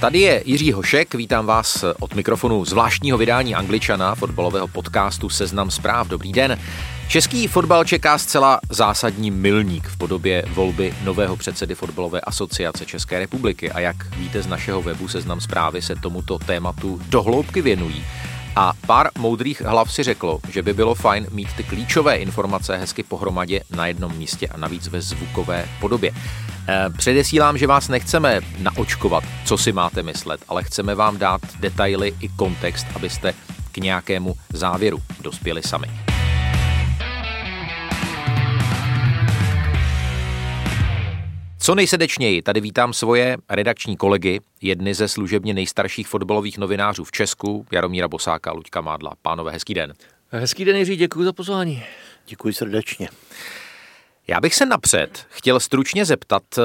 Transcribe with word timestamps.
Tady 0.00 0.20
je 0.20 0.42
Jiří 0.46 0.72
Hošek, 0.72 1.14
vítám 1.14 1.46
vás 1.46 1.84
od 2.00 2.14
mikrofonu 2.14 2.64
zvláštního 2.64 3.18
vydání 3.18 3.54
Angličana, 3.54 4.14
fotbalového 4.14 4.68
podcastu 4.68 5.28
Seznam 5.28 5.70
zpráv. 5.70 6.08
Dobrý 6.08 6.32
den. 6.32 6.58
Český 7.08 7.46
fotbal 7.46 7.84
čeká 7.84 8.18
zcela 8.18 8.60
zásadní 8.70 9.30
milník 9.30 9.88
v 9.88 9.98
podobě 9.98 10.44
volby 10.48 10.94
nového 11.04 11.36
předsedy 11.36 11.74
fotbalové 11.74 12.20
asociace 12.20 12.86
České 12.86 13.18
republiky 13.18 13.70
a 13.70 13.80
jak 13.80 14.16
víte 14.16 14.42
z 14.42 14.46
našeho 14.46 14.82
webu 14.82 15.08
Seznam 15.08 15.40
zprávy 15.40 15.82
se 15.82 15.96
tomuto 15.96 16.38
tématu 16.38 17.00
dohloubky 17.08 17.62
věnují. 17.62 18.04
A 18.56 18.72
pár 18.86 19.10
moudrých 19.18 19.60
hlav 19.60 19.92
si 19.92 20.02
řeklo, 20.02 20.40
že 20.50 20.62
by 20.62 20.72
bylo 20.72 20.94
fajn 20.94 21.26
mít 21.30 21.48
ty 21.56 21.64
klíčové 21.64 22.16
informace 22.16 22.76
hezky 22.76 23.02
pohromadě 23.02 23.60
na 23.76 23.86
jednom 23.86 24.16
místě 24.16 24.48
a 24.48 24.56
navíc 24.56 24.88
ve 24.88 25.00
zvukové 25.00 25.68
podobě. 25.80 26.12
Eh, 26.68 26.90
předesílám, 26.98 27.58
že 27.58 27.66
vás 27.66 27.88
nechceme 27.88 28.40
naočkovat, 28.58 29.24
co 29.44 29.58
si 29.58 29.72
máte 29.72 30.02
myslet, 30.02 30.40
ale 30.48 30.64
chceme 30.64 30.94
vám 30.94 31.18
dát 31.18 31.40
detaily 31.60 32.14
i 32.20 32.28
kontext, 32.28 32.86
abyste 32.94 33.34
k 33.72 33.76
nějakému 33.76 34.34
závěru 34.52 34.98
dospěli 35.22 35.62
sami. 35.62 36.05
Co 41.66 41.74
nejsrdečněji, 41.74 42.42
tady 42.42 42.60
vítám 42.60 42.92
svoje 42.92 43.36
redakční 43.48 43.96
kolegy, 43.96 44.40
jedny 44.62 44.94
ze 44.94 45.08
služebně 45.08 45.54
nejstarších 45.54 46.08
fotbalových 46.08 46.58
novinářů 46.58 47.04
v 47.04 47.12
Česku, 47.12 47.66
Jaromíra 47.72 48.08
Bosáka 48.08 48.50
a 48.50 48.54
Luďka 48.54 48.80
Mádla. 48.80 49.12
Pánové, 49.22 49.52
hezký 49.52 49.74
den. 49.74 49.92
Hezký 50.30 50.64
den, 50.64 50.76
Jiří, 50.76 50.96
děkuji 50.96 51.24
za 51.24 51.32
pozvání. 51.32 51.82
Děkuji 52.26 52.54
srdečně. 52.54 53.08
Já 54.28 54.40
bych 54.40 54.54
se 54.54 54.66
napřed 54.66 55.26
chtěl 55.28 55.60
stručně 55.60 56.04
zeptat, 56.04 56.42
eh, 56.58 56.62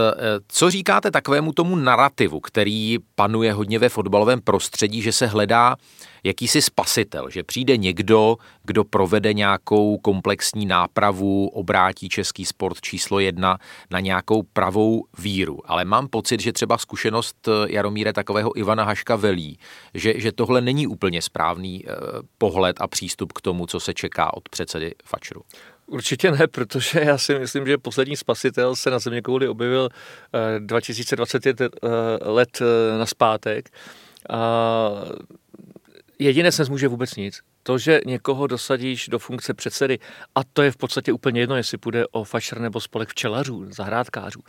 co 0.48 0.72
říkáte 0.72 1.12
takovému 1.12 1.54
tomu 1.54 1.76
narrativu, 1.76 2.40
který 2.40 2.98
panuje 3.16 3.54
hodně 3.54 3.80
ve 3.80 3.90
fotbalovém 3.90 4.42
prostředí, 4.42 5.02
že 5.02 5.12
se 5.12 5.28
hledá 5.28 5.76
jakýsi 6.24 6.62
spasitel, 6.62 7.30
že 7.30 7.44
přijde 7.44 7.78
někdo, 7.78 8.38
kdo 8.64 8.84
provede 8.84 9.34
nějakou 9.34 9.98
komplexní 9.98 10.66
nápravu, 10.66 11.48
obrátí 11.48 12.10
český 12.10 12.46
sport 12.46 12.82
číslo 12.82 13.20
jedna 13.20 13.58
na 13.90 14.00
nějakou 14.00 14.44
pravou 14.44 15.06
víru. 15.20 15.60
Ale 15.66 15.86
mám 15.86 16.08
pocit, 16.08 16.40
že 16.42 16.54
třeba 16.54 16.78
zkušenost 16.78 17.48
eh, 17.48 17.52
Jaromíre 17.74 18.14
takového 18.14 18.58
Ivana 18.58 18.84
Haška 18.84 19.16
velí, 19.16 19.60
že, 19.94 20.20
že 20.20 20.32
tohle 20.32 20.62
není 20.62 20.88
úplně 20.88 21.22
správný 21.22 21.86
eh, 21.86 21.92
pohled 22.38 22.82
a 22.82 22.88
přístup 22.88 23.34
k 23.34 23.42
tomu, 23.42 23.66
co 23.66 23.80
se 23.80 23.94
čeká 23.94 24.34
od 24.34 24.50
předsedy 24.50 24.96
Fačru. 25.06 25.42
Určitě 25.88 26.32
ne, 26.32 26.48
protože 26.48 27.00
já 27.00 27.18
si 27.18 27.40
myslím, 27.40 27.68
že 27.68 27.78
poslední 27.78 28.18
spasitel 28.18 28.76
se 28.76 28.90
na 28.90 29.00
země 29.00 29.22
kouli 29.22 29.48
objevil 29.48 29.90
2020 30.60 31.46
eh, 31.62 31.70
let 32.22 32.60
na 32.98 33.06
zpátek. 33.06 33.70
A 34.30 34.92
jediné 36.24 36.52
se 36.52 36.62
nezmůže 36.62 36.88
vůbec 36.88 37.16
nic. 37.16 37.42
To, 37.64 37.78
že 37.78 38.02
někoho 38.06 38.48
dosadíš 38.48 39.08
do 39.08 39.20
funkce 39.20 39.54
předsedy, 39.54 40.00
a 40.36 40.44
to 40.44 40.62
je 40.62 40.72
v 40.72 40.78
podstatě 40.78 41.14
úplně 41.14 41.42
jedno, 41.42 41.56
jestli 41.56 41.78
půjde 41.78 42.08
o 42.08 42.24
fašer 42.24 42.60
nebo 42.60 42.80
spolek 42.82 43.10
včelařů, 43.10 43.66
zahrádkářů, 43.72 44.40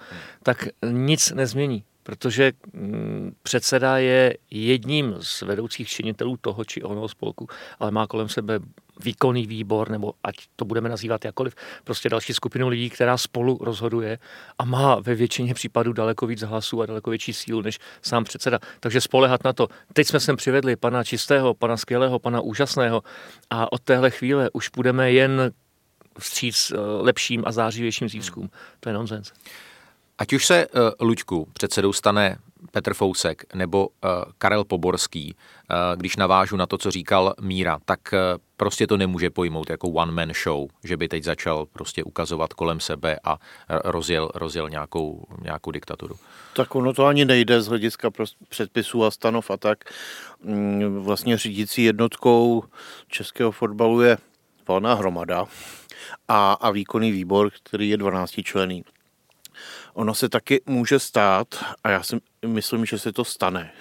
tak 0.42 0.68
nic 0.90 1.32
nezmění 1.32 1.84
protože 2.02 2.52
mm, 2.72 3.34
předseda 3.42 3.98
je 3.98 4.36
jedním 4.50 5.14
z 5.20 5.42
vedoucích 5.42 5.88
činitelů 5.88 6.36
toho 6.36 6.64
či 6.64 6.82
onoho 6.82 7.08
spolku, 7.08 7.46
ale 7.78 7.90
má 7.90 8.06
kolem 8.06 8.28
sebe 8.28 8.58
výkonný 9.00 9.46
výbor, 9.46 9.90
nebo 9.90 10.12
ať 10.22 10.34
to 10.56 10.64
budeme 10.64 10.88
nazývat 10.88 11.24
jakoliv, 11.24 11.54
prostě 11.84 12.08
další 12.08 12.34
skupinu 12.34 12.68
lidí, 12.68 12.90
která 12.90 13.16
spolu 13.16 13.58
rozhoduje 13.60 14.18
a 14.58 14.64
má 14.64 14.96
ve 15.00 15.14
většině 15.14 15.54
případů 15.54 15.92
daleko 15.92 16.26
víc 16.26 16.42
hlasů 16.42 16.82
a 16.82 16.86
daleko 16.86 17.10
větší 17.10 17.32
sílu 17.32 17.62
než 17.62 17.78
sám 18.02 18.24
předseda. 18.24 18.58
Takže 18.80 19.00
spolehat 19.00 19.44
na 19.44 19.52
to. 19.52 19.68
Teď 19.92 20.06
jsme 20.06 20.20
sem 20.20 20.36
přivedli 20.36 20.76
pana 20.76 21.04
čistého, 21.04 21.54
pana 21.54 21.76
skvělého, 21.76 22.18
pana 22.18 22.40
úžasného 22.40 23.02
a 23.50 23.72
od 23.72 23.82
téhle 23.82 24.10
chvíle 24.10 24.50
už 24.52 24.68
budeme 24.68 25.12
jen 25.12 25.52
vstříc 26.18 26.72
eh, 26.74 26.78
lepším 26.78 27.42
a 27.46 27.52
zářivějším 27.52 28.08
zítřkům. 28.08 28.50
To 28.80 28.88
je 28.88 28.92
nonsens. 28.92 29.32
Ať 30.18 30.32
už 30.32 30.46
se 30.46 30.66
uh, 30.66 30.80
Luďku 31.00 31.48
předsedou 31.52 31.92
stane 31.92 32.38
Petr 32.70 32.94
Fousek 32.94 33.54
nebo 33.54 33.88
uh, 33.88 34.10
Karel 34.38 34.64
Poborský, 34.64 35.34
uh, 35.34 35.76
když 35.96 36.16
navážu 36.16 36.56
na 36.56 36.66
to, 36.66 36.78
co 36.78 36.90
říkal 36.90 37.34
Míra, 37.40 37.78
tak 37.84 38.00
uh, 38.12 38.18
prostě 38.56 38.86
to 38.86 38.96
nemůže 38.96 39.30
pojmout 39.30 39.70
jako 39.70 39.88
one-man 39.88 40.32
show, 40.44 40.68
že 40.84 40.96
by 40.96 41.08
teď 41.08 41.24
začal 41.24 41.66
prostě 41.66 42.04
ukazovat 42.04 42.52
kolem 42.52 42.80
sebe 42.80 43.18
a 43.24 43.38
rozjel, 43.68 44.30
rozjel 44.34 44.70
nějakou, 44.70 45.24
nějakou 45.42 45.70
diktaturu. 45.70 46.16
Tak 46.56 46.74
ono 46.74 46.92
to 46.92 47.06
ani 47.06 47.24
nejde 47.24 47.62
z 47.62 47.66
hlediska 47.66 48.10
předpisů 48.48 49.04
a 49.04 49.10
stanov 49.10 49.50
a 49.50 49.56
tak. 49.56 49.84
Mm, 50.44 51.02
vlastně 51.02 51.38
řídící 51.38 51.84
jednotkou 51.84 52.64
českého 53.08 53.52
fotbalu 53.52 54.00
je 54.00 54.18
valná 54.68 54.94
hromada 54.94 55.46
a, 56.28 56.52
a 56.52 56.70
výkonný 56.70 57.12
výbor, 57.12 57.50
který 57.62 57.88
je 57.88 57.96
12 57.96 58.30
člený. 58.44 58.84
Ono 59.94 60.14
se 60.14 60.28
taky 60.28 60.60
může 60.66 60.98
stát, 60.98 61.46
a 61.84 61.90
já 61.90 62.02
si 62.02 62.16
myslím, 62.46 62.84
že 62.84 62.98
se 62.98 63.12
to 63.12 63.24
stane, 63.24 63.72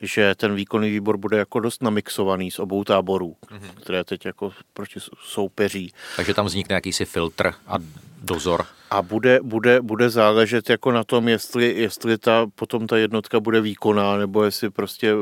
že 0.00 0.34
ten 0.34 0.54
výkonný 0.54 0.90
výbor 0.90 1.16
bude 1.16 1.38
jako 1.38 1.60
dost 1.60 1.82
namixovaný 1.82 2.50
z 2.50 2.58
obou 2.58 2.84
táborů, 2.84 3.36
mm-hmm. 3.46 3.80
které 3.80 4.04
teď 4.04 4.26
jako 4.26 4.52
proti 4.72 5.00
soupeří. 5.22 5.92
Takže 6.16 6.34
tam 6.34 6.46
vznikne 6.46 6.74
jakýsi 6.74 7.04
filtr 7.04 7.52
a 7.66 7.76
dozor. 8.22 8.66
A 8.90 9.02
bude, 9.02 9.38
bude, 9.42 9.80
bude 9.82 10.10
záležet 10.10 10.70
jako 10.70 10.92
na 10.92 11.04
tom, 11.04 11.28
jestli, 11.28 11.74
jestli 11.76 12.18
ta, 12.18 12.46
potom 12.54 12.86
ta 12.86 12.96
jednotka 12.96 13.40
bude 13.40 13.60
výkonná, 13.60 14.16
nebo 14.16 14.44
jestli 14.44 14.70
prostě 14.70 15.14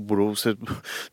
budou 0.00 0.36
se 0.36 0.54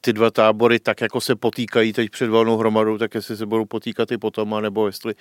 ty 0.02 0.14
dva 0.14 0.32
tábory 0.32 0.80
tak 0.80 1.02
jako 1.02 1.22
se 1.22 1.36
potýkají 1.36 1.94
teď 1.94 2.10
před 2.10 2.30
valnou 2.30 2.58
hromadou, 2.58 2.98
tak 2.98 3.16
jestli 3.16 3.38
se 3.38 3.46
budou 3.46 3.66
potýkat 3.66 4.12
i 4.12 4.18
potom, 4.18 4.62
nebo 4.62 4.88
jestli 4.88 5.14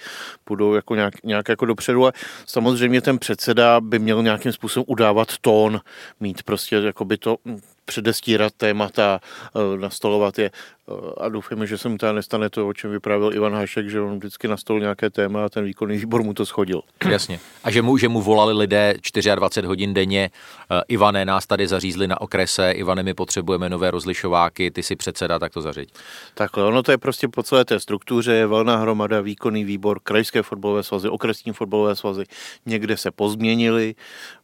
budou 0.49 0.75
jako 0.75 0.95
nějak, 0.95 1.15
nějak 1.25 1.49
jako 1.49 1.67
dopředu. 1.67 2.07
A 2.07 2.13
samozřejmě 2.47 3.01
ten 3.01 3.19
předseda 3.19 3.81
by 3.81 3.99
měl 3.99 4.23
nějakým 4.23 4.53
způsobem 4.53 4.85
udávat 4.89 5.29
tón, 5.41 5.81
mít 6.21 6.43
prostě 6.43 6.77
jakoby 6.77 7.19
to 7.19 7.37
předestírat 7.85 8.53
témata, 8.57 9.21
eh, 9.57 9.79
nastolovat 9.79 10.39
je. 10.39 10.51
Eh, 10.89 10.93
a 11.21 11.29
doufáme, 11.29 11.67
že 11.67 11.79
se 11.79 11.89
mu 11.89 11.99
teda 11.99 12.13
nestane 12.13 12.51
to, 12.51 12.69
o 12.69 12.73
čem 12.73 12.91
vyprávěl 12.91 13.35
Ivan 13.35 13.55
Hašek, 13.55 13.91
že 13.91 14.01
on 14.01 14.19
vždycky 14.19 14.49
nastolil 14.49 14.81
nějaké 14.81 15.11
téma 15.11 15.45
a 15.45 15.49
ten 15.49 15.65
výkonný 15.65 15.99
výbor 15.99 16.23
mu 16.23 16.35
to 16.35 16.47
schodil. 16.47 16.83
Jasně. 17.11 17.41
A 17.65 17.71
že 17.71 17.83
mu, 17.83 17.97
že 17.97 18.09
mu 18.09 18.23
volali 18.23 18.53
lidé 18.53 18.95
24 19.35 19.67
hodin 19.67 19.95
denně, 19.95 20.31
uh, 20.71 20.81
Ivane, 20.89 21.25
nás 21.25 21.47
tady 21.47 21.69
zařízli 21.69 22.09
na 22.09 22.21
okrese, 22.21 22.73
Ivane, 22.73 23.03
my 23.03 23.15
potřebujeme 23.15 23.69
nové 23.69 23.91
rozlišováky, 23.91 24.71
ty 24.71 24.83
si 24.83 24.97
předseda, 24.97 25.39
tak 25.39 25.53
to 25.53 25.61
zařiď. 25.61 25.95
Takhle, 26.35 26.65
ono 26.65 26.83
to 26.83 26.91
je 26.91 26.99
prostě 26.99 27.29
po 27.29 27.43
celé 27.43 27.65
té 27.65 27.81
struktuře, 27.81 28.33
je 28.33 28.47
velná 28.47 28.77
hromada, 28.77 29.21
výkonný 29.21 29.65
výbor, 29.65 30.01
krajské 30.03 30.43
fotbalové 30.43 30.83
svazy, 30.83 31.09
okresní 31.09 31.53
fotbalové 31.53 31.97
svazy, 31.97 32.25
někde 32.67 32.97
se 32.97 33.11
pozměnili, 33.11 33.95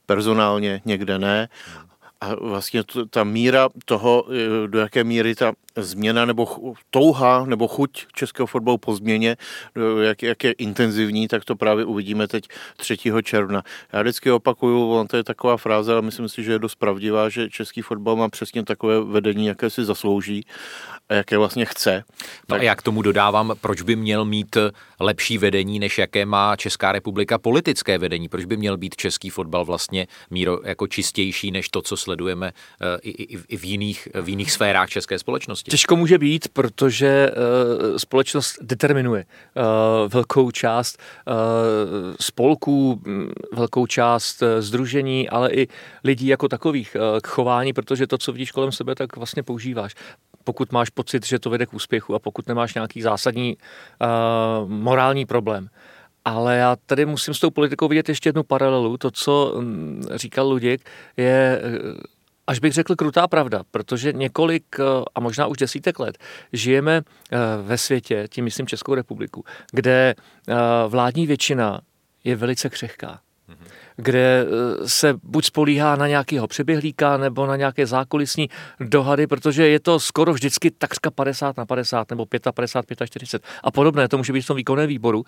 personálně, 0.06 0.80
někde 0.84 1.18
ne 1.18 1.48
a 2.20 2.34
vlastně 2.34 2.82
ta 3.10 3.24
míra 3.24 3.68
toho, 3.84 4.26
e, 4.64 4.68
do 4.68 4.78
jaké 4.78 5.04
míry 5.04 5.34
ta 5.34 5.52
změna 5.82 6.24
nebo 6.24 6.74
touha 6.90 7.44
nebo 7.44 7.68
chuť 7.68 8.06
českého 8.14 8.46
fotbalu 8.46 8.78
po 8.78 8.96
změně, 8.96 9.36
jak, 10.02 10.22
jak 10.22 10.44
je 10.44 10.52
intenzivní, 10.52 11.28
tak 11.28 11.44
to 11.44 11.56
právě 11.56 11.84
uvidíme 11.84 12.28
teď 12.28 12.48
3. 12.76 12.96
června. 13.22 13.62
Já 13.92 14.02
vždycky 14.02 14.30
opakuju, 14.30 14.90
on 14.90 15.06
to 15.06 15.16
je 15.16 15.24
taková 15.24 15.56
fráze, 15.56 15.92
ale 15.92 16.02
myslím 16.02 16.28
si, 16.28 16.44
že 16.44 16.52
je 16.52 16.58
dost 16.58 16.74
pravdivá, 16.74 17.28
že 17.28 17.50
český 17.50 17.82
fotbal 17.82 18.16
má 18.16 18.28
přesně 18.28 18.64
takové 18.64 19.00
vedení, 19.00 19.46
jaké 19.46 19.70
si 19.70 19.84
zaslouží 19.84 20.46
a 21.08 21.14
jaké 21.14 21.38
vlastně 21.38 21.64
chce. 21.64 22.04
No 22.20 22.24
tak... 22.46 22.60
a 22.60 22.64
já 22.64 22.74
k 22.74 22.82
tomu 22.82 23.02
dodávám, 23.02 23.54
proč 23.60 23.82
by 23.82 23.96
měl 23.96 24.24
mít 24.24 24.56
lepší 25.00 25.38
vedení, 25.38 25.78
než 25.78 25.98
jaké 25.98 26.26
má 26.26 26.56
Česká 26.56 26.92
republika 26.92 27.38
politické 27.38 27.98
vedení? 27.98 28.28
Proč 28.28 28.44
by 28.44 28.56
měl 28.56 28.76
být 28.76 28.96
český 28.96 29.30
fotbal 29.30 29.64
vlastně 29.64 30.06
míro 30.30 30.60
jako 30.64 30.86
čistější, 30.86 31.50
než 31.50 31.68
to, 31.68 31.82
co 31.82 31.96
sledujeme 31.96 32.52
eh, 32.80 32.98
i, 33.02 33.10
i, 33.10 33.38
i 33.48 33.56
v, 33.56 33.64
jiných, 33.64 34.08
v 34.22 34.28
jiných 34.28 34.52
sférách 34.52 34.88
české 34.88 35.18
společnosti? 35.18 35.67
Těžko 35.68 35.96
může 35.96 36.18
být, 36.18 36.48
protože 36.48 37.30
uh, 37.30 37.96
společnost 37.96 38.58
determinuje 38.60 39.24
uh, 39.24 39.62
velkou 40.12 40.50
část 40.50 40.98
uh, 41.26 41.34
spolků, 42.20 43.02
velkou 43.52 43.86
část 43.86 44.42
uh, 44.42 44.48
združení, 44.58 45.28
ale 45.28 45.50
i 45.50 45.68
lidí 46.04 46.26
jako 46.26 46.48
takových 46.48 46.96
uh, 46.96 47.20
k 47.20 47.26
chování, 47.26 47.72
protože 47.72 48.06
to, 48.06 48.18
co 48.18 48.32
vidíš 48.32 48.52
kolem 48.52 48.72
sebe, 48.72 48.94
tak 48.94 49.16
vlastně 49.16 49.42
používáš 49.42 49.94
pokud 50.44 50.72
máš 50.72 50.90
pocit, 50.90 51.26
že 51.26 51.38
to 51.38 51.50
vede 51.50 51.66
k 51.66 51.74
úspěchu 51.74 52.14
a 52.14 52.18
pokud 52.18 52.48
nemáš 52.48 52.74
nějaký 52.74 53.02
zásadní 53.02 53.56
uh, 53.56 54.70
morální 54.70 55.26
problém. 55.26 55.68
Ale 56.24 56.56
já 56.56 56.76
tady 56.86 57.06
musím 57.06 57.34
s 57.34 57.40
tou 57.40 57.50
politikou 57.50 57.88
vidět 57.88 58.08
ještě 58.08 58.28
jednu 58.28 58.42
paralelu. 58.42 58.96
To, 58.96 59.10
co 59.10 59.54
mm, 59.60 60.02
říkal 60.14 60.48
Luděk, 60.48 60.80
je 61.16 61.62
až 62.48 62.58
bych 62.58 62.72
řekl 62.72 62.96
krutá 62.96 63.28
pravda, 63.28 63.62
protože 63.70 64.12
několik 64.12 64.64
eh, 64.80 64.82
a 65.14 65.20
možná 65.20 65.46
už 65.46 65.56
desítek 65.56 65.98
let 65.98 66.18
žijeme 66.52 67.02
eh, 67.02 67.38
ve 67.62 67.78
světě, 67.78 68.26
tím 68.30 68.44
myslím 68.44 68.66
Českou 68.66 68.94
republiku, 68.94 69.44
kde 69.72 70.14
eh, 70.14 70.54
vládní 70.88 71.26
většina 71.26 71.80
je 72.24 72.36
velice 72.36 72.68
křehká 72.68 73.20
kde 73.98 74.46
eh, 74.46 74.88
se 74.88 75.14
buď 75.22 75.44
spolíhá 75.44 75.96
na 75.96 76.08
nějakého 76.08 76.46
přeběhlíka 76.46 77.16
nebo 77.16 77.46
na 77.46 77.56
nějaké 77.56 77.86
zákulisní 77.86 78.48
dohady, 78.80 79.26
protože 79.26 79.68
je 79.68 79.80
to 79.80 80.00
skoro 80.00 80.32
vždycky 80.32 80.70
takřka 80.70 81.10
50 81.10 81.56
na 81.56 81.66
50 81.66 82.10
nebo 82.10 82.26
55, 82.54 83.06
45 83.06 83.42
a 83.64 83.70
podobné. 83.70 84.08
To 84.08 84.18
může 84.18 84.32
být 84.32 84.40
v 84.42 84.46
tom 84.46 84.56
výkonném 84.56 84.88
výboru. 84.88 85.24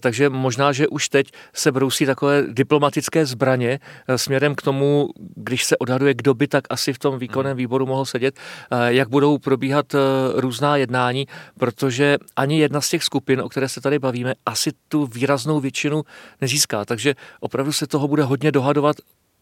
Takže 0.00 0.28
možná, 0.28 0.72
že 0.72 0.88
už 0.88 1.08
teď 1.08 1.30
se 1.52 1.72
brousí 1.72 2.06
takové 2.06 2.42
diplomatické 2.48 3.26
zbraně 3.26 3.80
eh, 4.08 4.18
směrem 4.18 4.54
k 4.54 4.62
tomu, 4.62 5.08
když 5.36 5.64
se 5.64 5.76
odhaduje, 5.76 6.14
kdo 6.14 6.34
by 6.34 6.48
tak 6.48 6.64
asi 6.70 6.92
v 6.92 6.98
tom 6.98 7.18
výkonném 7.18 7.52
hmm. 7.52 7.58
výboru 7.58 7.86
mohl 7.86 8.04
sedět, 8.04 8.38
eh, 8.70 8.94
jak 8.94 9.08
budou 9.08 9.38
probíhat 9.38 9.94
různá 10.34 10.76
jednání, 10.76 11.26
protože 11.58 12.16
ani 12.36 12.60
jedna 12.60 12.80
z 12.80 12.88
těch 12.88 13.04
skupin, 13.04 13.40
o 13.40 13.48
které 13.48 13.68
se 13.68 13.80
tady 13.80 13.98
bavíme, 13.98 14.34
asi 14.46 14.70
tu 14.88 15.06
výraznou 15.06 15.60
většinu 15.60 16.02
nezíská. 16.40 16.84
Takže 16.84 17.14
opravdu 17.40 17.72
se 17.72 17.86
toho 17.86 18.05
bude 18.08 18.22
hodně 18.22 18.52
dohadovat 18.52 18.96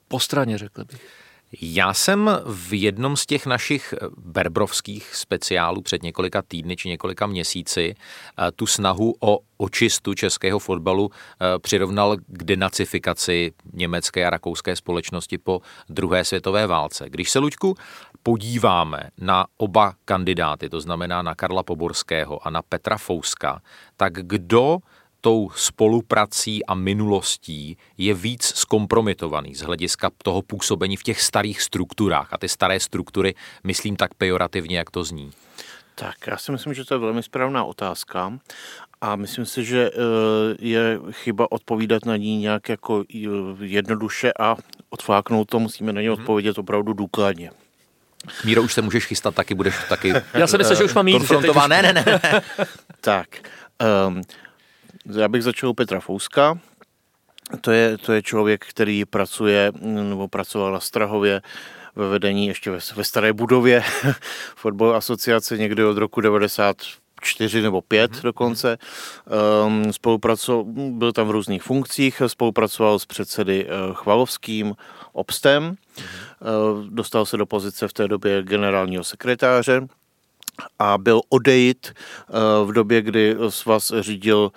po 0.09 0.21
straně, 0.21 0.59
řekl 0.59 0.85
bych. 0.85 1.25
Já 1.61 1.95
jsem 1.95 2.31
v 2.47 2.73
jednom 2.83 3.17
z 3.17 3.27
těch 3.27 3.47
našich 3.47 3.95
berbrovských 4.17 5.15
speciálů 5.15 5.83
před 5.83 6.03
několika 6.03 6.43
týdny 6.43 6.77
či 6.77 6.89
několika 6.89 7.27
měsíci 7.27 7.95
eh, 7.95 8.53
tu 8.53 8.67
snahu 8.67 9.15
o 9.21 9.39
očistu 9.57 10.15
českého 10.15 10.59
fotbalu 10.59 11.11
eh, 11.11 11.59
přirovnal 11.59 12.17
k 12.27 12.45
denacifikaci 12.45 13.53
německé 13.73 14.27
a 14.27 14.31
rakouské 14.31 14.77
společnosti 14.77 15.39
po 15.39 15.61
druhé 15.89 16.25
světové 16.25 16.67
válce. 16.67 17.11
Když 17.11 17.31
se, 17.31 17.39
Luďku, 17.39 17.75
podíváme 18.23 19.11
na 19.19 19.47
oba 19.57 19.95
kandidáty, 20.05 20.69
to 20.69 20.81
znamená 20.81 21.23
na 21.23 21.35
Karla 21.35 21.63
Poborského 21.63 22.47
a 22.47 22.51
na 22.51 22.63
Petra 22.63 22.99
Fouska, 22.99 23.63
tak 23.97 24.13
kdo 24.13 24.79
tou 25.25 25.51
spoluprací 25.55 26.67
a 26.67 26.75
minulostí 26.75 27.77
je 27.99 28.15
víc 28.15 28.45
zkompromitovaný 28.45 29.55
z 29.55 29.61
hlediska 29.61 30.11
toho 30.23 30.43
působení 30.43 30.97
v 30.97 31.03
těch 31.03 31.23
starých 31.23 31.63
strukturách. 31.63 32.29
A 32.33 32.39
ty 32.39 32.49
staré 32.49 32.81
struktury 32.81 33.35
myslím 33.65 33.97
tak 33.97 34.15
pejorativně, 34.15 34.79
jak 34.79 34.91
to 34.91 35.05
zní. 35.05 35.31
Tak, 35.95 36.27
já 36.27 36.37
si 36.37 36.53
myslím, 36.53 36.75
že 36.75 36.85
to 36.85 36.95
je 36.95 36.99
velmi 36.99 37.23
správná 37.23 37.65
otázka 37.65 38.39
a 39.01 39.17
myslím 39.17 39.47
si, 39.47 39.65
že 39.65 39.91
eh, 39.91 39.97
je 40.59 41.01
chyba 41.11 41.53
odpovídat 41.53 42.05
na 42.05 42.17
ní 42.17 42.39
nějak 42.39 42.69
jako 42.69 43.05
eh, 43.15 43.29
jednoduše 43.61 44.33
a 44.41 44.57
odfláknout 44.91 45.49
to, 45.49 45.59
musíme 45.59 45.93
na 45.93 46.01
ně 46.01 46.11
mhm. 46.11 46.21
odpovědět 46.21 46.59
opravdu 46.59 46.93
důkladně. 46.93 47.51
Míro, 48.45 48.63
už 48.63 48.75
se 48.75 48.83
můžeš 48.83 49.07
chystat, 49.07 49.35
taky 49.35 49.55
budeš 49.55 49.75
taky... 49.89 50.13
Já 50.35 50.47
jsem 50.47 50.59
myslel, 50.59 50.77
že 50.77 50.85
už 50.85 50.95
mám 50.95 51.09
jít. 51.09 51.31
Ne, 51.69 51.83
ne, 51.83 51.93
ne. 51.93 52.21
tak, 53.01 53.29
um, 54.09 54.23
já 55.13 55.29
bych 55.29 55.43
začal 55.43 55.71
u 55.71 55.75
Petra 55.75 56.01
Fouska. 56.01 56.59
To 57.61 57.71
je, 57.71 57.99
to 57.99 58.13
je 58.13 58.23
člověk, 58.23 58.67
který 58.67 59.05
pracuje, 59.05 59.73
nebo 59.81 60.29
pracoval 60.29 60.73
na 60.73 60.81
Strahově 60.81 61.43
ve 61.97 62.09
vedení 62.09 62.47
ještě 62.47 62.71
ve, 62.71 62.79
ve 62.97 63.05
staré 63.05 63.33
budově 63.33 63.83
fotbal 64.57 64.97
asociace 64.97 65.59
někdy 65.59 65.85
od 65.85 65.97
roku 65.97 66.21
90 66.21 66.77
čtyři 67.23 67.63
nebo 67.63 67.81
pět 67.81 68.13
mm-hmm. 68.13 68.23
dokonce. 68.23 68.79
Um, 69.67 69.93
spolupracoval, 69.93 70.65
byl 70.91 71.13
tam 71.13 71.29
v 71.29 71.31
různých 71.31 71.63
funkcích, 71.63 72.23
spolupracoval 72.27 72.99
s 72.99 73.07
předsedy 73.07 73.67
uh, 73.67 73.95
Chvalovským, 73.95 74.75
Obstem, 75.13 75.75
mm-hmm. 75.97 76.75
uh, 76.75 76.85
dostal 76.87 77.27
se 77.27 77.37
do 77.37 77.47
pozice 77.47 77.89
v 77.89 77.93
té 77.93 78.09
době 78.09 78.43
generálního 78.43 79.05
sekretáře 79.05 79.87
a 80.79 80.99
byl 80.99 81.21
odejít 81.29 81.93
eh, 81.93 82.33
v 82.65 82.73
době, 82.73 83.03
kdy 83.03 83.37
svaz 83.49 83.93
řídil 84.01 84.53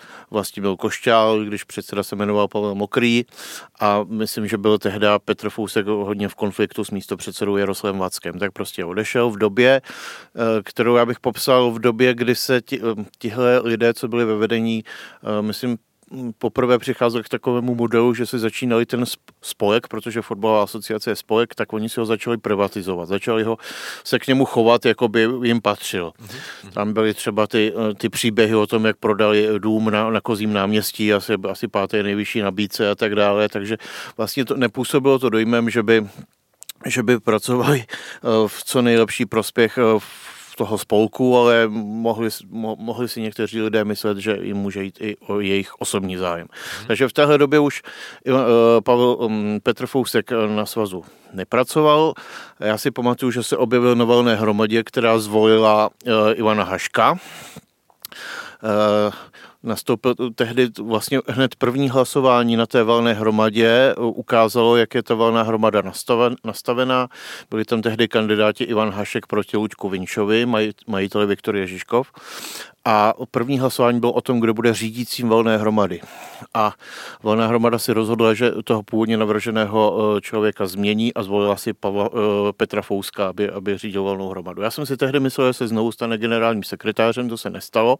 byl 0.57 0.75
Košťál, 0.75 1.45
když 1.45 1.63
předseda 1.63 2.03
se 2.03 2.15
jmenoval 2.15 2.47
Pavel 2.47 2.75
Mokrý. 2.75 3.25
A 3.79 4.03
myslím, 4.03 4.47
že 4.47 4.57
byl 4.57 4.77
tehdy 4.77 5.07
Petr 5.25 5.49
Fousek 5.49 5.85
hodně 5.85 6.27
v 6.27 6.35
konfliktu 6.35 6.83
s 6.83 6.91
místopředsedou 6.91 7.57
Jaroslavem 7.57 7.99
Vackem, 7.99 8.39
tak 8.39 8.51
prostě 8.51 8.85
odešel 8.85 9.29
v 9.29 9.37
době, 9.37 9.81
eh, 9.81 10.39
kterou 10.63 10.95
já 10.95 11.05
bych 11.05 11.19
popsal 11.19 11.71
v 11.71 11.79
době, 11.79 12.13
kdy 12.13 12.35
se 12.35 12.61
ti, 12.61 12.81
eh, 12.81 13.03
tihle 13.19 13.59
lidé, 13.59 13.93
co 13.93 14.07
byli 14.07 14.25
ve 14.25 14.35
vedení, 14.35 14.83
myslím, 15.41 15.77
poprvé 16.37 16.79
přicházel 16.79 17.23
k 17.23 17.29
takovému 17.29 17.75
modelu, 17.75 18.13
že 18.13 18.25
si 18.25 18.39
začínali 18.39 18.85
ten 18.85 19.05
spolek, 19.41 19.87
protože 19.87 20.21
fotbalová 20.21 20.63
asociace 20.63 21.11
je 21.11 21.15
spolek, 21.15 21.55
tak 21.55 21.73
oni 21.73 21.89
si 21.89 21.99
ho 21.99 22.05
začali 22.05 22.37
privatizovat. 22.37 23.07
Začali 23.07 23.43
ho 23.43 23.57
se 24.03 24.19
k 24.19 24.27
němu 24.27 24.45
chovat, 24.45 24.85
jako 24.85 25.07
by 25.07 25.27
jim 25.43 25.61
patřil. 25.61 26.11
Mm-hmm. 26.21 26.71
Tam 26.71 26.93
byly 26.93 27.13
třeba 27.13 27.47
ty, 27.47 27.73
ty 27.97 28.09
příběhy 28.09 28.55
o 28.55 28.67
tom, 28.67 28.85
jak 28.85 28.97
prodali 28.97 29.47
dům 29.57 29.91
na, 29.91 30.09
na 30.09 30.21
Kozím 30.21 30.53
náměstí, 30.53 31.13
asi, 31.13 31.33
asi 31.49 31.67
páté 31.67 32.03
nejvyšší 32.03 32.41
nabídce 32.41 32.89
a 32.89 32.95
tak 32.95 33.15
dále, 33.15 33.49
takže 33.49 33.77
vlastně 34.17 34.45
to 34.45 34.55
nepůsobilo 34.55 35.19
to 35.19 35.29
dojmem, 35.29 35.69
že 35.69 35.83
by 35.83 36.07
že 36.85 37.03
by 37.03 37.19
pracovali 37.19 37.85
eh, 37.89 38.47
v 38.47 38.63
co 38.63 38.81
nejlepší 38.81 39.25
prospěch 39.25 39.77
v 39.77 40.01
eh, 40.01 40.36
toho 40.57 40.77
spolku, 40.77 41.37
ale 41.37 41.67
mohli, 41.69 42.29
mo, 42.49 42.75
mohli 42.79 43.09
si 43.09 43.21
někteří 43.21 43.61
lidé 43.61 43.85
myslet, 43.85 44.17
že 44.17 44.37
jim 44.41 44.57
může 44.57 44.83
jít 44.83 44.97
i 45.01 45.17
o 45.17 45.39
jejich 45.39 45.81
osobní 45.81 46.17
zájem. 46.17 46.47
Hmm. 46.77 46.87
Takže 46.87 47.07
v 47.07 47.13
téhle 47.13 47.37
době 47.37 47.59
už 47.59 47.81
uh, 48.27 48.35
Pavel 48.83 49.17
um, 49.19 49.59
Petr 49.63 49.85
Fousek 49.85 50.31
na 50.55 50.65
svazu 50.65 51.05
nepracoval. 51.33 52.13
Já 52.59 52.77
si 52.77 52.91
pamatuju, 52.91 53.31
že 53.31 53.43
se 53.43 53.57
objevil 53.57 53.95
na 53.95 54.05
valné 54.05 54.35
hromadě, 54.35 54.83
která 54.83 55.19
zvolila 55.19 55.89
uh, 55.89 56.13
Ivana 56.33 56.63
Haška. 56.63 57.17
Nastoupil 59.63 60.15
tehdy 60.35 60.69
vlastně 60.81 61.21
hned 61.27 61.55
první 61.55 61.89
hlasování 61.89 62.55
na 62.55 62.65
té 62.65 62.83
valné 62.83 63.13
hromadě 63.13 63.95
ukázalo, 63.97 64.77
jak 64.77 64.95
je 64.95 65.03
ta 65.03 65.15
valná 65.15 65.41
hromada 65.41 65.81
nastavená. 66.43 67.07
Byli 67.49 67.65
tam 67.65 67.81
tehdy 67.81 68.07
kandidáti 68.07 68.63
Ivan 68.63 68.89
Hašek 68.89 69.27
proti 69.27 69.57
Luďku 69.57 69.89
Vinčovi, 69.89 70.45
majiteli 70.87 71.25
Viktorie 71.25 71.67
Žižkov. 71.67 72.07
A 72.89 73.13
první 73.31 73.59
hlasování 73.59 73.99
bylo 73.99 74.11
o 74.11 74.21
tom, 74.21 74.39
kdo 74.39 74.53
bude 74.53 74.73
řídícím 74.73 75.29
valné 75.29 75.57
hromady. 75.57 76.01
A 76.53 76.73
valná 77.23 77.47
hromada 77.47 77.79
si 77.79 77.93
rozhodla, 77.93 78.33
že 78.33 78.51
toho 78.63 78.83
původně 78.83 79.17
navrženého 79.17 79.97
e, 80.17 80.21
člověka 80.21 80.67
změní 80.67 81.13
a 81.13 81.23
zvolila 81.23 81.57
si 81.57 81.73
Pavla, 81.73 82.05
e, 82.05 82.53
Petra 82.53 82.81
Fouska, 82.81 83.27
aby, 83.27 83.49
aby 83.49 83.77
řídil 83.77 84.03
valnou 84.03 84.29
hromadu. 84.29 84.61
Já 84.61 84.71
jsem 84.71 84.85
si 84.85 84.97
tehdy 84.97 85.19
myslel, 85.19 85.47
že 85.47 85.53
se 85.53 85.67
znovu 85.67 85.91
stane 85.91 86.17
generálním 86.17 86.63
sekretářem, 86.63 87.29
to 87.29 87.37
se 87.37 87.49
nestalo 87.49 87.97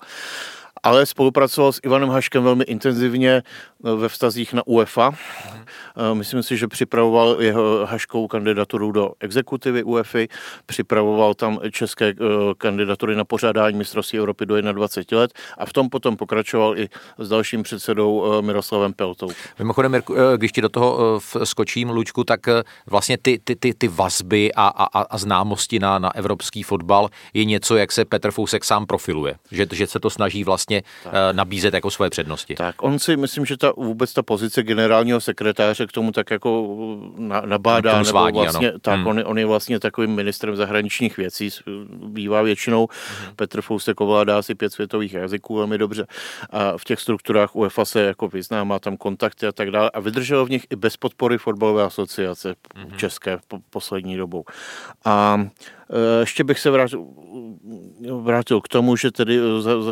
ale 0.83 1.05
spolupracoval 1.05 1.71
s 1.71 1.79
Ivanem 1.83 2.09
Haškem 2.09 2.43
velmi 2.43 2.63
intenzivně 2.63 3.31
eh, 3.31 3.95
ve 3.95 4.09
vztazích 4.09 4.53
na 4.53 4.67
UEFA. 4.67 5.09
Mhm. 5.09 5.67
Myslím 6.13 6.43
si, 6.43 6.57
že 6.57 6.67
připravoval 6.67 7.37
jeho 7.39 7.85
Haškou 7.85 8.27
kandidaturu 8.27 8.91
do 8.91 9.11
exekutivy 9.19 9.83
UEFA, 9.83 10.19
připravoval 10.65 11.33
tam 11.33 11.59
české 11.71 12.05
eh, 12.07 12.15
kandidatury 12.57 13.15
na 13.15 13.25
pořádání 13.25 13.77
mistrovství 13.77 14.19
Evropy 14.19 14.45
do 14.45 14.55
21 14.77 15.19
let 15.19 15.33
a 15.57 15.65
v 15.65 15.73
tom 15.73 15.89
potom 15.89 16.17
pokračoval 16.17 16.79
i 16.79 16.89
s 17.17 17.29
dalším 17.29 17.63
předsedou 17.63 18.39
eh, 18.39 18.41
Miroslavem 18.41 18.93
Peltou. 18.93 19.29
Mimochodem, 19.59 19.91
Mirku, 19.91 20.15
když 20.37 20.51
ti 20.51 20.61
do 20.61 20.69
toho 20.69 21.19
skočím, 21.43 21.89
Lučku, 21.89 22.23
tak 22.23 22.39
vlastně 22.85 23.17
ty, 23.17 23.39
ty, 23.43 23.55
ty, 23.55 23.73
ty 23.73 23.87
vazby 23.87 24.53
a, 24.53 24.67
a, 24.67 25.01
a 25.01 25.17
známosti 25.17 25.79
na, 25.79 25.99
na 25.99 26.15
evropský 26.15 26.63
fotbal 26.63 27.09
je 27.33 27.45
něco, 27.45 27.77
jak 27.77 27.91
se 27.91 28.05
Petr 28.05 28.31
Fousek 28.31 28.65
sám 28.65 28.85
profiluje. 28.85 29.35
Že, 29.51 29.67
že 29.73 29.87
se 29.87 29.99
to 29.99 30.09
snaží 30.09 30.43
vlastně 30.43 30.81
tak. 31.03 31.13
Eh, 31.13 31.33
nabízet 31.33 31.73
jako 31.73 31.91
svoje 31.91 32.09
přednosti. 32.09 32.55
Tak, 32.55 32.83
on 32.83 32.99
si 32.99 33.17
myslím, 33.17 33.45
že 33.45 33.57
ta 33.57 33.73
vůbec 33.77 34.13
ta 34.13 34.23
pozice 34.23 34.63
generálního 34.63 35.21
sekretáře 35.21 35.87
k 35.87 35.91
tomu 35.91 36.11
tak 36.11 36.31
jako 36.31 36.67
na, 37.17 37.41
nabádá, 37.41 37.91
nebo 37.93 38.05
svádí, 38.05 38.37
vlastně, 38.37 38.69
ano. 38.69 38.79
tak 38.79 38.95
hmm. 38.95 39.07
on, 39.07 39.23
on 39.25 39.37
je 39.37 39.45
vlastně 39.45 39.79
takovým 39.79 40.11
ministrem 40.11 40.55
zahraničních 40.55 41.17
věcí, 41.17 41.49
bývá 41.89 42.41
většinou, 42.41 42.87
hmm. 43.21 43.35
Petr 43.35 43.61
Fousek 43.61 44.01
ovládá 44.01 44.37
asi 44.37 44.55
pět 44.67 44.73
světových 44.73 45.13
jazyků 45.13 45.55
velmi 45.55 45.77
dobře 45.77 46.07
a 46.49 46.77
v 46.77 46.83
těch 46.83 46.99
strukturách 46.99 47.55
UEFA 47.55 47.85
se 47.85 48.01
jako 48.01 48.27
vyzná, 48.27 48.63
má 48.63 48.79
tam 48.79 48.97
kontakty 48.97 49.47
a 49.47 49.51
tak 49.51 49.71
dále 49.71 49.89
a 49.89 49.99
vydrželo 49.99 50.45
v 50.45 50.49
nich 50.49 50.65
i 50.69 50.75
bez 50.75 50.97
podpory 50.97 51.37
fotbalové 51.37 51.83
asociace 51.83 52.53
mm-hmm. 52.53 52.95
české 52.95 53.39
po, 53.47 53.59
poslední 53.69 54.17
dobou. 54.17 54.45
A 55.05 55.47
e, 55.89 56.19
ještě 56.19 56.43
bych 56.43 56.59
se 56.59 56.69
vrátil, 56.69 57.05
vrátil 58.21 58.61
k 58.61 58.67
tomu, 58.67 58.95
že 58.95 59.11
tedy 59.11 59.39
za, 59.59 59.81
za, 59.81 59.91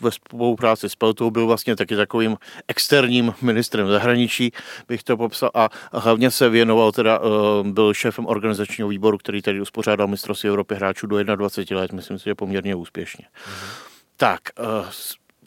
ve 0.00 0.10
spolupráci 0.10 0.88
s 0.88 0.94
Peltou 0.94 1.30
byl 1.30 1.46
vlastně 1.46 1.76
taky 1.76 1.96
takovým 1.96 2.36
externím 2.68 3.34
ministrem 3.42 3.88
zahraničí, 3.88 4.52
bych 4.88 5.04
to 5.04 5.16
popsal, 5.16 5.50
a 5.54 5.68
hlavně 5.92 6.30
se 6.30 6.48
věnoval, 6.48 6.92
teda 6.92 7.20
e, 7.20 7.72
byl 7.72 7.94
šéfem 7.94 8.26
organizačního 8.26 8.88
výboru, 8.88 9.18
který 9.18 9.42
tady 9.42 9.60
uspořádal 9.60 10.08
mistrovství 10.08 10.48
Evropy 10.48 10.74
hráčů 10.74 11.06
do 11.06 11.24
21 11.24 11.80
let, 11.80 11.92
myslím 11.92 12.18
si, 12.18 12.24
že 12.24 12.34
poměrně 12.34 12.74
úspěšně. 12.74 13.24
Mm-hmm. 13.24 13.96
Tak, 14.16 14.40
e, 14.58 14.90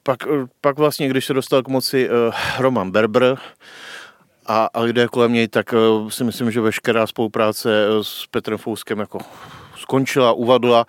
pak, 0.03 0.17
pak 0.61 0.77
vlastně, 0.77 1.09
když 1.09 1.25
se 1.25 1.33
dostal 1.33 1.63
k 1.63 1.67
moci 1.67 2.09
Roman 2.59 2.91
Berber, 2.91 3.37
a, 4.45 4.69
a 4.73 4.85
kde 4.85 5.07
kolem 5.07 5.33
něj, 5.33 5.47
tak 5.47 5.73
si 6.09 6.23
myslím, 6.23 6.51
že 6.51 6.61
veškerá 6.61 7.07
spolupráce 7.07 7.69
s 8.01 8.27
Petrem 8.27 8.57
Fouskem 8.57 8.99
jako 8.99 9.19
skončila, 9.77 10.31
uvadla, 10.33 10.85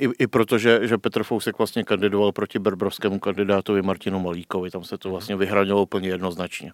i, 0.00 0.08
i 0.18 0.26
protože, 0.26 0.80
že 0.82 0.98
Petr 0.98 1.22
Fousek 1.22 1.58
vlastně 1.58 1.84
kandidoval 1.84 2.32
proti 2.32 2.58
berbrovskému 2.58 3.18
kandidátovi 3.18 3.82
Martinu 3.82 4.20
Malíkovi, 4.20 4.70
tam 4.70 4.84
se 4.84 4.98
to 4.98 5.10
vlastně 5.10 5.36
vyhranilo 5.36 5.82
úplně 5.82 6.08
jednoznačně. 6.08 6.72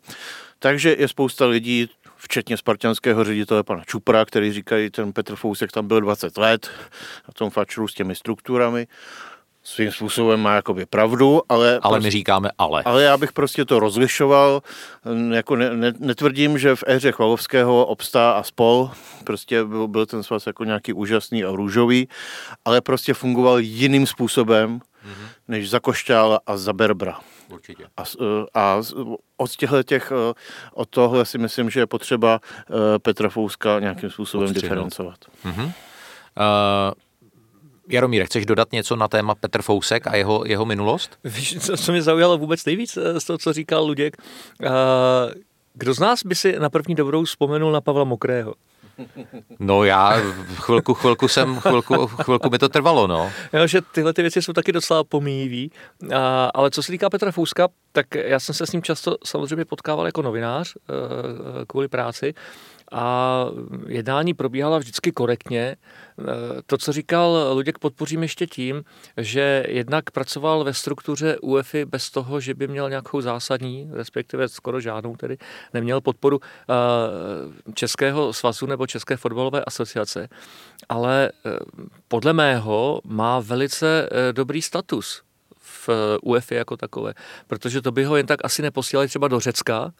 Takže 0.58 0.97
je 0.99 1.08
spousta 1.08 1.47
lidí, 1.47 1.90
včetně 2.16 2.56
spartianského 2.56 3.25
ředitele 3.25 3.62
pana 3.62 3.85
Čupra, 3.85 4.25
který 4.25 4.52
říkají, 4.52 4.90
ten 4.90 5.12
Petr 5.12 5.37
Fousek 5.37 5.73
tam 5.73 5.88
byl 5.88 6.00
20 6.00 6.38
let 6.38 6.70
na 7.28 7.32
tom 7.35 7.50
fačru 7.50 7.88
s 7.88 7.94
těmi 7.94 8.14
strukturami 8.14 8.87
svým 9.68 9.92
způsobem 9.92 10.40
má 10.40 10.54
jakoby 10.54 10.87
pravdu, 10.87 11.42
ale... 11.48 11.78
Ale 11.82 11.94
prostě, 11.96 12.06
my 12.06 12.10
říkáme 12.10 12.50
ale. 12.58 12.82
Ale 12.82 13.02
já 13.02 13.16
bych 13.16 13.32
prostě 13.32 13.64
to 13.64 13.80
rozlišoval, 13.80 14.62
jako 15.32 15.56
ne, 15.56 15.76
ne, 15.76 15.92
netvrdím, 15.98 16.58
že 16.58 16.76
v 16.76 16.84
éře 16.87 17.12
Chvalovského 17.12 17.87
obstá 17.87 18.32
a 18.32 18.42
spol, 18.42 18.90
prostě 19.25 19.64
byl, 19.64 19.88
byl 19.88 20.06
ten 20.06 20.22
svaz 20.22 20.46
jako 20.46 20.64
nějaký 20.64 20.92
úžasný 20.92 21.44
a 21.44 21.50
růžový, 21.50 22.08
ale 22.64 22.80
prostě 22.80 23.14
fungoval 23.14 23.58
jiným 23.58 24.06
způsobem, 24.06 24.78
mm-hmm. 24.78 25.28
než 25.48 25.70
za 25.70 25.80
Košťála 25.80 26.40
a 26.46 26.56
za 26.56 26.72
Berbra. 26.72 27.20
Určitě. 27.52 27.84
A, 27.96 28.04
a 28.54 28.82
od 29.37 29.50
těchto 29.50 29.82
těch, 29.82 30.12
od 30.75 30.88
tohle 30.88 31.25
si 31.25 31.38
myslím, 31.38 31.70
že 31.70 31.80
je 31.80 31.87
potřeba 31.87 32.40
Petra 33.02 33.28
Fouska 33.28 33.80
nějakým 33.80 34.10
způsobem 34.10 34.52
diferencovat. 34.52 35.18
Mm-hmm. 35.44 35.64
Uh... 35.66 35.72
Jaromíre, 37.88 38.26
chceš 38.26 38.47
dodat 38.47 38.73
něco 38.73 38.97
na 38.97 39.09
téma 39.09 39.35
Petr 39.35 39.62
Fousek 39.62 40.07
a 40.07 40.16
jeho, 40.16 40.42
jeho 40.47 40.64
minulost? 40.64 41.18
Víš, 41.25 41.59
co, 41.61 41.76
co 41.76 41.92
mě 41.92 42.02
zaujalo 42.02 42.38
vůbec 42.38 42.64
nejvíc 42.64 42.97
eh, 42.97 43.21
z 43.21 43.25
toho, 43.25 43.38
co 43.38 43.52
říkal 43.52 43.85
Luděk? 43.85 44.16
Uh, 44.61 44.68
kdo 45.75 45.95
z 45.95 45.99
nás 45.99 46.25
by 46.25 46.35
si 46.35 46.59
na 46.59 46.71
první 46.71 46.95
dobrou 46.95 47.25
vzpomenul 47.25 47.73
na 47.73 47.80
Pavla 47.80 48.04
Mokrého? 48.04 48.54
No 49.59 49.85
já 49.85 50.21
chvilku, 50.54 50.95
chvilku 50.95 51.28
jsem, 51.28 51.61
chvilku, 51.61 52.07
chvilku 52.07 52.50
mi 52.50 52.59
to 52.59 52.68
trvalo, 52.68 53.07
no. 53.07 53.30
Jo, 53.52 53.66
že 53.66 53.80
tyhle 53.80 54.12
ty 54.12 54.23
věci 54.23 54.42
jsou 54.42 54.52
taky 54.52 54.73
docela 54.73 55.04
pomíjivý, 55.04 55.71
a, 56.14 56.50
ale 56.54 56.71
co 56.71 56.83
se 56.83 56.92
týká 56.92 57.11
Petra 57.11 57.33
Fouska, 57.33 57.68
tak 57.92 58.14
já 58.14 58.40
jsem 58.40 58.54
se 58.54 58.66
s 58.66 58.73
ním 58.73 58.83
často 58.83 59.16
samozřejmě 59.25 59.64
potkával 59.64 60.07
jako 60.07 60.23
novinář 60.23 60.75
eh, 60.76 61.64
kvůli 61.66 61.88
práci 61.88 62.35
a 62.92 63.47
jednání 63.87 64.35
probíhala 64.35 64.78
vždycky 64.78 65.12
korektně. 65.12 65.61
E, 65.61 65.76
to, 66.66 66.78
co 66.78 66.92
říkal 66.92 67.50
Luděk, 67.52 67.78
podpořím 67.78 68.23
ještě 68.23 68.47
tím, 68.47 68.85
že 69.16 69.64
jednak 69.68 70.11
pracoval 70.11 70.64
ve 70.64 70.75
struktuře 70.75 71.38
UEFI 71.38 71.85
bez 71.85 72.11
toho, 72.11 72.40
že 72.40 72.54
by 72.54 72.68
měl 72.68 72.90
nějakou 72.90 73.21
zásadní, 73.21 73.88
respektive 73.92 74.49
skoro 74.49 74.80
žádnou 74.80 75.16
tedy, 75.16 75.38
neměl 75.75 76.00
podporu 76.00 76.40
e, 76.42 77.73
Českého 77.75 78.33
svazu 78.33 78.66
nebo 78.66 78.87
České 78.87 79.16
fotbalové 79.16 79.64
asociace, 79.64 80.28
ale 80.88 81.28
e, 81.28 81.30
podle 82.09 82.33
mého 82.33 83.00
má 83.04 83.40
velice 83.40 84.09
dobrý 84.33 84.62
status 84.62 85.23
v 85.59 85.88
UEFI 86.23 86.54
jako 86.54 86.76
takové, 86.76 87.14
protože 87.47 87.83
to 87.83 87.92
by 87.92 88.04
ho 88.04 88.16
jen 88.16 88.26
tak 88.26 88.40
asi 88.45 88.62
neposílali 88.62 89.09
třeba 89.09 89.28
do 89.28 89.40
Řecka, 89.40 89.92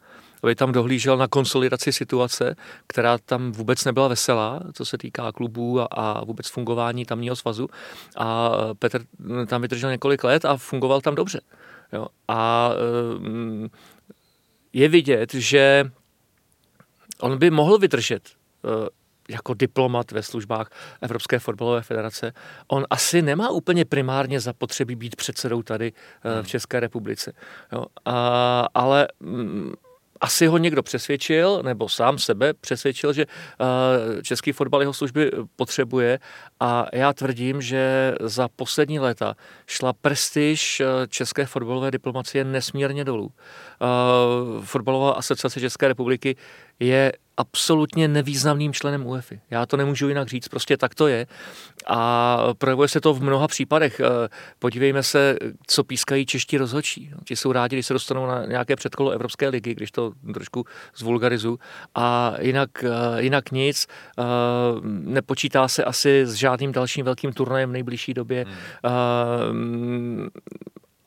aby 0.43 0.55
tam 0.55 0.71
dohlížel 0.71 1.17
na 1.17 1.27
konsolidaci 1.27 1.93
situace, 1.93 2.55
která 2.87 3.17
tam 3.17 3.51
vůbec 3.51 3.85
nebyla 3.85 4.07
veselá, 4.07 4.59
co 4.73 4.85
se 4.85 4.97
týká 4.97 5.31
klubů 5.31 5.81
a, 5.81 5.85
a 5.85 6.25
vůbec 6.25 6.47
fungování 6.47 7.05
tamního 7.05 7.35
svazu. 7.35 7.67
A 8.17 8.51
Petr 8.79 9.01
tam 9.47 9.61
vydržel 9.61 9.91
několik 9.91 10.23
let 10.23 10.45
a 10.45 10.57
fungoval 10.57 11.01
tam 11.01 11.15
dobře. 11.15 11.41
Jo. 11.93 12.07
A 12.27 12.69
mm, 13.17 13.67
je 14.73 14.89
vidět, 14.89 15.33
že 15.33 15.91
on 17.21 17.37
by 17.37 17.49
mohl 17.49 17.77
vydržet 17.77 18.29
jako 19.29 19.53
diplomat 19.53 20.11
ve 20.11 20.23
službách 20.23 20.69
Evropské 21.01 21.39
fotbalové 21.39 21.81
federace. 21.81 22.33
On 22.67 22.85
asi 22.89 23.21
nemá 23.21 23.49
úplně 23.49 23.85
primárně 23.85 24.39
zapotřebí 24.39 24.95
být 24.95 25.15
předsedou 25.15 25.63
tady 25.63 25.93
v 26.23 26.35
hmm. 26.35 26.45
České 26.45 26.79
republice. 26.79 27.33
Jo. 27.71 27.85
A, 28.05 28.67
ale 28.73 29.07
mm, 29.19 29.73
asi 30.21 30.47
ho 30.47 30.57
někdo 30.57 30.83
přesvědčil, 30.83 31.61
nebo 31.63 31.89
sám 31.89 32.17
sebe 32.17 32.53
přesvědčil, 32.53 33.13
že 33.13 33.25
eh, 33.25 34.23
český 34.23 34.51
fotbal 34.51 34.81
jeho 34.81 34.93
služby 34.93 35.31
potřebuje 35.55 36.19
a 36.59 36.85
já 36.93 37.13
tvrdím, 37.13 37.61
že 37.61 38.15
za 38.21 38.47
poslední 38.47 38.99
léta 38.99 39.35
šla 39.67 39.93
prestiž 39.93 40.79
eh, 40.79 40.85
české 41.07 41.45
fotbalové 41.45 41.91
diplomacie 41.91 42.43
nesmírně 42.43 43.05
dolů. 43.05 43.31
Eh, 43.31 43.85
fotbalová 44.65 45.11
asociace 45.11 45.59
České 45.59 45.87
republiky 45.87 46.35
je 46.79 47.11
absolutně 47.39 48.07
nevýznamným 48.07 48.73
členem 48.73 49.07
UEFI. 49.07 49.39
Já 49.49 49.65
to 49.65 49.77
nemůžu 49.77 50.07
jinak 50.07 50.27
říct, 50.27 50.47
prostě 50.47 50.77
tak 50.77 50.95
to 50.95 51.07
je. 51.07 51.27
A 51.87 52.37
projevuje 52.57 52.87
se 52.87 53.01
to 53.01 53.13
v 53.13 53.23
mnoha 53.23 53.47
případech. 53.47 53.99
Eh, 53.99 54.29
podívejme 54.59 55.03
se, 55.03 55.35
co 55.67 55.83
pískají 55.83 56.25
čeští 56.25 56.57
rozhodčí. 56.57 57.11
Ti 57.25 57.35
jsou 57.35 57.51
rádi, 57.51 57.75
když 57.75 57.85
se 57.85 57.93
dostanou 57.93 58.27
na 58.27 58.45
nějaké 58.45 58.75
předkolo 58.75 59.11
Evropské 59.11 59.49
ligy, 59.49 59.75
když 59.75 59.91
to 59.91 60.11
trošku 60.33 60.65
zvulgarizu. 60.95 61.59
A 61.95 62.33
jinak, 62.39 62.83
eh, 62.83 63.21
jinak 63.21 63.51
nic. 63.51 63.87
Eh, 64.19 64.23
nepočítá 64.83 65.67
se 65.67 65.83
asi 65.83 66.25
s 66.25 66.33
žádným 66.33 66.71
dalším 66.71 67.05
velkým 67.05 67.33
turnajem 67.33 67.69
v 67.69 67.73
nejbližší 67.73 68.13
době. 68.13 68.45
Hmm. 68.45 70.29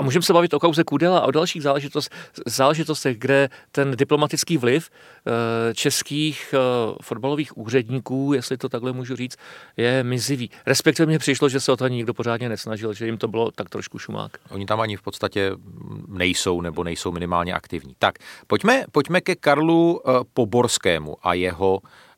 A 0.02 0.04
můžeme 0.04 0.22
se 0.22 0.32
bavit 0.32 0.54
o 0.54 0.60
kauze 0.60 0.84
Kudela 0.84 1.18
a 1.18 1.26
o 1.26 1.30
dalších 1.30 1.62
záležitost, 1.62 2.10
záležitostech, 2.46 3.18
kde 3.18 3.48
ten 3.72 3.96
diplomatický 3.96 4.56
vliv 4.56 4.90
eh, 4.90 5.74
českých 5.74 6.54
eh, 6.54 6.58
fotbalových 7.02 7.58
úředníků, 7.58 8.32
jestli 8.34 8.56
to 8.56 8.68
takhle 8.68 8.92
můžu 8.92 9.16
říct, 9.16 9.36
je 9.76 10.04
mizivý. 10.04 10.50
Respektive 10.66 11.06
mně 11.06 11.18
přišlo, 11.18 11.48
že 11.48 11.60
se 11.60 11.72
o 11.72 11.76
to 11.76 11.84
ani 11.84 11.96
nikdo 11.96 12.14
pořádně 12.14 12.48
nesnažil, 12.48 12.94
že 12.94 13.06
jim 13.06 13.18
to 13.18 13.28
bylo 13.28 13.50
tak 13.50 13.68
trošku 13.68 13.98
šumák. 13.98 14.38
Oni 14.50 14.66
tam 14.66 14.80
ani 14.80 14.96
v 14.96 15.02
podstatě 15.02 15.52
nejsou 16.08 16.60
nebo 16.60 16.84
nejsou 16.84 17.12
minimálně 17.12 17.54
aktivní. 17.54 17.94
Tak, 17.98 18.14
pojďme, 18.46 18.84
pojďme 18.92 19.20
ke 19.20 19.34
Karlu 19.34 20.00
eh, 20.06 20.12
Poborskému 20.34 21.16
a 21.22 21.34
jeho 21.34 21.80
Eh, 21.82 22.11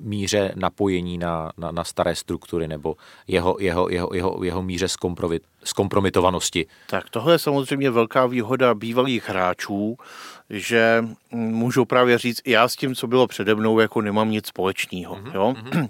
míře 0.00 0.52
napojení 0.56 1.18
na, 1.18 1.52
na, 1.58 1.72
na 1.72 1.84
staré 1.84 2.14
struktury 2.14 2.68
nebo 2.68 2.96
jeho, 3.26 3.56
jeho, 3.60 3.88
jeho, 3.88 4.10
jeho, 4.14 4.44
jeho 4.44 4.62
míře 4.62 4.86
zkompromitovanosti. 5.64 6.66
Tak 6.86 7.10
tohle 7.10 7.34
je 7.34 7.38
samozřejmě 7.38 7.90
velká 7.90 8.26
výhoda 8.26 8.74
bývalých 8.74 9.28
hráčů, 9.28 9.96
že 10.50 11.04
můžou 11.30 11.84
právě 11.84 12.18
říct, 12.18 12.40
já 12.46 12.68
s 12.68 12.76
tím, 12.76 12.94
co 12.94 13.06
bylo 13.06 13.26
přede 13.26 13.54
mnou, 13.54 13.78
jako 13.78 14.00
nemám 14.00 14.30
nic 14.30 14.46
společného. 14.46 15.14
Mm-hmm. 15.14 15.34
Jo? 15.34 15.54
Mm-hmm. 15.56 15.88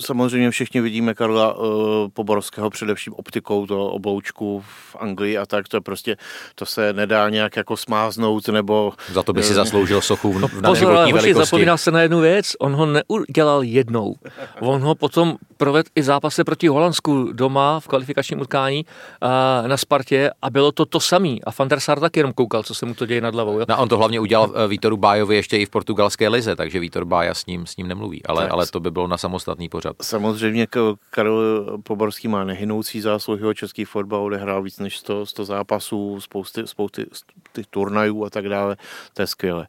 Samozřejmě 0.00 0.50
všichni 0.50 0.80
vidíme 0.80 1.14
Karla 1.14 1.54
uh, 1.54 1.64
Poborského 2.12 2.70
především 2.70 3.12
optikou, 3.16 3.66
to 3.66 3.86
obloučku 3.86 4.64
v 4.66 4.96
Anglii 4.96 5.38
a 5.38 5.46
tak, 5.46 5.68
to 5.68 5.76
je 5.76 5.80
prostě, 5.80 6.16
to 6.54 6.66
se 6.66 6.92
nedá 6.92 7.28
nějak 7.28 7.56
jako 7.56 7.76
smáznout 7.76 8.48
nebo... 8.48 8.92
Za 9.12 9.22
to 9.22 9.32
by 9.32 9.42
si 9.42 9.52
eh, 9.52 9.54
zasloužil 9.54 10.00
sochu 10.00 10.32
v, 10.32 10.40
no, 10.40 10.48
na 10.60 10.70
pozor, 10.70 10.92
ale 10.92 11.12
hoši, 11.12 11.34
zapomíná 11.34 11.76
se 11.76 11.90
na 11.90 12.02
jednu 12.02 12.20
věc, 12.20 12.52
on 12.58 12.74
ho 12.74 12.86
neudělal 12.86 13.62
jednou. 13.62 14.14
On 14.60 14.80
ho 14.80 14.94
potom 14.94 15.36
provedl 15.56 15.88
i 15.96 16.02
zápase 16.02 16.44
proti 16.44 16.68
Holandsku 16.68 17.32
doma 17.32 17.80
v 17.80 17.88
kvalifikačním 17.88 18.40
utkání 18.40 18.84
uh, 18.84 19.68
na 19.68 19.76
Spartě 19.76 20.30
a 20.42 20.50
bylo 20.50 20.72
to 20.72 20.86
to 20.86 21.00
samý. 21.00 21.44
A 21.44 21.50
Van 21.58 21.68
der 21.68 21.80
Sar 21.80 22.00
taky 22.00 22.20
jenom 22.20 22.32
koukal, 22.32 22.62
co 22.62 22.74
se 22.74 22.86
mu 22.86 22.94
to 22.94 23.06
děje 23.06 23.20
nad 23.20 23.34
hlavou. 23.34 23.58
Jo? 23.58 23.66
No, 23.68 23.78
on 23.78 23.88
to 23.88 23.98
hlavně 23.98 24.20
udělal 24.20 24.68
Vítoru 24.68 24.96
Bájovi 24.96 25.36
ještě 25.36 25.56
i 25.56 25.66
v 25.66 25.70
portugalské 25.70 26.28
lize, 26.28 26.56
takže 26.56 26.78
Vítor 26.78 27.04
Bája 27.04 27.34
s 27.34 27.46
ním, 27.46 27.66
s 27.66 27.76
ním 27.76 27.88
nemluví, 27.88 28.24
ale, 28.26 28.48
ale 28.48 28.66
to 28.66 28.80
by 28.80 28.90
bylo 28.90 29.06
na 29.06 29.18
samostatný 29.18 29.68
pořad 29.68 29.89
pořad. 29.94 30.08
Samozřejmě 30.08 30.66
Karel 31.10 31.64
Poborský 31.82 32.28
má 32.28 32.44
nehynoucí 32.44 33.00
zásluhy 33.00 33.46
o 33.46 33.54
český 33.54 33.84
fotbal, 33.84 34.24
odehrál 34.24 34.62
víc 34.62 34.78
než 34.78 34.98
100, 34.98 35.26
100 35.26 35.44
zápasů, 35.44 36.20
spousty, 36.20 36.66
spousty 36.66 37.06
těch 37.52 37.66
turnajů 37.66 38.24
a 38.24 38.30
tak 38.30 38.48
dále, 38.48 38.76
to 39.14 39.22
je 39.22 39.26
skvělé. 39.26 39.66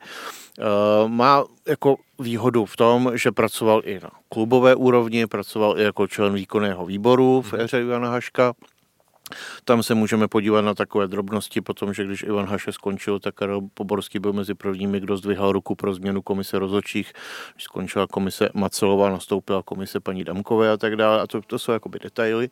Uh, 0.59 1.09
má 1.09 1.43
jako 1.67 1.95
výhodu 2.19 2.65
v 2.65 2.77
tom, 2.77 3.11
že 3.15 3.31
pracoval 3.31 3.81
i 3.85 3.99
na 4.03 4.09
klubové 4.29 4.75
úrovni, 4.75 5.27
pracoval 5.27 5.79
i 5.79 5.83
jako 5.83 6.07
člen 6.07 6.33
výkonného 6.33 6.85
výboru 6.85 7.41
v 7.41 7.53
éře 7.53 7.83
Jana 7.89 8.09
Haška. 8.09 8.53
Tam 9.65 9.83
se 9.83 9.95
můžeme 9.95 10.27
podívat 10.27 10.61
na 10.61 10.73
takové 10.73 11.07
drobnosti, 11.07 11.61
potom, 11.61 11.93
že 11.93 12.05
když 12.05 12.23
Ivan 12.23 12.45
Haše 12.45 12.71
skončil, 12.71 13.19
tak 13.19 13.35
Karel 13.35 13.61
Poborský 13.73 14.19
byl 14.19 14.33
mezi 14.33 14.53
prvními, 14.53 15.00
kdo 15.00 15.17
zdvihal 15.17 15.51
ruku 15.51 15.75
pro 15.75 15.93
změnu 15.93 16.21
komise 16.21 16.59
rozhodčích. 16.59 17.13
Když 17.53 17.63
skončila 17.63 18.07
komise 18.07 18.50
Macelová, 18.53 19.09
nastoupila 19.09 19.63
komise 19.63 20.00
paní 20.00 20.23
Damkové 20.23 20.71
a 20.71 20.77
tak 20.77 20.95
dále. 20.95 21.21
A 21.21 21.27
to, 21.27 21.41
to 21.41 21.59
jsou 21.59 21.71
jakoby 21.71 22.00
detaily. 22.00 22.50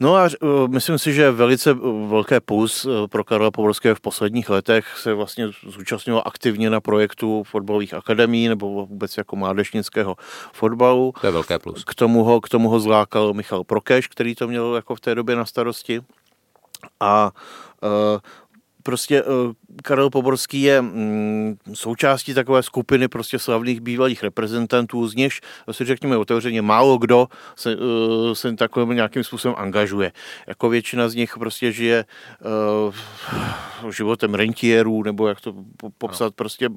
No 0.00 0.16
a 0.16 0.28
uh, 0.42 0.68
myslím 0.68 0.98
si, 0.98 1.12
že 1.12 1.30
velice 1.30 1.72
uh, 1.72 2.10
velké 2.10 2.40
plus 2.40 2.84
uh, 2.84 3.06
pro 3.06 3.24
Karla 3.24 3.50
Povorského 3.50 3.94
v 3.94 4.00
posledních 4.00 4.50
letech 4.50 4.98
se 4.98 5.14
vlastně 5.14 5.48
zúčastnilo 5.68 6.26
aktivně 6.26 6.70
na 6.70 6.80
projektu 6.80 7.42
fotbalových 7.46 7.94
akademí 7.94 8.48
nebo 8.48 8.86
vůbec 8.86 9.16
jako 9.16 9.36
mládežnického 9.36 10.16
fotbalu. 10.52 11.14
To 11.20 11.26
je 11.26 11.32
velké 11.32 11.58
plus. 11.58 11.84
K 11.84 11.94
tomu 11.94 12.24
ho, 12.24 12.40
k 12.40 12.48
tomu 12.48 12.68
ho 12.68 12.80
zlákal 12.80 13.34
Michal 13.34 13.64
Prokeš, 13.64 14.08
který 14.08 14.34
to 14.34 14.48
měl 14.48 14.74
jako 14.74 14.94
v 14.94 15.00
té 15.00 15.14
době 15.14 15.36
na 15.36 15.44
starosti. 15.44 16.00
A 17.00 17.30
uh, 17.82 18.20
prostě 18.84 19.22
uh, 19.22 19.52
Karel 19.82 20.10
Poborský 20.10 20.62
je 20.62 20.82
mm, 20.82 21.56
součástí 21.74 22.34
takové 22.34 22.62
skupiny 22.62 23.08
prostě 23.08 23.38
slavných 23.38 23.80
bývalých 23.80 24.22
reprezentantů, 24.22 25.08
z 25.08 25.14
nichž, 25.14 25.40
si 25.70 25.84
řekněme 25.84 26.16
otevřeně, 26.16 26.62
málo 26.62 26.98
kdo 26.98 27.28
se, 27.56 27.76
uh, 27.76 27.82
se 28.32 28.52
takovým 28.52 28.88
nějakým 28.88 29.24
způsobem 29.24 29.54
angažuje. 29.58 30.12
Jako 30.46 30.68
většina 30.68 31.08
z 31.08 31.14
nich 31.14 31.38
prostě 31.38 31.72
žije 31.72 32.04
uh, 33.84 33.90
životem 33.90 34.34
rentierů, 34.34 35.02
nebo 35.02 35.28
jak 35.28 35.40
to 35.40 35.54
popsat 35.98 36.26
no. 36.26 36.30
prostě. 36.30 36.68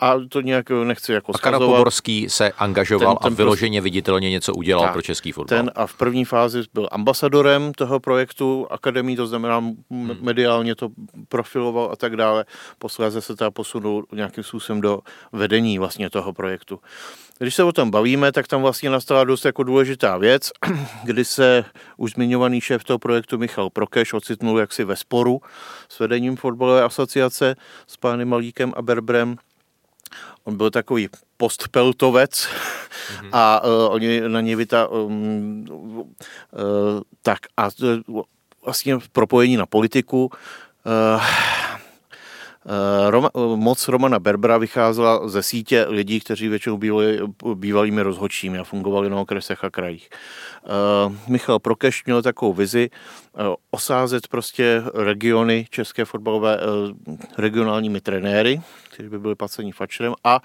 A 0.00 0.14
to 0.28 0.40
nějak 0.40 0.70
nechci 0.70 1.12
jako 1.12 1.32
A 1.34 1.38
Karel 1.38 1.60
Poborský 1.60 2.28
se 2.28 2.52
angažoval 2.52 3.16
ten, 3.16 3.22
ten 3.22 3.32
a 3.32 3.36
vyloženě 3.36 3.80
prostě, 3.80 3.84
viditelně 3.84 4.30
něco 4.30 4.54
udělal 4.54 4.84
tak, 4.84 4.92
pro 4.92 5.02
český 5.02 5.32
fotbal. 5.32 5.58
Ten 5.58 5.70
a 5.74 5.86
v 5.86 5.94
první 5.94 6.24
fázi 6.24 6.62
byl 6.74 6.88
ambasadorem 6.92 7.72
toho 7.72 8.00
projektu 8.00 8.66
Akademii, 8.70 9.16
to 9.16 9.26
znamená 9.26 9.58
hmm. 9.58 10.16
mediálně 10.20 10.74
to 10.74 10.88
profiloval 11.28 11.90
a 11.92 11.96
tak 11.96 12.16
dále. 12.16 12.44
Posléze 12.78 13.20
se 13.20 13.36
teda 13.36 13.50
posunul 13.50 14.06
nějakým 14.12 14.44
způsobem 14.44 14.80
do 14.80 15.00
vedení 15.32 15.78
vlastně 15.78 16.10
toho 16.10 16.32
projektu. 16.32 16.80
Když 17.38 17.54
se 17.54 17.64
o 17.64 17.72
tom 17.72 17.90
bavíme, 17.90 18.32
tak 18.32 18.48
tam 18.48 18.62
vlastně 18.62 18.90
nastala 18.90 19.24
dost 19.24 19.44
jako 19.44 19.62
důležitá 19.62 20.16
věc, 20.16 20.50
kdy 21.04 21.24
se 21.24 21.64
už 21.96 22.12
zmiňovaný 22.12 22.60
šéf 22.60 22.84
toho 22.84 22.98
projektu 22.98 23.38
Michal 23.38 23.70
Prokeš 23.70 24.12
ocitnul 24.12 24.58
jaksi 24.58 24.84
ve 24.84 24.96
sporu 24.96 25.40
s 25.88 25.98
vedením 25.98 26.36
fotbalové 26.36 26.82
asociace 26.82 27.56
s 27.86 27.96
pány 27.96 28.24
Malíkem 28.24 28.72
a 28.76 28.82
Berbrem. 28.82 29.36
On 30.44 30.56
byl 30.56 30.70
takový 30.70 31.08
postpeltovec 31.36 32.48
mm-hmm. 32.48 33.28
a 33.32 33.64
uh, 33.64 33.94
oni 33.94 34.20
na 34.28 34.40
něj 34.40 34.54
vyta... 34.54 34.88
Um, 34.88 35.64
uh, 35.68 37.00
tak 37.22 37.38
a 37.56 37.68
uh, 38.08 38.22
vlastně 38.64 38.98
v 38.98 39.08
propojení 39.08 39.56
na 39.56 39.66
politiku 39.66 40.30
uh, 40.86 41.22
Eh, 42.66 43.10
Roma, 43.10 43.30
moc 43.56 43.88
Romana 43.88 44.18
Berbera 44.18 44.58
vycházela 44.58 45.28
ze 45.28 45.42
sítě 45.42 45.86
lidí, 45.88 46.20
kteří 46.20 46.48
většinou 46.48 46.76
bývali 46.76 47.20
bývalými 47.54 48.02
rozhodčími 48.02 48.58
a 48.58 48.64
fungovali 48.64 49.10
na 49.10 49.20
okresech 49.20 49.64
a 49.64 49.70
krajích. 49.70 50.08
Uh, 51.06 51.14
Michal 51.28 51.58
Prokeš 51.58 52.04
měl 52.04 52.22
takovou 52.22 52.52
vizi 52.52 52.90
osázet 53.70 54.28
prostě 54.28 54.82
regiony 54.94 55.66
české 55.70 56.04
fotbalové 56.04 56.58
regionálními 57.38 58.00
trenéry, 58.00 58.60
kteří 58.90 59.08
by 59.08 59.18
byli 59.18 59.34
placení 59.34 59.72
fačerem 59.72 60.14
a 60.24 60.40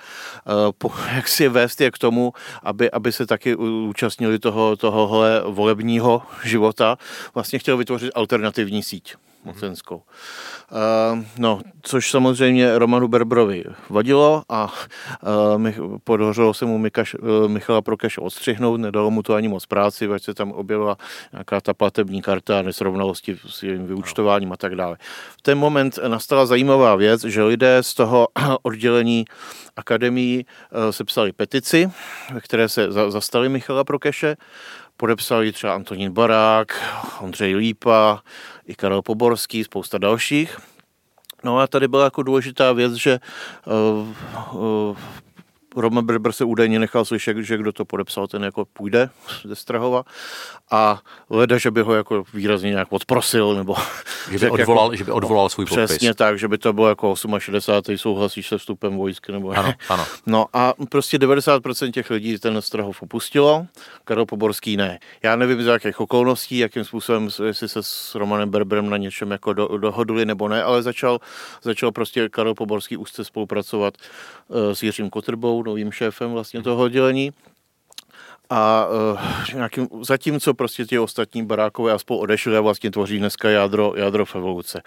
po, 0.78 0.92
jak 1.16 1.28
si 1.28 1.48
vést 1.48 1.82
je 1.82 1.92
k 1.92 1.98
tomu, 1.98 2.34
aby, 2.64 2.92
aby 2.92 3.12
se 3.12 3.26
taky 3.26 3.56
účastnili 3.56 4.40
toho, 4.40 4.76
tohohle 4.76 5.44
volebního 5.46 6.22
života. 6.44 6.98
Vlastně 7.34 7.60
chtěl 7.60 7.78
vytvořit 7.78 8.12
alternativní 8.16 8.84
síť 8.84 9.16
mocenskou. 9.44 9.96
Uh, 9.96 11.24
no, 11.38 11.62
což 11.82 12.12
samozřejmě 12.12 12.80
Romanu 12.80 13.08
Berbrovi 13.08 13.64
vadilo 13.90 14.44
a 14.50 14.74
uh, 15.58 15.98
podařilo 16.04 16.54
se 16.54 16.66
mu 16.66 16.78
Mikaš, 16.78 17.14
uh, 17.16 17.48
Michala 17.48 17.82
Prokeš 17.82 18.18
odstřihnout, 18.18 18.80
nedalo 18.80 19.12
mu 19.12 19.24
to 19.24 19.34
ani 19.34 19.48
moc 19.48 19.66
práci, 19.66 20.08
ať 20.08 20.24
se 20.24 20.34
tam 20.34 20.52
objevila 20.52 20.98
nějaká 21.32 21.62
ta 21.62 21.74
platební 21.74 22.22
karta, 22.22 22.62
nesrovnalosti 22.62 23.38
s 23.48 23.64
jejím 23.64 23.88
vyučtováním 23.88 24.52
a 24.52 24.58
tak 24.58 24.76
dále. 24.76 24.98
V 25.38 25.42
ten 25.42 25.58
moment 25.58 26.00
nastala 26.08 26.46
zajímavá 26.46 26.96
věc, 26.96 27.24
že 27.24 27.44
lidé 27.44 27.84
z 27.84 27.94
toho 27.94 28.28
oddělení 28.62 29.26
akademii 29.76 30.46
uh, 30.46 30.92
sepsali 30.92 31.32
petici, 31.32 31.92
které 32.40 32.70
se 32.70 32.92
za, 32.92 33.12
zastali 33.12 33.50
Michala 33.50 33.84
Prokeše, 33.84 34.38
podepsali 35.00 35.52
třeba 35.52 35.76
Antonín 35.76 36.12
Barák, 36.12 36.84
Ondřej 37.22 37.56
Lípa, 37.56 38.22
i 38.68 38.76
Karel 38.76 39.02
Poborský, 39.02 39.64
spousta 39.64 39.98
dalších. 39.98 40.58
No 41.44 41.60
a 41.60 41.68
tady 41.68 41.88
byla 41.88 42.04
jako 42.04 42.24
důležitá 42.24 42.74
věc, 42.74 42.94
že 42.94 43.20
uh, 43.66 44.08
uh, 44.54 44.98
Roman 45.80 46.06
Berber 46.06 46.32
se 46.32 46.44
údajně 46.44 46.80
nechal 46.80 47.06
slyšet, 47.06 47.38
že 47.38 47.58
kdo 47.58 47.72
to 47.72 47.86
podepsal, 47.86 48.28
ten 48.28 48.44
jako 48.44 48.66
půjde 48.66 49.10
ze 49.44 49.56
Strahova 49.56 50.04
a 50.72 51.02
leda, 51.30 51.58
že 51.58 51.72
by 51.72 51.82
ho 51.82 51.94
jako 51.94 52.24
výrazně 52.34 52.70
nějak 52.70 52.88
odprosil, 52.92 53.56
nebo... 53.56 53.76
Že 54.32 54.40
by, 54.40 54.50
odvolal, 54.50 54.86
jako, 54.86 54.96
že 54.96 55.04
by 55.04 55.12
odvolal 55.12 55.50
svůj 55.50 55.66
podpis. 55.66 55.86
Přesně 55.86 56.14
tak, 56.14 56.40
že 56.40 56.48
by 56.48 56.58
to 56.58 56.74
bylo 56.74 56.90
jako 56.90 57.16
68. 57.40 57.98
souhlasíš 57.98 58.48
se 58.48 58.58
vstupem 58.58 58.98
vojsky, 58.98 59.32
nebo... 59.32 59.50
Ano, 59.52 59.74
ano. 59.90 60.06
No 60.26 60.46
a 60.54 60.74
prostě 60.90 61.18
90% 61.18 61.92
těch 61.92 62.10
lidí 62.10 62.38
ten 62.38 62.62
Strahov 62.62 63.02
opustilo, 63.02 63.68
Karel 64.04 64.26
Poborský 64.26 64.78
ne. 64.78 65.00
Já 65.24 65.36
nevím, 65.36 65.64
z 65.64 65.66
jakých 65.66 66.00
okolností, 66.00 66.58
jakým 66.58 66.84
způsobem, 66.84 67.30
jestli 67.46 67.70
se 67.70 67.84
s 67.84 68.16
Romanem 68.16 68.50
Berberem 68.50 68.90
na 68.90 68.98
něčem 68.98 69.32
jako 69.32 69.54
do, 69.54 69.78
dohodli 69.78 70.26
nebo 70.26 70.48
ne, 70.48 70.64
ale 70.64 70.84
začal, 70.84 71.20
začal 71.62 71.92
prostě 71.92 72.30
Karel 72.30 72.56
Poborský 72.56 72.98
úzce 72.98 73.26
spolupracovat 73.26 73.94
uh, 74.48 74.72
s 74.74 74.84
Jiřím 74.84 75.10
Kotrbou, 75.10 75.64
novým 75.70 75.92
šéfem 75.92 76.32
vlastně 76.32 76.64
toho 76.64 76.84
oddělení. 76.84 77.32
A 78.50 78.88
uh, 78.88 79.20
nějakým, 79.54 79.88
zatímco 80.02 80.54
prostě 80.54 80.86
ti 80.86 81.00
ostatní 81.00 81.46
barákové 81.46 81.94
aspoň 81.94 82.18
odešli 82.20 82.58
a 82.58 82.62
vlastně 82.62 82.92
tvoří 82.92 83.18
dneska 83.18 83.50
jádro, 83.50 83.94
jádro 83.96 84.26
v 84.26 84.36
evoluce. 84.36 84.82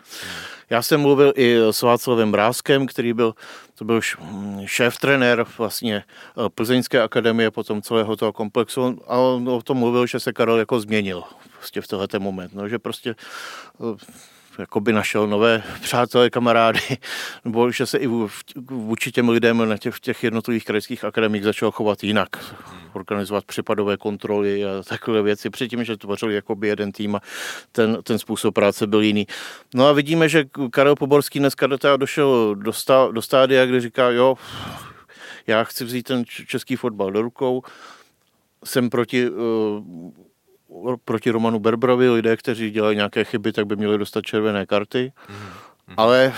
Já 0.70 0.82
jsem 0.82 1.00
mluvil 1.00 1.32
i 1.36 1.58
s 1.70 1.82
Václavem 1.82 2.32
Bráskem, 2.32 2.86
který 2.86 3.12
byl, 3.12 3.34
to 3.74 3.84
byl 3.84 4.00
šéf 4.64 4.98
trenér 4.98 5.46
vlastně 5.58 5.96
eh, 6.02 6.48
Plzeňské 6.54 7.02
akademie, 7.02 7.50
potom 7.50 7.82
celého 7.82 8.16
toho 8.16 8.32
komplexu 8.32 8.98
a 9.06 9.16
on 9.16 9.48
o 9.48 9.62
tom 9.62 9.78
mluvil, 9.78 10.06
že 10.06 10.20
se 10.20 10.32
Karel 10.32 10.58
jako 10.58 10.80
změnil 10.80 11.22
prostě 11.58 11.80
v 11.80 11.88
tenhle 11.88 12.08
moment, 12.18 12.54
no, 12.54 12.68
že 12.68 12.78
prostě 12.78 13.14
uh, 13.78 13.96
jakoby 14.58 14.92
našel 14.92 15.26
nové 15.26 15.62
přátelé, 15.80 16.30
kamarády, 16.30 16.80
nebo 17.44 17.70
že 17.70 17.86
se 17.86 17.98
i 17.98 18.08
vůči 18.70 19.12
těm 19.12 19.28
lidem 19.28 19.68
na 19.68 19.76
těch, 19.76 19.94
v 19.94 20.00
těch 20.00 20.24
jednotlivých 20.24 20.64
krajských 20.64 21.04
akademiích 21.04 21.44
začal 21.44 21.70
chovat 21.70 22.04
jinak. 22.04 22.28
Organizovat 22.92 23.44
přepadové 23.44 23.96
kontroly 23.96 24.64
a 24.64 24.68
takové 24.88 25.22
věci. 25.22 25.50
Předtím, 25.50 25.84
že 25.84 25.96
tvořili 25.96 26.34
jakoby 26.34 26.68
jeden 26.68 26.92
tým 26.92 27.16
a 27.16 27.20
ten, 27.72 27.98
ten 28.02 28.18
způsob 28.18 28.54
práce 28.54 28.86
byl 28.86 29.00
jiný. 29.00 29.26
No 29.74 29.86
a 29.86 29.92
vidíme, 29.92 30.28
že 30.28 30.44
Karel 30.70 30.94
Poborský 30.94 31.38
dneska 31.38 31.66
došel 31.96 32.54
do, 32.54 32.72
stá, 32.72 33.08
do 33.12 33.22
stádia, 33.22 33.66
kde 33.66 33.80
říká, 33.80 34.10
jo, 34.10 34.34
já 35.46 35.64
chci 35.64 35.84
vzít 35.84 36.02
ten 36.02 36.24
český 36.26 36.76
fotbal 36.76 37.10
do 37.10 37.22
rukou, 37.22 37.62
jsem 38.64 38.90
proti 38.90 39.30
uh, 39.30 39.36
proti 41.04 41.30
Romanu 41.30 41.58
Berbrovi, 41.58 42.10
lidé, 42.10 42.36
kteří 42.36 42.70
dělají 42.70 42.96
nějaké 42.96 43.24
chyby, 43.24 43.52
tak 43.52 43.66
by 43.66 43.76
měli 43.76 43.98
dostat 43.98 44.24
červené 44.24 44.66
karty. 44.66 45.12
Mm. 45.28 45.36
Ale 45.96 46.32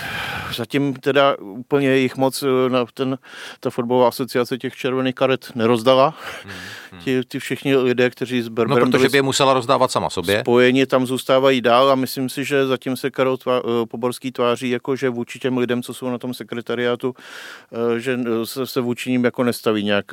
zatím 0.55 0.93
teda 0.93 1.35
úplně 1.39 1.95
jich 1.95 2.15
moc 2.15 2.43
eh, 2.43 2.69
na 2.69 2.85
ten, 2.93 3.17
ta 3.59 3.69
fotbalová 3.69 4.07
asociace 4.07 4.57
těch 4.57 4.75
červených 4.75 5.15
karet 5.15 5.51
nerozdala. 5.55 6.13
Mm. 6.45 6.99
Ti, 6.99 7.21
ti 7.27 7.39
všichni 7.39 7.75
lidé, 7.75 8.09
kteří 8.09 8.41
s 8.41 8.47
Berberem 8.47 8.85
No, 8.85 8.91
protože 8.91 9.09
by 9.09 9.17
je 9.17 9.21
musela 9.21 9.53
rozdávat 9.53 9.91
sama 9.91 10.09
sobě. 10.09 10.39
Spojení 10.39 10.85
tam 10.85 11.05
zůstávají 11.05 11.61
dál 11.61 11.91
a 11.91 11.95
myslím 11.95 12.29
si, 12.29 12.45
že 12.45 12.67
zatím 12.67 12.97
se 12.97 13.11
Karol 13.11 13.37
tvá, 13.37 13.57
eh, 13.57 13.85
Poborský 13.85 14.31
tváří 14.31 14.69
jako, 14.69 14.95
že 14.95 15.09
vůči 15.09 15.39
těm 15.39 15.57
lidem, 15.57 15.83
co 15.83 15.93
jsou 15.93 16.09
na 16.09 16.17
tom 16.17 16.33
sekretariátu, 16.33 17.15
eh, 17.15 17.99
že 17.99 18.19
se, 18.43 18.67
se 18.67 18.81
vůči 18.81 19.11
ním 19.11 19.23
jako 19.23 19.43
nestaví 19.43 19.83
nějak 19.83 20.05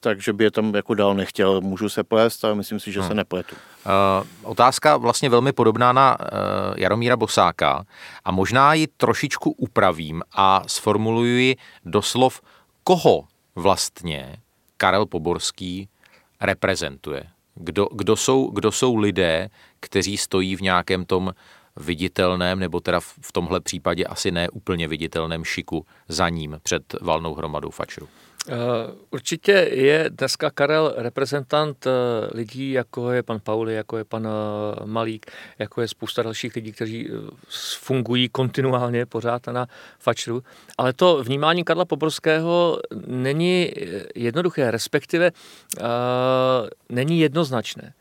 tak, 0.00 0.22
že 0.22 0.32
by 0.32 0.44
je 0.44 0.50
tam 0.50 0.74
jako 0.74 0.94
dál 0.94 1.14
nechtěl. 1.14 1.60
Můžu 1.60 1.88
se 1.88 2.04
plést, 2.04 2.44
ale 2.44 2.54
myslím 2.54 2.80
si, 2.80 2.92
že 2.92 3.00
hmm. 3.00 3.08
se 3.08 3.14
nepletu. 3.14 3.56
Uh, 3.86 4.26
otázka 4.42 4.96
vlastně 4.96 5.28
velmi 5.28 5.52
podobná 5.52 5.92
na 5.92 6.16
uh, 6.20 6.26
Jaromíra 6.76 7.16
Bosáka 7.16 7.84
a 8.24 8.30
možná 8.36 8.74
ji 8.74 8.86
trošičku 8.86 9.50
upravím 9.50 10.22
a 10.32 10.62
sformuluji 10.66 11.56
doslov, 11.84 12.40
koho 12.84 13.24
vlastně 13.54 14.36
Karel 14.76 15.06
Poborský 15.06 15.88
reprezentuje. 16.40 17.24
Kdo, 17.54 17.88
kdo, 17.92 18.16
jsou, 18.16 18.50
kdo 18.50 18.72
jsou 18.72 18.96
lidé, 18.96 19.48
kteří 19.80 20.16
stojí 20.16 20.56
v 20.56 20.60
nějakém 20.60 21.04
tom 21.04 21.32
viditelném, 21.76 22.58
nebo 22.58 22.80
teda 22.80 23.00
v 23.00 23.32
tomhle 23.32 23.60
případě 23.60 24.04
asi 24.04 24.30
ne 24.30 24.48
úplně 24.50 24.88
viditelném 24.88 25.44
šiku 25.44 25.86
za 26.08 26.28
ním 26.28 26.60
před 26.62 26.94
valnou 27.00 27.34
hromadou 27.34 27.70
fačru? 27.70 28.08
Eh, 28.48 28.54
určitě 29.10 29.52
je 29.72 30.10
dneska 30.10 30.50
Karel 30.50 30.94
reprezentant 30.96 31.86
eh, 31.86 31.90
lidí, 32.34 32.70
jako 32.72 33.10
je 33.10 33.22
pan 33.22 33.40
Pauli, 33.40 33.74
jako 33.74 33.98
je 33.98 34.04
pan 34.04 34.26
eh, 34.26 34.86
Malík, 34.86 35.26
jako 35.58 35.80
je 35.80 35.88
spousta 35.88 36.22
dalších 36.22 36.54
lidí, 36.54 36.72
kteří 36.72 37.08
fungují 37.78 38.28
kontinuálně 38.28 39.06
pořád 39.06 39.46
na 39.46 39.66
fačru. 39.98 40.42
Ale 40.78 40.92
to 40.92 41.22
vnímání 41.24 41.64
Karla 41.64 41.84
Poborského 41.84 42.80
není 43.06 43.72
jednoduché, 44.14 44.70
respektive 44.70 45.30
není 46.88 47.20
jednoznačné. 47.20 47.92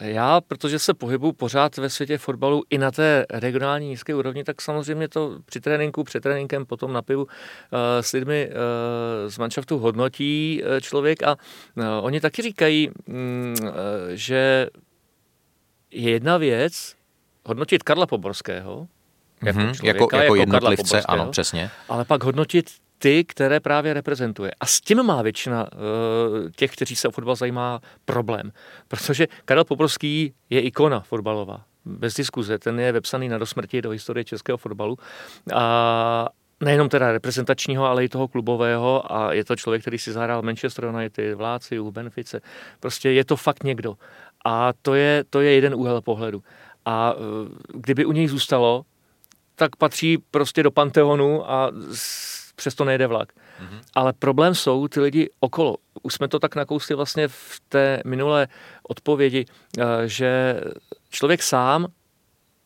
Já, 0.00 0.40
protože 0.40 0.78
se 0.78 0.94
pohybuju 0.94 1.32
pořád 1.32 1.76
ve 1.76 1.90
světě 1.90 2.18
fotbalu 2.18 2.62
i 2.70 2.78
na 2.78 2.90
té 2.90 3.26
regionální 3.30 3.88
nízké 3.88 4.14
úrovni, 4.14 4.44
tak 4.44 4.62
samozřejmě 4.62 5.08
to 5.08 5.38
při 5.44 5.60
tréninku, 5.60 6.04
před 6.04 6.22
tréninkem, 6.22 6.66
potom 6.66 6.92
na 6.92 7.02
pivu 7.02 7.26
eh, 7.72 8.02
s 8.02 8.12
lidmi 8.12 8.50
eh, 8.50 9.30
z 9.30 9.38
manšaftu 9.38 9.78
hodnotí 9.78 10.62
eh, 10.64 10.80
člověk 10.80 11.22
a 11.22 11.36
oni 12.00 12.20
taky 12.20 12.42
říkají, 12.42 12.90
mm, 13.06 13.56
že 14.14 14.68
je 15.90 16.10
jedna 16.10 16.36
věc 16.36 16.94
hodnotit 17.44 17.82
Karla 17.82 18.06
Poborského, 18.06 18.88
jako, 19.42 19.58
mm-hmm, 19.58 19.74
člověka, 19.74 19.86
jako, 19.86 20.04
jako, 20.04 20.16
jako 20.16 20.34
jednotlivce, 20.34 21.02
ano, 21.02 21.28
přesně. 21.30 21.70
Ale 21.88 22.04
pak 22.04 22.24
hodnotit 22.24 22.70
ty, 22.98 23.24
které 23.24 23.60
právě 23.60 23.94
reprezentuje. 23.94 24.50
A 24.60 24.66
s 24.66 24.80
tím 24.80 25.02
má 25.02 25.22
většina 25.22 25.72
uh, 25.72 25.78
těch, 26.56 26.72
kteří 26.72 26.96
se 26.96 27.08
o 27.08 27.10
fotbal 27.10 27.36
zajímá, 27.36 27.80
problém. 28.04 28.52
Protože 28.88 29.26
Karel 29.44 29.64
Poborský 29.64 30.34
je 30.50 30.60
ikona 30.60 31.00
fotbalová. 31.00 31.64
Bez 31.84 32.14
diskuze. 32.14 32.58
Ten 32.58 32.80
je 32.80 32.92
vepsaný 32.92 33.28
na 33.28 33.38
dosmrti 33.38 33.82
do 33.82 33.90
historie 33.90 34.24
českého 34.24 34.58
fotbalu. 34.58 34.98
A 35.54 36.28
nejenom 36.60 36.88
teda 36.88 37.12
reprezentačního, 37.12 37.84
ale 37.84 38.04
i 38.04 38.08
toho 38.08 38.28
klubového 38.28 39.12
a 39.12 39.32
je 39.32 39.44
to 39.44 39.56
člověk, 39.56 39.82
který 39.82 39.98
si 39.98 40.12
zahrál 40.12 40.42
Manchester 40.42 40.84
United, 40.84 41.34
v 41.34 41.40
Láciu, 41.40 41.90
Benfice. 41.90 42.40
Prostě 42.80 43.10
je 43.10 43.24
to 43.24 43.36
fakt 43.36 43.64
někdo. 43.64 43.96
A 44.44 44.72
to 44.82 44.94
je, 44.94 45.24
to 45.30 45.40
je 45.40 45.52
jeden 45.52 45.74
úhel 45.74 46.00
pohledu. 46.00 46.42
A 46.84 47.12
uh, 47.12 47.22
kdyby 47.74 48.04
u 48.04 48.12
něj 48.12 48.28
zůstalo, 48.28 48.82
tak 49.54 49.76
patří 49.76 50.18
prostě 50.30 50.62
do 50.62 50.70
Panteonu 50.70 51.50
a 51.50 51.72
přesto 52.56 52.84
nejde 52.84 53.06
vlak. 53.06 53.32
Mm-hmm. 53.32 53.80
Ale 53.94 54.12
problém 54.12 54.54
jsou 54.54 54.88
ty 54.88 55.00
lidi 55.00 55.30
okolo. 55.40 55.76
Už 56.02 56.14
jsme 56.14 56.28
to 56.28 56.38
tak 56.38 56.56
nakousli 56.56 56.94
vlastně 56.94 57.28
v 57.28 57.60
té 57.68 58.02
minulé 58.04 58.48
odpovědi, 58.88 59.44
eh, 59.78 59.84
že 60.08 60.60
člověk 61.10 61.42
sám 61.42 61.86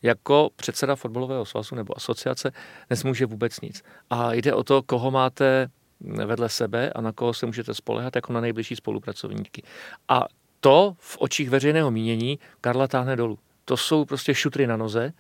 jako 0.03 0.51
předseda 0.57 0.97
fotbalového 0.97 1.45
svazu 1.45 1.75
nebo 1.75 1.97
asociace 1.97 2.53
nezmůže 2.91 3.27
vůbec 3.27 3.61
nic. 3.61 3.83
A 4.11 4.33
jde 4.33 4.55
o 4.55 4.65
to, 4.65 4.83
koho 4.83 5.11
máte 5.11 5.69
vedle 6.01 6.49
sebe 6.49 6.91
a 6.91 7.01
na 7.01 7.13
koho 7.13 7.35
se 7.35 7.47
můžete 7.47 7.75
spolehat 7.75 8.17
jako 8.17 8.33
na 8.33 8.41
nejbližší 8.41 8.77
spolupracovníky. 8.77 9.63
A 10.09 10.25
to 10.61 10.95
v 10.99 11.17
očích 11.21 11.51
veřejného 11.51 11.91
mínění 11.91 12.39
Karla 12.61 12.89
táhne 12.89 13.17
dolů. 13.17 13.39
To 13.65 13.77
jsou 13.77 14.05
prostě 14.05 14.35
šutry 14.35 14.67
na 14.67 14.77
noze 14.77 15.13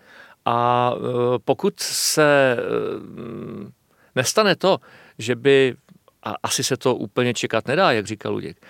a 0.44 0.92
eh, 0.96 1.38
pokud 1.44 1.80
se 1.80 2.56
eh, 2.58 3.72
nestane 4.16 4.56
to, 4.56 4.78
že 5.18 5.36
by 5.36 5.74
a 6.22 6.34
asi 6.42 6.64
se 6.64 6.76
to 6.76 6.94
úplně 6.94 7.34
čekat 7.34 7.68
nedá, 7.68 7.92
jak 7.92 8.06
říkal 8.06 8.32
Luděk, 8.32 8.66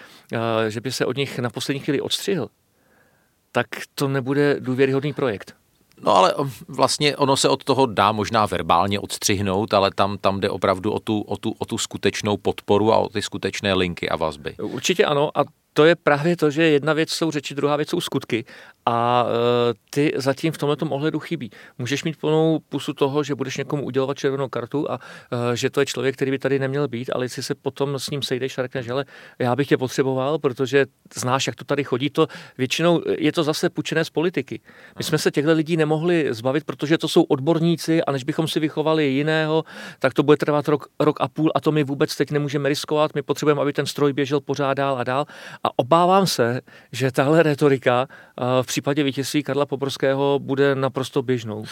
že 0.69 0.81
by 0.81 0.93
se 0.93 1.07
od 1.07 1.17
nich 1.17 1.39
na 1.39 1.51
poslední 1.51 1.81
chvíli 1.81 2.01
odstřihl, 2.01 2.49
tak 3.53 3.67
to 3.95 4.09
nebude 4.09 4.57
důvěryhodný 4.61 5.13
projekt. 5.13 5.55
No 6.03 6.17
ale 6.17 6.35
vlastně 6.69 7.17
ono 7.17 7.37
se 7.37 7.49
od 7.49 7.65
toho 7.65 7.87
dá 7.87 8.13
možná 8.13 8.47
verbálně 8.47 9.01
odstřihnout, 9.01 9.75
ale 9.75 9.91
tam, 9.95 10.19
tam 10.19 10.41
jde 10.41 10.51
opravdu 10.51 10.93
o 10.93 11.01
tu, 11.01 11.21
o, 11.21 11.37
tu, 11.37 11.55
o 11.59 11.65
tu 11.65 11.79
skutečnou 11.79 12.37
podporu 12.37 12.93
a 12.93 12.97
o 12.97 13.09
ty 13.09 13.23
skutečné 13.23 13.75
linky 13.75 14.09
a 14.09 14.17
vazby. 14.17 14.55
Určitě 14.57 15.05
ano 15.05 15.39
a 15.39 15.45
to 15.73 15.85
je 15.85 15.97
právě 15.97 16.37
to, 16.37 16.51
že 16.51 16.63
jedna 16.63 16.93
věc 16.93 17.11
jsou 17.11 17.31
řeči, 17.31 17.55
druhá 17.55 17.77
věc 17.77 17.89
jsou 17.89 18.01
skutky 18.01 18.45
a 18.87 19.27
e, 19.27 19.75
ty 19.91 20.13
zatím 20.17 20.53
v 20.53 20.59
tomto 20.59 20.87
ohledu 20.87 21.19
chybí. 21.19 21.51
Můžeš 21.79 22.05
mít 22.05 22.17
plnou 22.17 22.59
pusu 22.69 22.93
toho, 22.93 23.23
že 23.23 23.35
budeš 23.35 23.57
někomu 23.57 23.85
udělovat 23.85 24.19
červenou 24.19 24.49
kartu 24.49 24.91
a 24.91 24.99
e, 25.53 25.57
že 25.57 25.71
to 25.71 25.81
je 25.81 25.87
člověk, 25.87 26.15
který 26.15 26.31
by 26.31 26.39
tady 26.39 26.59
neměl 26.59 26.89
být, 26.89 27.11
ale 27.15 27.25
jestli 27.25 27.43
se 27.43 27.55
potom 27.55 27.99
s 27.99 28.11
ním 28.11 28.23
sejdeš 28.23 28.59
a 28.59 28.63
řekneš, 28.63 28.87
že 28.87 28.93
já 29.39 29.57
bych 29.57 29.69
tě 29.69 29.77
potřeboval, 29.77 30.39
protože 30.39 30.87
znáš, 31.15 31.47
jak 31.47 31.57
to 31.57 31.65
tady 31.65 31.85
chodí, 31.85 32.11
to 32.11 32.27
většinou 32.59 33.03
je 33.19 33.33
to 33.33 33.43
zase 33.43 33.71
půjčené 33.71 34.05
z 34.05 34.11
politiky. 34.11 34.61
My 34.99 35.05
jsme 35.05 35.19
se 35.19 35.31
těchto 35.31 35.53
lidí 35.53 35.77
nemohli 35.77 36.29
zbavit, 36.31 36.65
protože 36.65 36.99
to 36.99 37.09
jsou 37.09 37.23
odborníci 37.23 38.03
a 38.03 38.13
než 38.13 38.25
bychom 38.25 38.49
si 38.49 38.61
vychovali 38.61 39.05
jiného, 39.07 39.65
tak 39.99 40.15
to 40.15 40.23
bude 40.23 40.37
trvat 40.37 40.69
rok, 40.69 40.87
rok 41.01 41.17
a 41.21 41.29
půl 41.29 41.53
a 41.55 41.61
to 41.61 41.73
my 41.73 41.85
vůbec 41.85 42.17
teď 42.17 42.31
nemůžeme 42.31 42.69
riskovat. 42.69 43.15
My 43.15 43.23
potřebujeme, 43.23 43.63
aby 43.63 43.73
ten 43.73 43.87
stroj 43.87 44.13
běžel 44.13 44.41
pořád 44.41 44.75
dál 44.75 44.99
a 44.99 45.05
dál. 45.05 45.27
A 45.65 45.69
obávám 45.77 46.27
se, 46.27 46.61
že 46.93 47.13
tahle 47.13 47.43
retorika 47.43 48.07
v 48.63 48.70
případě 48.71 49.03
vítězství 49.03 49.43
Karla 49.43 49.67
Poborského 49.67 50.39
bude 50.43 50.75
naprosto 50.75 51.23
běžnou. 51.23 51.65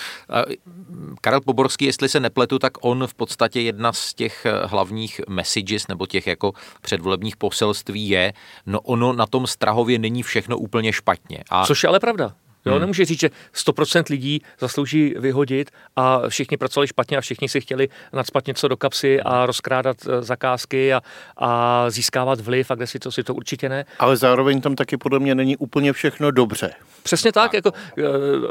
Karel 1.21 1.41
Poborský, 1.41 1.85
jestli 1.85 2.09
se 2.09 2.21
nepletu, 2.21 2.59
tak 2.59 2.73
on 2.81 3.07
v 3.07 3.15
podstatě 3.15 3.61
jedna 3.61 3.93
z 3.93 4.15
těch 4.15 4.47
eh, 4.47 4.67
hlavních 4.67 5.21
messages 5.29 5.89
nebo 5.89 6.07
těch 6.07 6.27
jako 6.27 6.53
předvolebních 6.81 7.37
poselství 7.37 8.09
je, 8.09 8.33
no 8.67 8.81
ono 8.81 9.13
na 9.13 9.27
tom 9.27 9.47
Strahově 9.47 9.99
není 9.99 10.23
všechno 10.23 10.59
úplně 10.59 10.93
špatně. 10.93 11.45
A... 11.51 11.67
Což 11.67 11.83
je 11.83 11.89
ale 11.89 12.01
pravda. 12.01 12.35
Jo, 12.69 12.75
hmm. 12.75 12.81
Nemůže 12.81 13.05
říct, 13.05 13.21
že 13.21 13.31
100% 13.55 14.05
lidí 14.11 14.43
zaslouží 14.59 15.15
vyhodit 15.19 15.71
a 15.97 16.29
všichni 16.29 16.57
pracovali 16.57 16.89
špatně 16.89 17.17
a 17.17 17.21
všichni 17.21 17.49
si 17.49 17.61
chtěli 17.61 17.89
nadspat 18.13 18.47
něco 18.47 18.69
do 18.69 18.77
kapsy 18.77 19.21
a 19.21 19.47
rozkrádat 19.47 19.97
eh, 20.07 20.23
zakázky 20.23 20.95
a, 20.95 21.01
a 21.37 21.91
získávat 21.91 22.41
vliv 22.41 22.71
a 22.71 22.75
kde 22.75 22.87
si 22.87 22.99
to, 22.99 23.13
si 23.13 23.23
to 23.25 23.35
určitě 23.35 23.69
ne. 23.69 23.85
Ale 23.99 24.17
zároveň 24.17 24.61
tam 24.61 24.77
taky 24.77 24.97
podle 24.97 25.19
mě 25.19 25.35
není 25.35 25.57
úplně 25.57 25.93
všechno 25.93 26.31
dobře. 26.31 26.71
Přesně 27.03 27.33
tak, 27.33 27.55
jako, 27.55 27.73
uh, 27.99 28.05
uh, 28.05 28.51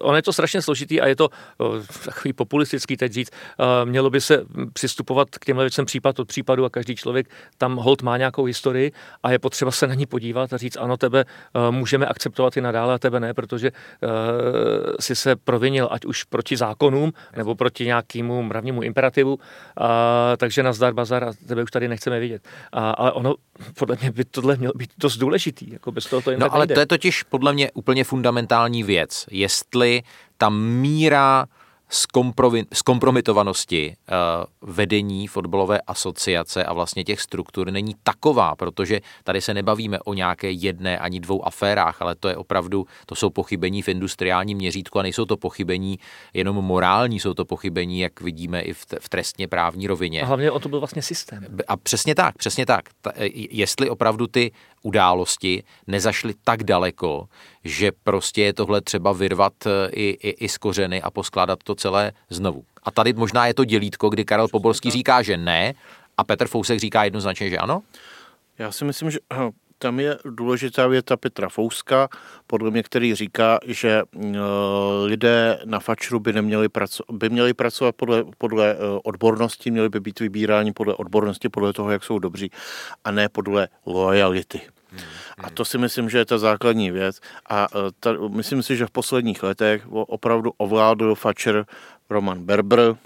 on 0.00 0.16
je 0.16 0.22
to 0.22 0.32
strašně 0.32 0.62
složitý 0.62 1.00
a 1.00 1.06
je 1.06 1.16
to 1.16 1.28
uh, 1.58 1.66
takový 2.04 2.32
populistický 2.32 2.96
teď 2.96 3.12
říct. 3.12 3.30
Uh, 3.58 3.90
mělo 3.90 4.10
by 4.10 4.20
se 4.20 4.44
přistupovat 4.72 5.28
k 5.30 5.44
těmhle 5.44 5.64
věcem 5.64 5.86
případ 5.86 6.18
od 6.18 6.28
případu 6.28 6.64
a 6.64 6.70
každý 6.70 6.96
člověk 6.96 7.26
tam 7.58 7.76
hold 7.76 8.02
má 8.02 8.16
nějakou 8.16 8.44
historii 8.44 8.92
a 9.22 9.30
je 9.32 9.38
potřeba 9.38 9.70
se 9.70 9.86
na 9.86 9.94
ní 9.94 10.06
podívat 10.06 10.52
a 10.52 10.56
říct, 10.56 10.76
ano, 10.76 10.96
tebe 10.96 11.24
uh, 11.24 11.74
můžeme 11.74 12.06
akceptovat 12.06 12.56
i 12.56 12.60
nadále 12.60 12.94
a 12.94 12.98
tebe 12.98 13.20
ne, 13.20 13.33
protože 13.34 13.70
uh, 13.72 14.08
si 15.00 15.16
se 15.16 15.36
provinil 15.36 15.88
ať 15.90 16.04
už 16.04 16.24
proti 16.24 16.56
zákonům 16.56 17.12
nebo 17.36 17.54
proti 17.54 17.84
nějakému 17.84 18.42
mravnímu 18.42 18.82
imperativu, 18.82 19.34
uh, 19.34 19.40
takže 20.36 20.62
na 20.62 20.72
zdar 20.72 20.92
bazar 20.92 21.24
a 21.24 21.32
tebe 21.48 21.62
už 21.62 21.70
tady 21.70 21.88
nechceme 21.88 22.20
vidět. 22.20 22.42
Uh, 22.76 22.82
ale 22.96 23.12
ono 23.12 23.34
podle 23.78 23.96
mě 24.00 24.10
by 24.10 24.24
tohle 24.24 24.56
mělo 24.56 24.72
být 24.76 24.90
dost 24.98 25.16
důležitý, 25.16 25.72
jako 25.72 25.92
bez 25.92 26.06
toho 26.06 26.22
to 26.22 26.30
jen 26.30 26.40
No 26.40 26.54
ale 26.54 26.62
nejde. 26.62 26.74
to 26.74 26.80
je 26.80 26.86
totiž 26.86 27.22
podle 27.22 27.52
mě 27.52 27.70
úplně 27.72 28.04
fundamentální 28.04 28.82
věc. 28.82 29.26
Jestli 29.30 30.02
ta 30.38 30.48
míra 30.48 31.46
uh, 33.88 34.74
vedení 34.74 35.26
fotbalové 35.26 35.80
asociace 35.80 36.64
a 36.64 36.72
vlastně 36.72 37.04
těch 37.04 37.20
struktur 37.20 37.70
není 37.70 37.94
taková, 38.02 38.56
protože 38.56 39.00
tady 39.24 39.40
se 39.40 39.54
nebavíme 39.54 39.98
o 40.00 40.14
nějaké 40.14 40.50
jedné 40.50 40.98
ani 40.98 41.20
dvou 41.20 41.46
aférách, 41.46 42.02
ale 42.02 42.14
to 42.14 42.28
je 42.28 42.36
opravdu, 42.36 42.86
to 43.06 43.14
jsou 43.14 43.30
pochybení 43.30 43.82
v 43.82 43.88
industriálním 43.88 44.58
měřítku 44.58 44.98
a 44.98 45.02
nejsou 45.02 45.24
to 45.24 45.36
pochybení 45.36 45.98
jenom 46.34 46.56
morální, 46.56 47.20
jsou 47.20 47.34
to 47.34 47.44
pochybení, 47.44 48.00
jak 48.00 48.20
vidíme 48.20 48.60
i 48.60 48.72
v, 48.72 48.86
v 49.00 49.08
trestně 49.08 49.48
právní 49.48 49.86
rovině. 49.86 50.22
A 50.22 50.26
hlavně 50.26 50.50
o 50.50 50.58
to 50.58 50.68
byl 50.68 50.80
vlastně 50.80 51.02
systém. 51.02 51.46
A 51.68 51.76
přesně 51.76 52.14
tak, 52.14 52.38
přesně 52.38 52.66
tak. 52.66 52.84
Ta, 53.00 53.12
jestli 53.50 53.90
opravdu 53.90 54.26
ty 54.26 54.52
události 54.82 55.62
nezašly 55.86 56.34
tak 56.44 56.64
daleko, 56.64 57.28
že 57.64 57.92
prostě 58.04 58.42
je 58.42 58.52
tohle 58.52 58.80
třeba 58.80 59.12
vyrvat 59.12 59.66
e, 59.66 59.88
i, 59.90 60.02
i, 60.02 60.30
i 60.30 60.48
z 60.48 60.58
kořeny 60.58 61.02
a 61.02 61.10
poskládat 61.10 61.58
to 61.64 61.74
celé 61.84 62.12
znovu. 62.30 62.64
A 62.82 62.90
tady 62.90 63.12
možná 63.12 63.46
je 63.46 63.54
to 63.54 63.64
dělítko, 63.64 64.08
kdy 64.08 64.24
Karel 64.24 64.48
Poborský 64.48 64.90
říká, 64.90 65.22
že 65.22 65.36
ne 65.36 65.74
a 66.16 66.24
Petr 66.24 66.48
Fousek 66.48 66.80
říká 66.80 67.04
jednoznačně, 67.04 67.50
že 67.50 67.58
ano? 67.58 67.82
Já 68.58 68.72
si 68.72 68.84
myslím, 68.84 69.10
že 69.10 69.18
tam 69.78 70.00
je 70.00 70.18
důležitá 70.24 70.86
věta 70.86 71.16
Petra 71.16 71.48
Fouska, 71.48 72.08
podle 72.46 72.70
mě, 72.70 72.82
který 72.82 73.14
říká, 73.14 73.58
že 73.66 74.02
uh, 74.02 74.22
lidé 75.04 75.60
na 75.64 75.80
fačru 75.80 76.20
by, 76.20 76.32
neměli 76.32 76.68
praco- 76.68 77.04
by 77.12 77.28
měli 77.28 77.54
pracovat 77.54 77.94
podle, 77.94 78.24
podle 78.38 78.74
uh, 78.74 78.80
odbornosti, 79.04 79.70
měli 79.70 79.88
by 79.88 80.00
být 80.00 80.20
vybíráni 80.20 80.72
podle 80.72 80.94
odbornosti, 80.94 81.48
podle 81.48 81.72
toho, 81.72 81.90
jak 81.90 82.04
jsou 82.04 82.18
dobří, 82.18 82.50
a 83.04 83.10
ne 83.10 83.28
podle 83.28 83.68
lojality. 83.86 84.60
A 85.38 85.50
to 85.50 85.64
si 85.64 85.78
myslím, 85.78 86.10
že 86.10 86.18
je 86.18 86.24
ta 86.24 86.38
základní 86.38 86.90
věc. 86.90 87.20
A 87.48 87.74
uh, 87.74 87.90
ta, 88.00 88.12
myslím 88.28 88.62
si, 88.62 88.76
že 88.76 88.86
v 88.86 88.90
posledních 88.90 89.42
letech 89.42 89.82
opravdu 89.90 90.52
ovládl 90.56 91.14
fačer 91.14 91.66
Roman 92.10 92.44
Berber, 92.44 92.96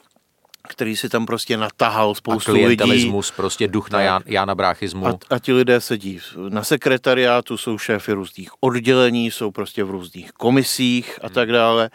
který 0.68 0.96
si 0.96 1.08
tam 1.08 1.26
prostě 1.26 1.56
natahal 1.56 2.14
spoustu 2.14 2.50
a 2.50 2.54
lidí. 2.54 3.12
prostě 3.36 3.68
duch 3.68 3.90
na 3.90 4.00
Jan, 4.00 4.22
Jana 4.26 4.54
Bráchismu. 4.54 5.06
A, 5.06 5.18
a 5.30 5.38
ti 5.38 5.52
lidé 5.52 5.80
sedí 5.80 6.20
na 6.48 6.64
sekretariátu, 6.64 7.56
jsou 7.56 7.78
šéfy 7.78 8.12
různých 8.12 8.50
oddělení, 8.60 9.30
jsou 9.30 9.50
prostě 9.50 9.84
v 9.84 9.90
různých 9.90 10.32
komisích 10.32 11.18
a 11.22 11.28
tak 11.28 11.52
dále. 11.52 11.90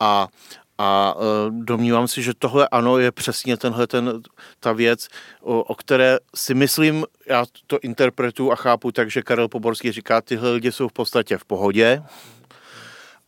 A, 0.00 0.28
a 0.78 1.14
e, 1.16 1.50
domnívám 1.50 2.08
si, 2.08 2.22
že 2.22 2.34
tohle 2.38 2.68
ano 2.68 2.98
je 2.98 3.12
přesně 3.12 3.56
tenhle 3.56 3.86
ten, 3.86 4.22
ta 4.60 4.72
věc, 4.72 5.08
o, 5.40 5.62
o 5.62 5.74
které 5.74 6.18
si 6.34 6.54
myslím, 6.54 7.04
já 7.26 7.44
to 7.66 7.78
interpretuju 7.82 8.52
a 8.52 8.56
chápu 8.56 8.92
tak, 8.92 9.10
že 9.10 9.22
Karel 9.22 9.48
Poborský 9.48 9.92
říká, 9.92 10.20
tyhle 10.20 10.52
lidi 10.52 10.72
jsou 10.72 10.88
v 10.88 10.92
podstatě 10.92 11.38
v 11.38 11.44
pohodě, 11.44 12.02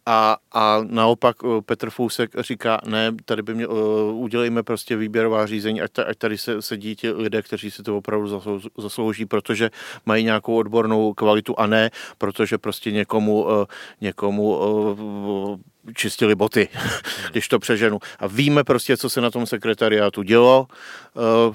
a, 0.09 0.37
a 0.53 0.81
naopak 0.89 1.37
eh, 1.45 1.61
Petr 1.61 1.91
Fousek 1.91 2.31
říká, 2.41 2.81
ne, 2.87 3.13
tady 3.25 3.43
by 3.43 3.55
mě, 3.55 3.67
uh, 3.67 3.77
udělejme 4.15 4.63
prostě 4.63 4.97
výběrová 4.97 5.47
řízení, 5.47 5.81
ať, 5.81 5.91
ať 6.07 6.19
tady 6.19 6.39
se 6.39 6.63
sedí 6.63 6.97
ti 6.97 7.11
lidé, 7.11 7.43
kteří 7.43 7.71
si 7.71 7.83
to 7.83 7.97
opravdu 7.97 8.41
zaslouží, 8.79 9.27
protože 9.27 9.71
mají 10.07 10.25
nějakou 10.25 10.57
odbornou 10.57 11.15
kvalitu 11.15 11.61
a 11.61 11.67
ne, 11.67 11.91
protože 12.19 12.59
prostě 12.59 12.93
někomu, 12.93 13.45
uh, 13.45 13.65
někomu 14.01 14.59
uh, 14.59 15.59
čistili 15.95 16.35
boty, 16.35 16.69
když 17.31 17.49
to 17.49 17.59
přeženu. 17.59 17.99
A 18.19 18.27
víme 18.27 18.65
prostě, 18.65 18.97
co 18.97 19.11
se 19.11 19.21
na 19.21 19.31
tom 19.31 19.47
sekretariátu 19.47 20.23
dělo. 20.23 20.67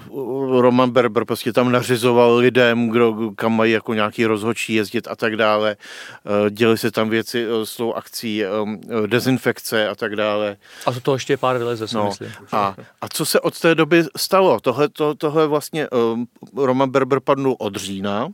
Uh, 0.09 0.61
Roman 0.61 0.91
Berber 0.91 1.25
prostě 1.25 1.53
tam 1.53 1.71
nařizoval 1.71 2.35
lidem, 2.35 2.89
kdo, 2.89 3.31
kam 3.35 3.55
mají 3.55 3.71
jako 3.71 3.93
nějaký 3.93 4.25
rozhodčí 4.25 4.73
jezdit 4.73 5.07
a 5.07 5.15
tak 5.15 5.35
dále. 5.35 5.75
Uh, 6.43 6.49
děli 6.49 6.77
se 6.77 6.91
tam 6.91 7.09
věci 7.09 7.47
uh, 7.47 7.63
s 7.63 7.75
tou 7.75 7.93
akcí 7.93 8.43
dezinfekce 9.07 9.87
a 9.87 9.95
tak 9.95 10.15
dále. 10.15 10.57
A 10.85 10.91
to 10.91 10.99
toho 10.99 11.15
ještě 11.15 11.37
pár 11.37 11.57
vyleze, 11.57 11.87
si 11.87 11.95
no. 11.95 12.05
myslím. 12.05 12.31
A, 12.51 12.75
a 13.01 13.07
co 13.09 13.25
se 13.25 13.39
od 13.39 13.59
té 13.59 13.75
doby 13.75 14.03
stalo? 14.17 14.59
Tohle, 14.59 14.89
to, 14.89 15.15
tohle 15.15 15.47
vlastně 15.47 15.87
Roman 16.55 16.89
Berber 16.89 17.19
padnul 17.19 17.55
od 17.59 17.75
října, 17.75 18.29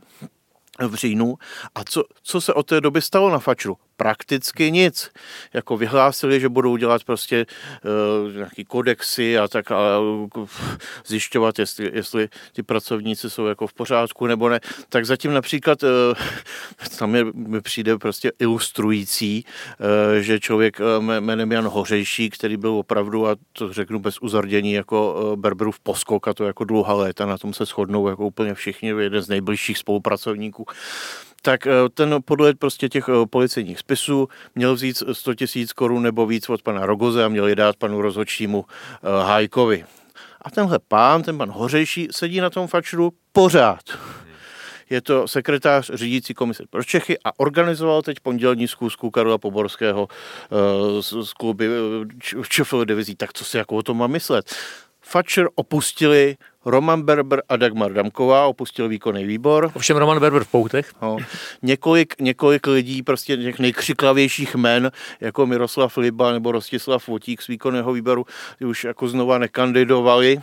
v 0.88 0.94
říjnu. 0.94 1.38
A 1.74 1.84
co, 1.84 2.04
co 2.22 2.40
se 2.40 2.54
od 2.54 2.66
té 2.66 2.80
doby 2.80 3.02
stalo 3.02 3.30
na 3.30 3.38
Fačru? 3.38 3.76
Prakticky 4.00 4.72
nic. 4.72 5.10
Jako 5.52 5.76
vyhlásili, 5.76 6.40
že 6.40 6.48
budou 6.48 6.76
dělat 6.76 7.04
prostě 7.04 7.46
uh, 7.46 8.34
nějaký 8.34 8.64
kodexy 8.64 9.38
a 9.38 9.48
tak 9.48 9.70
a 9.70 9.98
uh, 9.98 10.46
zjišťovat, 11.06 11.58
jestli, 11.58 11.90
jestli 11.94 12.28
ty 12.52 12.62
pracovníci 12.62 13.30
jsou 13.30 13.46
jako 13.46 13.66
v 13.66 13.72
pořádku 13.72 14.26
nebo 14.26 14.48
ne. 14.48 14.60
Tak 14.88 15.06
zatím 15.06 15.32
například 15.32 15.82
uh, 15.82 15.88
tam 16.98 17.14
je, 17.14 17.24
mi 17.34 17.60
přijde 17.60 17.98
prostě 17.98 18.32
ilustrující, 18.38 19.44
uh, 19.44 20.20
že 20.20 20.40
člověk 20.40 20.80
uh, 20.80 21.04
jménem 21.04 21.52
Jan 21.52 21.68
Hořejší, 21.68 22.30
který 22.30 22.56
byl 22.56 22.70
opravdu, 22.70 23.28
a 23.28 23.36
to 23.52 23.72
řeknu 23.72 23.98
bez 23.98 24.18
uzardění, 24.18 24.72
jako 24.72 25.14
uh, 25.14 25.36
Berberův 25.36 25.80
poskok 25.80 26.28
a 26.28 26.34
to 26.34 26.44
jako 26.44 26.64
dlouhá 26.64 26.94
léta, 26.94 27.26
na 27.26 27.38
tom 27.38 27.52
se 27.52 27.64
shodnou 27.64 28.08
jako 28.08 28.26
úplně 28.26 28.54
všichni, 28.54 28.88
jeden 28.88 29.22
z 29.22 29.28
nejbližších 29.28 29.78
spolupracovníků, 29.78 30.66
tak 31.42 31.66
eh, 31.66 31.72
ten 31.94 32.16
podle 32.24 32.54
prostě 32.54 32.88
těch 32.88 33.08
eh, 33.08 33.26
policejních 33.26 33.78
spisů 33.78 34.28
měl 34.54 34.74
vzít 34.74 35.02
100 35.12 35.34
tisíc 35.34 35.72
korun 35.72 36.02
nebo 36.02 36.26
víc 36.26 36.48
od 36.48 36.62
pana 36.62 36.86
Rogoze 36.86 37.24
a 37.24 37.28
měl 37.28 37.46
je 37.46 37.56
dát 37.56 37.76
panu 37.76 38.02
rozhodčímu 38.02 38.64
eh, 38.64 39.24
Hájkovi. 39.24 39.84
A 40.42 40.50
tenhle 40.50 40.78
pán, 40.88 41.22
ten 41.22 41.38
pan 41.38 41.50
Hořejší, 41.50 42.08
sedí 42.10 42.40
na 42.40 42.50
tom 42.50 42.66
fačru 42.66 43.12
pořád. 43.32 43.82
Je 44.90 45.00
to 45.00 45.28
sekretář 45.28 45.90
řídící 45.94 46.34
komise 46.34 46.64
pro 46.70 46.84
Čechy 46.84 47.18
a 47.24 47.40
organizoval 47.40 48.02
teď 48.02 48.20
pondělní 48.20 48.68
zkusku 48.68 49.10
Karla 49.10 49.38
Poborského 49.38 50.08
z 51.00 51.32
kluby 51.32 51.68
ČFL 52.48 52.84
divizí. 52.84 53.16
Tak 53.16 53.32
co 53.32 53.44
si 53.44 53.56
jako 53.56 53.76
o 53.76 53.82
tom 53.82 53.98
má 53.98 54.06
myslet? 54.06 54.54
Fatcher 55.00 55.48
opustili 55.54 56.36
Roman 56.64 57.02
Berber 57.02 57.42
a 57.48 57.56
Dagmar 57.56 57.92
Damková, 57.92 58.46
opustil 58.46 58.88
výkonný 58.88 59.24
výbor. 59.24 59.70
Ovšem 59.74 59.96
Roman 59.96 60.20
Berber 60.20 60.44
v 60.44 60.48
poutech. 60.48 60.92
No, 61.02 61.16
několik, 61.62 62.14
několik 62.20 62.66
lidí, 62.66 63.02
prostě 63.02 63.36
těch 63.36 63.58
nejkřiklavějších 63.58 64.54
men, 64.54 64.92
jako 65.20 65.46
Miroslav 65.46 65.96
Liba 65.96 66.32
nebo 66.32 66.52
Rostislav 66.52 67.08
Votík 67.08 67.42
z 67.42 67.46
výkonného 67.46 67.92
výboru, 67.92 68.26
už 68.66 68.84
jako 68.84 69.08
znova 69.08 69.38
nekandidovali 69.38 70.40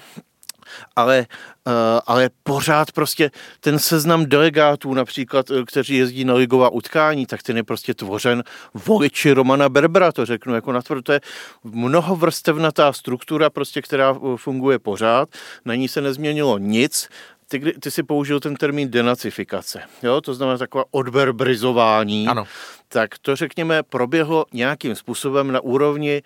ale, 0.95 1.25
uh, 1.67 1.73
ale 2.07 2.29
pořád 2.43 2.91
prostě 2.91 3.31
ten 3.59 3.79
seznam 3.79 4.25
delegátů 4.25 4.93
například, 4.93 5.51
eh, 5.51 5.63
kteří 5.65 5.95
jezdí 5.95 6.25
na 6.25 6.33
ligová 6.33 6.69
utkání, 6.69 7.25
tak 7.25 7.43
ten 7.43 7.57
je 7.57 7.63
prostě 7.63 7.93
tvořen 7.93 8.43
voliči 8.73 9.31
Romana 9.31 9.69
Berbera, 9.69 10.11
to 10.11 10.25
řeknu 10.25 10.55
jako 10.55 10.71
na 10.71 10.81
to 11.03 11.11
je 11.11 11.21
mnohovrstevnatá 11.63 12.93
struktura, 12.93 13.49
prostě, 13.49 13.81
která 13.81 14.15
eh, 14.15 14.37
funguje 14.37 14.79
pořád, 14.79 15.29
na 15.65 15.75
ní 15.75 15.87
se 15.87 16.01
nezměnilo 16.01 16.57
nic, 16.57 17.09
ty, 17.49 17.59
ty 17.79 17.91
si 17.91 18.03
použil 18.03 18.39
ten 18.39 18.55
termín 18.55 18.91
denacifikace, 18.91 19.81
jo? 20.03 20.21
to 20.21 20.33
znamená 20.33 20.57
taková 20.57 20.83
odberbrizování. 20.91 22.27
Ano. 22.27 22.47
Tak 22.87 23.17
to 23.21 23.35
řekněme 23.35 23.83
proběhlo 23.83 24.45
nějakým 24.53 24.95
způsobem 24.95 25.51
na 25.51 25.59
úrovni 25.59 26.21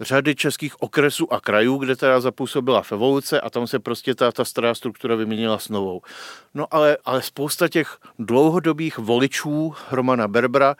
řady 0.00 0.34
českých 0.34 0.82
okresů 0.82 1.32
a 1.32 1.40
krajů, 1.40 1.76
kde 1.76 1.96
teda 1.96 2.20
zapůsobila 2.20 2.82
v 2.82 2.92
evoluce 2.92 3.40
a 3.40 3.50
tam 3.50 3.66
se 3.66 3.78
prostě 3.78 4.14
ta, 4.14 4.32
ta 4.32 4.44
stará 4.44 4.74
struktura 4.74 5.16
vyměnila 5.16 5.58
s 5.58 5.68
novou. 5.68 6.00
No 6.54 6.66
ale, 6.70 6.96
ale 7.04 7.22
spousta 7.22 7.68
těch 7.68 7.98
dlouhodobých 8.18 8.98
voličů 8.98 9.74
Romana 9.90 10.28
Berbera 10.28 10.76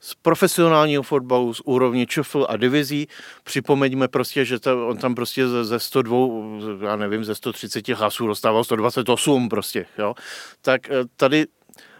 z 0.00 0.14
profesionálního 0.14 1.02
fotbalu, 1.02 1.54
z 1.54 1.60
úrovně 1.64 2.06
ČFL 2.06 2.46
a 2.48 2.56
divizí. 2.56 3.08
Připomeňme 3.44 4.08
prostě, 4.08 4.44
že 4.44 4.60
ta, 4.60 4.74
on 4.74 4.96
tam 4.96 5.14
prostě 5.14 5.48
ze, 5.48 5.64
ze 5.64 5.80
102, 5.80 6.16
já 6.80 6.96
nevím, 6.96 7.24
ze 7.24 7.34
130 7.34 7.88
hlasů 7.88 8.26
dostával 8.26 8.64
128 8.64 9.48
prostě, 9.48 9.86
jo. 9.98 10.14
Tak 10.60 10.90
eh, 10.90 11.04
tady 11.16 11.46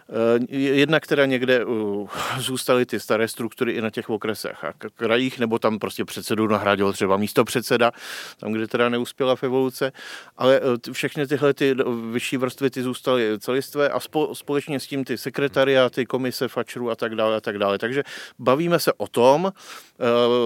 Eh, 0.09 0.57
jedna, 0.57 0.99
která 0.99 1.25
někde 1.25 1.65
uh, 1.65 2.09
zůstaly 2.37 2.85
ty 2.85 2.99
staré 2.99 3.27
struktury 3.27 3.71
i 3.71 3.81
na 3.81 3.89
těch 3.89 4.09
okresech 4.09 4.63
a 4.63 4.73
krajích, 4.95 5.39
nebo 5.39 5.59
tam 5.59 5.79
prostě 5.79 6.05
předsedu 6.05 6.47
nahradil 6.47 6.93
třeba 6.93 7.17
místo 7.17 7.43
předseda, 7.43 7.91
tam, 8.39 8.51
kde 8.51 8.67
teda 8.67 8.89
neuspěla 8.89 9.35
v 9.35 9.43
evoluce, 9.43 9.91
ale 10.37 10.59
eh, 10.87 10.91
všechny 10.91 11.27
tyhle 11.27 11.53
ty 11.53 11.75
vyšší 12.11 12.37
vrstvy 12.37 12.69
ty 12.69 12.83
zůstaly 12.83 13.39
celistvé 13.39 13.89
a 13.89 13.99
společně 14.33 14.79
s 14.79 14.87
tím 14.87 15.03
ty 15.03 15.17
sekretariáty, 15.17 16.05
komise 16.05 16.47
fačrů 16.47 16.91
a 16.91 16.95
tak 16.95 17.15
dále 17.15 17.37
a 17.37 17.41
tak 17.41 17.57
dále. 17.57 17.77
Takže 17.77 18.03
bavíme 18.39 18.79
se 18.79 18.93
o 18.93 19.07
tom, 19.07 19.51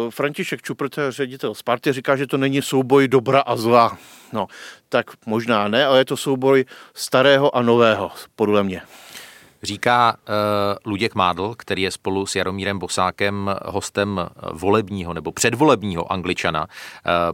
František 0.10 0.62
Čuprt, 0.62 0.95
ředitel 1.10 1.56
Sparty, 1.56 1.93
říká, 1.93 2.15
že 2.15 2.28
to 2.28 2.38
není 2.38 2.62
souboj 2.62 3.08
dobra 3.08 3.39
a 3.39 3.56
zla. 3.56 3.98
No, 4.34 4.48
tak 4.89 5.06
možná 5.26 5.67
ne, 5.67 5.86
ale 5.86 6.00
je 6.00 6.06
to 6.06 6.17
souboj 6.17 6.65
starého 6.93 7.56
a 7.56 7.62
nového, 7.62 8.12
podle 8.36 8.63
mě. 8.63 8.82
Říká 9.63 10.13
uh, 10.13 10.36
Luděk 10.86 11.15
Mádl, 11.15 11.56
který 11.58 11.82
je 11.82 11.91
spolu 11.91 12.26
s 12.26 12.36
Jaromírem 12.36 12.80
Bosákem 12.80 13.56
hostem 13.65 14.30
volebního 14.54 15.13
nebo 15.13 15.32
předvolebního 15.32 16.12
angličana. 16.12 16.62
Uh, 16.62 16.67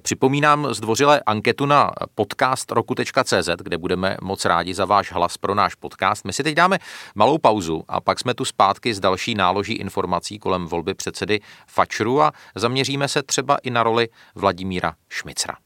připomínám 0.02 0.74
zdvořile 0.74 1.22
anketu 1.26 1.66
na 1.66 1.92
podcast 2.16 2.72
roku.cz, 2.72 3.50
kde 3.64 3.78
budeme 3.78 4.18
moc 4.22 4.46
rádi 4.46 4.74
za 4.74 4.86
váš 4.86 5.12
hlas 5.12 5.38
pro 5.38 5.56
náš 5.56 5.76
podcast. 5.76 6.26
My 6.26 6.34
si 6.34 6.44
teď 6.44 6.56
dáme 6.56 6.80
malou 7.16 7.38
pauzu 7.38 7.84
a 7.88 8.02
pak 8.02 8.20
jsme 8.20 8.34
tu 8.34 8.46
zpátky 8.46 8.94
s 8.94 9.00
další 9.00 9.36
náloží 9.36 9.74
informací 9.74 10.40
kolem 10.40 10.66
volby 10.66 10.94
předsedy 10.94 11.40
Fačru 11.68 12.22
a 12.22 12.32
zaměříme 12.56 13.08
se 13.08 13.24
třeba 13.24 13.58
i 13.64 13.70
na 13.70 13.84
roli 13.84 14.10
Vladimíra 14.36 14.94
Šmicra. 15.10 15.65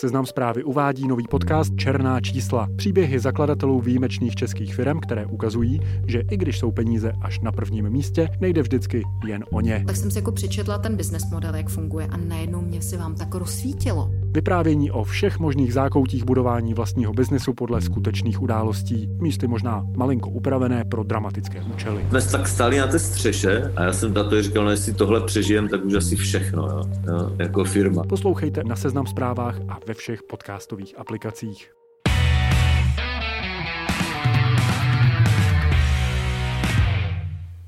Seznam 0.00 0.26
zprávy 0.26 0.64
uvádí 0.64 1.08
nový 1.08 1.24
podcast 1.30 1.76
Černá 1.76 2.20
čísla. 2.20 2.68
Příběhy 2.76 3.20
zakladatelů 3.20 3.80
výjimečných 3.80 4.34
českých 4.34 4.74
firm, 4.74 5.00
které 5.00 5.26
ukazují, 5.26 5.80
že 6.06 6.22
i 6.30 6.36
když 6.36 6.58
jsou 6.58 6.70
peníze 6.70 7.12
až 7.22 7.40
na 7.40 7.52
prvním 7.52 7.90
místě, 7.90 8.28
nejde 8.40 8.62
vždycky 8.62 9.02
jen 9.26 9.44
o 9.52 9.60
ně. 9.60 9.84
Tak 9.86 9.96
jsem 9.96 10.10
si 10.10 10.18
jako 10.18 10.32
přečetla 10.32 10.78
ten 10.78 10.96
business 10.96 11.30
model, 11.30 11.54
jak 11.54 11.68
funguje 11.68 12.06
a 12.06 12.16
najednou 12.16 12.60
mě 12.60 12.82
se 12.82 12.96
vám 12.96 13.14
tak 13.14 13.34
rozsvítilo. 13.34 14.10
Vyprávění 14.32 14.90
o 14.90 15.04
všech 15.04 15.38
možných 15.38 15.72
zákoutích 15.72 16.24
budování 16.24 16.74
vlastního 16.74 17.12
biznesu 17.12 17.54
podle 17.54 17.80
skutečných 17.80 18.42
událostí, 18.42 19.08
místy 19.20 19.46
možná 19.46 19.86
malinko 19.96 20.30
upravené 20.30 20.84
pro 20.84 21.02
dramatické 21.02 21.62
účely. 21.74 22.06
Jsme 22.08 22.22
tak 22.22 22.48
stáli 22.48 22.78
na 22.78 22.86
té 22.86 22.98
střeše 22.98 23.72
a 23.76 23.82
já 23.82 23.92
jsem 23.92 24.14
tato 24.14 24.42
říkal, 24.42 24.64
no 24.64 24.70
jestli 24.70 24.94
tohle 24.94 25.20
přežijem, 25.20 25.68
tak 25.68 25.84
už 25.84 25.94
asi 25.94 26.16
všechno, 26.16 26.62
jo, 26.62 26.82
jo, 27.08 27.32
jako 27.38 27.64
firma. 27.64 28.02
Poslouchejte 28.08 28.64
na 28.64 28.76
Seznam 28.76 29.06
zprávách 29.06 29.60
a 29.68 29.78
ve 29.86 29.94
všech 29.94 30.22
podcastových 30.22 30.98
aplikacích. 30.98 31.79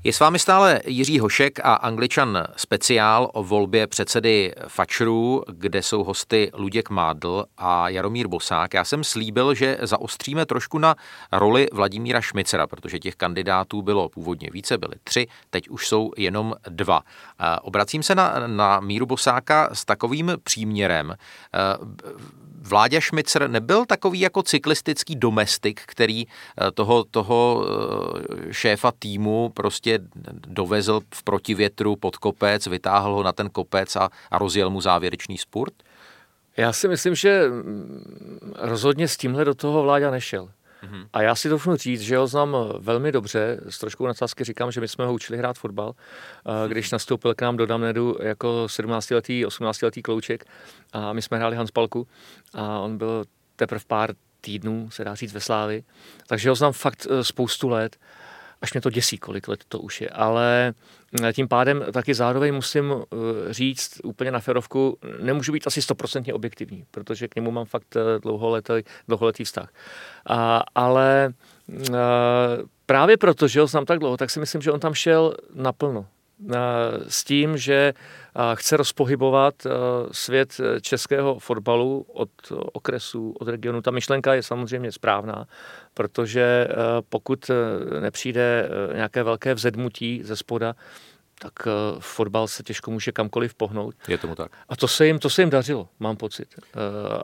Je 0.05 0.13
s 0.13 0.19
vámi 0.19 0.39
stále 0.39 0.81
Jiří 0.85 1.19
Hošek 1.19 1.59
a 1.59 1.73
Angličan 1.73 2.43
speciál 2.55 3.29
o 3.33 3.43
volbě 3.43 3.87
předsedy 3.87 4.53
Fačru, 4.67 5.43
kde 5.47 5.81
jsou 5.81 6.03
hosty 6.03 6.51
Luděk 6.53 6.89
Mádl 6.89 7.45
a 7.57 7.89
Jaromír 7.89 8.27
Bosák. 8.27 8.73
Já 8.73 8.83
jsem 8.83 9.03
slíbil, 9.03 9.53
že 9.53 9.77
zaostříme 9.81 10.45
trošku 10.45 10.77
na 10.77 10.95
roli 11.31 11.67
Vladimíra 11.73 12.21
Šmicera, 12.21 12.67
protože 12.67 12.99
těch 12.99 13.15
kandidátů 13.15 13.81
bylo 13.81 14.09
původně 14.09 14.49
více, 14.51 14.77
byly 14.77 14.95
tři, 15.03 15.27
teď 15.49 15.69
už 15.69 15.87
jsou 15.87 16.11
jenom 16.17 16.53
dva. 16.69 17.01
Obracím 17.61 18.03
se 18.03 18.15
na, 18.15 18.47
na 18.47 18.79
Míru 18.79 19.05
Bosáka 19.05 19.69
s 19.73 19.85
takovým 19.85 20.31
příměrem 20.43 21.15
Vláďa 22.63 22.99
Šmicer 22.99 23.49
nebyl 23.49 23.85
takový 23.85 24.19
jako 24.19 24.43
cyklistický 24.43 25.15
domestik, 25.15 25.81
který 25.85 26.25
eh, 26.27 26.71
toho, 26.71 27.03
toho 27.03 27.65
eh, 27.65 28.53
šéfa 28.53 28.91
týmu 28.99 29.49
prostě 29.53 29.99
dovezl 30.47 31.01
v 31.13 31.23
protivětru 31.23 31.95
pod 31.95 32.17
kopec, 32.17 32.67
vytáhl 32.67 33.13
ho 33.13 33.23
na 33.23 33.31
ten 33.31 33.49
kopec 33.49 33.95
a, 33.95 34.09
a 34.31 34.37
rozjel 34.37 34.69
mu 34.69 34.81
závěrečný 34.81 35.37
spurt? 35.37 35.73
Já 36.57 36.73
si 36.73 36.87
myslím, 36.87 37.15
že 37.15 37.43
mm, 37.49 38.53
rozhodně 38.57 39.07
s 39.07 39.17
tímhle 39.17 39.45
do 39.45 39.53
toho 39.53 39.83
vláďa 39.83 40.11
nešel. 40.11 40.49
Mm-hmm. 40.83 41.07
A 41.13 41.21
já 41.21 41.35
si 41.35 41.49
doufnu 41.49 41.75
říct, 41.75 42.01
že 42.01 42.17
ho 42.17 42.27
znám 42.27 42.57
velmi 42.79 43.11
dobře. 43.11 43.59
S 43.69 43.79
troškou 43.79 44.07
nadsázky 44.07 44.43
říkám, 44.43 44.71
že 44.71 44.81
my 44.81 44.87
jsme 44.87 45.05
ho 45.05 45.13
učili 45.13 45.37
hrát 45.37 45.57
fotbal, 45.57 45.93
když 46.67 46.91
nastoupil 46.91 47.33
k 47.35 47.41
nám 47.41 47.57
do 47.57 47.65
Damnedu 47.65 48.17
jako 48.21 48.65
17-letý, 48.65 49.45
18-letý 49.45 50.01
klouček 50.01 50.45
a 50.93 51.13
my 51.13 51.21
jsme 51.21 51.37
hráli 51.37 51.55
Hanspalku 51.55 52.07
a 52.53 52.79
on 52.79 52.97
byl 52.97 53.25
teprve 53.55 53.81
pár 53.87 54.13
týdnů, 54.41 54.89
se 54.91 55.03
dá 55.03 55.15
říct, 55.15 55.33
ve 55.33 55.39
Slávi. 55.39 55.83
Takže 56.27 56.49
ho 56.49 56.55
znám 56.55 56.73
fakt 56.73 57.07
e, 57.09 57.23
spoustu 57.23 57.69
let 57.69 57.97
až 58.63 58.73
mě 58.73 58.81
to 58.81 58.89
děsí, 58.89 59.17
kolik 59.17 59.47
let 59.47 59.63
to 59.67 59.79
už 59.79 60.01
je. 60.01 60.09
Ale 60.09 60.73
eh, 61.23 61.33
tím 61.33 61.47
pádem 61.47 61.85
taky 61.93 62.13
zároveň 62.13 62.53
musím 62.53 62.93
eh, 62.93 63.53
říct 63.53 64.01
úplně 64.03 64.31
na 64.31 64.39
ferovku, 64.39 64.97
nemůžu 65.21 65.53
být 65.53 65.67
asi 65.67 65.81
stoprocentně 65.81 66.33
objektivní, 66.33 66.85
protože 66.91 67.27
k 67.27 67.35
němu 67.35 67.51
mám 67.51 67.65
fakt 67.65 67.95
eh, 67.95 68.19
dlouholetý, 68.19 68.73
dlouholetý 69.07 69.43
vztah. 69.43 69.69
A, 70.29 70.63
ale 70.75 71.33
právě 72.85 73.17
proto, 73.17 73.47
že 73.47 73.59
ho 73.61 73.67
znám 73.67 73.85
tak 73.85 73.99
dlouho, 73.99 74.17
tak 74.17 74.29
si 74.29 74.39
myslím, 74.39 74.61
že 74.61 74.71
on 74.71 74.79
tam 74.79 74.93
šel 74.93 75.33
naplno 75.55 76.05
s 77.07 77.23
tím, 77.23 77.57
že 77.57 77.93
chce 78.55 78.77
rozpohybovat 78.77 79.55
svět 80.11 80.61
českého 80.81 81.39
fotbalu 81.39 82.05
od 82.13 82.29
okresů, 82.51 83.35
od 83.39 83.47
regionu. 83.47 83.81
Ta 83.81 83.91
myšlenka 83.91 84.33
je 84.33 84.43
samozřejmě 84.43 84.91
správná, 84.91 85.45
protože 85.93 86.67
pokud 87.09 87.51
nepřijde 87.99 88.69
nějaké 88.93 89.23
velké 89.23 89.53
vzedmutí 89.53 90.21
ze 90.23 90.35
spoda, 90.35 90.75
tak 91.39 91.53
fotbal 91.99 92.47
se 92.47 92.63
těžko 92.63 92.91
může 92.91 93.11
kamkoliv 93.11 93.53
pohnout. 93.53 93.95
Je 94.07 94.17
tomu 94.17 94.35
tak. 94.35 94.51
A 94.69 94.75
to 94.75 94.87
se 94.87 95.07
jim, 95.07 95.19
to 95.19 95.29
se 95.29 95.41
jim 95.41 95.49
dařilo, 95.49 95.89
mám 95.99 96.17
pocit. 96.17 96.47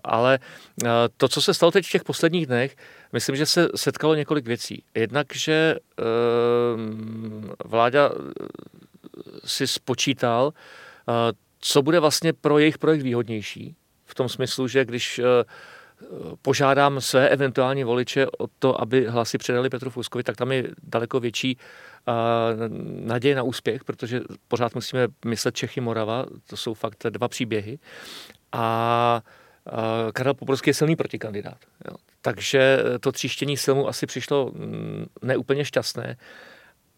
Ale 0.03 0.39
to, 1.17 1.27
co 1.27 1.41
se 1.41 1.53
stalo 1.53 1.71
teď 1.71 1.85
v 1.85 1.91
těch 1.91 2.03
posledních 2.03 2.45
dnech, 2.45 2.75
myslím, 3.13 3.35
že 3.35 3.45
se 3.45 3.69
setkalo 3.75 4.15
několik 4.15 4.45
věcí. 4.45 4.83
Jednak, 4.95 5.27
že 5.35 5.75
vláda 7.65 8.11
si 9.45 9.67
spočítal, 9.67 10.53
eh, 11.09 11.11
co 11.59 11.81
bude 11.81 11.99
vlastně 11.99 12.33
pro 12.33 12.59
jejich 12.59 12.77
projekt 12.77 13.01
výhodnější. 13.01 13.75
V 14.05 14.15
tom 14.15 14.29
smyslu, 14.29 14.67
že 14.67 14.85
když 14.85 15.19
eh, 15.19 15.23
požádám 16.41 17.01
své 17.01 17.29
eventuální 17.29 17.83
voliče 17.83 18.27
o 18.27 18.47
to, 18.59 18.81
aby 18.81 19.07
hlasy 19.07 19.37
předali 19.37 19.69
Petru 19.69 19.89
Fuskovi, 19.89 20.23
tak 20.23 20.35
tam 20.35 20.51
je 20.51 20.63
daleko 20.83 21.19
větší 21.19 21.57
eh, 21.57 22.11
naděje 23.05 23.35
na 23.35 23.43
úspěch, 23.43 23.83
protože 23.83 24.21
pořád 24.47 24.75
musíme 24.75 25.07
myslet 25.25 25.55
Čechy 25.55 25.81
Morava, 25.81 26.25
to 26.47 26.57
jsou 26.57 26.73
fakt 26.73 27.05
dva 27.09 27.27
příběhy. 27.27 27.79
A 28.51 29.21
Karel 30.13 30.33
Poborský 30.33 30.69
je 30.69 30.73
silný 30.73 30.95
protikandidát. 30.95 31.57
Takže 32.21 32.83
to 32.99 33.11
tříštění 33.11 33.57
sil 33.63 33.73
mu 33.75 33.87
asi 33.87 34.05
přišlo 34.05 34.51
mm, 34.53 35.05
neúplně 35.21 35.65
šťastné. 35.65 36.17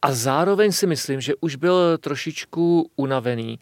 A 0.01 0.13
zároveň 0.13 0.71
si 0.71 0.87
myslím, 0.87 1.21
že 1.21 1.33
už 1.41 1.55
byl 1.55 1.97
trošičku 1.97 2.91
unavený, 2.95 3.59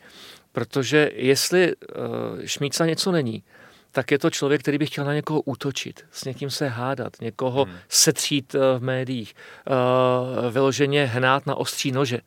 protože 0.52 1.12
jestli 1.14 1.76
uh, 1.76 2.04
Šmíca 2.46 2.86
něco 2.86 3.12
není, 3.12 3.44
tak 3.92 4.12
je 4.12 4.20
to 4.20 4.30
člověk, 4.30 4.62
který 4.62 4.78
by 4.78 4.86
chtěl 4.86 5.06
na 5.06 5.14
někoho 5.14 5.42
útočit, 5.42 6.06
s 6.12 6.26
někým 6.26 6.50
se 6.50 6.68
hádat, 6.68 7.22
někoho 7.22 7.66
hmm. 7.66 7.76
setřít 7.90 8.56
uh, 8.56 8.62
v 8.78 8.84
médiích, 8.84 9.34
uh, 9.34 10.52
vyloženě 10.52 11.06
hnát 11.06 11.46
na 11.46 11.56
ostří 11.56 11.92
nože 11.92 12.20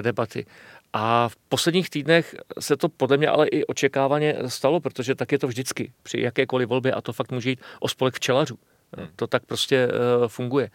debaty. 0.00 0.46
A 0.92 1.28
v 1.28 1.36
posledních 1.36 1.90
týdnech 1.90 2.34
se 2.60 2.76
to 2.76 2.88
podle 2.88 3.16
mě 3.16 3.28
ale 3.28 3.46
i 3.46 3.64
očekávaně 3.64 4.36
stalo, 4.46 4.80
protože 4.80 5.14
tak 5.14 5.32
je 5.32 5.38
to 5.38 5.46
vždycky 5.48 5.92
při 6.02 6.20
jakékoliv 6.20 6.68
volbě 6.68 6.92
a 6.92 7.00
to 7.00 7.12
fakt 7.12 7.32
může 7.32 7.50
jít 7.50 7.60
o 7.80 7.88
spolek 7.88 8.14
včelařů. 8.14 8.58
Hmm. 8.96 9.08
To 9.16 9.26
tak 9.26 9.46
prostě 9.46 9.88
uh, 9.88 10.28
funguje. 10.28 10.70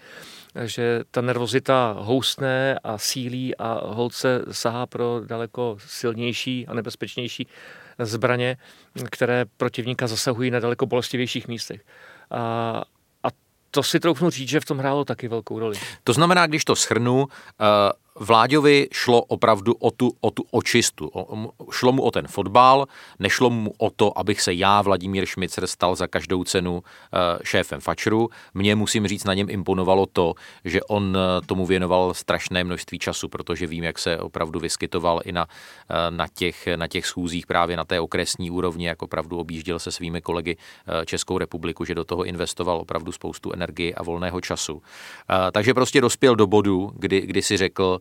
Že 0.63 1.03
ta 1.11 1.21
nervozita 1.21 1.95
housne 1.99 2.79
a 2.83 2.97
sílí 2.97 3.55
a 3.55 3.81
holce 3.83 4.45
sahá 4.51 4.85
pro 4.85 5.21
daleko 5.25 5.77
silnější 5.85 6.67
a 6.67 6.73
nebezpečnější 6.73 7.47
zbraně, 7.99 8.57
které 9.09 9.45
protivníka 9.57 10.07
zasahují 10.07 10.51
na 10.51 10.59
daleko 10.59 10.85
bolestivějších 10.85 11.47
místech. 11.47 11.81
A, 12.31 12.83
to 13.71 13.83
si 13.83 13.99
troufnu 13.99 14.29
říct, 14.29 14.49
že 14.49 14.59
v 14.59 14.65
tom 14.65 14.77
hrálo 14.77 15.05
taky 15.05 15.27
velkou 15.27 15.59
roli. 15.59 15.77
To 16.03 16.13
znamená, 16.13 16.47
když 16.47 16.65
to 16.65 16.75
schrnu, 16.75 17.23
uh 17.23 17.27
Vláďovi 18.19 18.87
šlo 18.91 19.21
opravdu 19.21 19.73
o 19.79 19.91
tu, 19.91 20.11
o 20.21 20.31
tu 20.31 20.43
očistu. 20.51 21.07
O, 21.13 21.51
šlo 21.71 21.91
mu 21.91 22.03
o 22.03 22.11
ten 22.11 22.27
fotbal, 22.27 22.87
nešlo 23.19 23.49
mu 23.49 23.73
o 23.77 23.89
to, 23.89 24.19
abych 24.19 24.41
se 24.41 24.53
já, 24.53 24.81
Vladimír 24.81 25.25
Šmicer, 25.25 25.67
stal 25.67 25.95
za 25.95 26.07
každou 26.07 26.43
cenu 26.43 26.73
uh, 26.73 26.81
šéfem 27.43 27.81
Fačru. 27.81 28.29
Mně 28.53 28.75
musím 28.75 29.07
říct, 29.07 29.23
na 29.23 29.33
něm 29.33 29.49
imponovalo 29.49 30.05
to, 30.05 30.33
že 30.65 30.83
on 30.83 31.03
uh, 31.17 31.45
tomu 31.45 31.65
věnoval 31.65 32.13
strašné 32.13 32.63
množství 32.63 32.99
času, 32.99 33.29
protože 33.29 33.67
vím, 33.67 33.83
jak 33.83 33.99
se 33.99 34.17
opravdu 34.17 34.59
vyskytoval 34.59 35.21
i 35.23 35.31
na, 35.31 35.45
uh, 35.45 36.15
na, 36.17 36.27
těch, 36.27 36.67
na 36.75 36.87
těch 36.87 37.05
schůzích 37.05 37.47
právě 37.47 37.77
na 37.77 37.85
té 37.85 37.99
okresní 37.99 38.51
úrovni, 38.51 38.87
jak 38.87 39.01
opravdu 39.01 39.39
objížděl 39.39 39.79
se 39.79 39.91
svými 39.91 40.21
kolegy 40.21 40.57
Českou 41.05 41.37
republiku, 41.37 41.85
že 41.85 41.95
do 41.95 42.03
toho 42.03 42.23
investoval 42.23 42.77
opravdu 42.77 43.11
spoustu 43.11 43.53
energie 43.53 43.93
a 43.93 44.03
volného 44.03 44.41
času. 44.41 44.81
Takže 45.51 45.73
prostě 45.73 46.01
dospěl 46.01 46.35
do 46.35 46.47
bodu, 46.47 46.91
kdy, 46.95 47.21
kdy 47.21 47.41
si 47.41 47.57
řekl, 47.57 48.00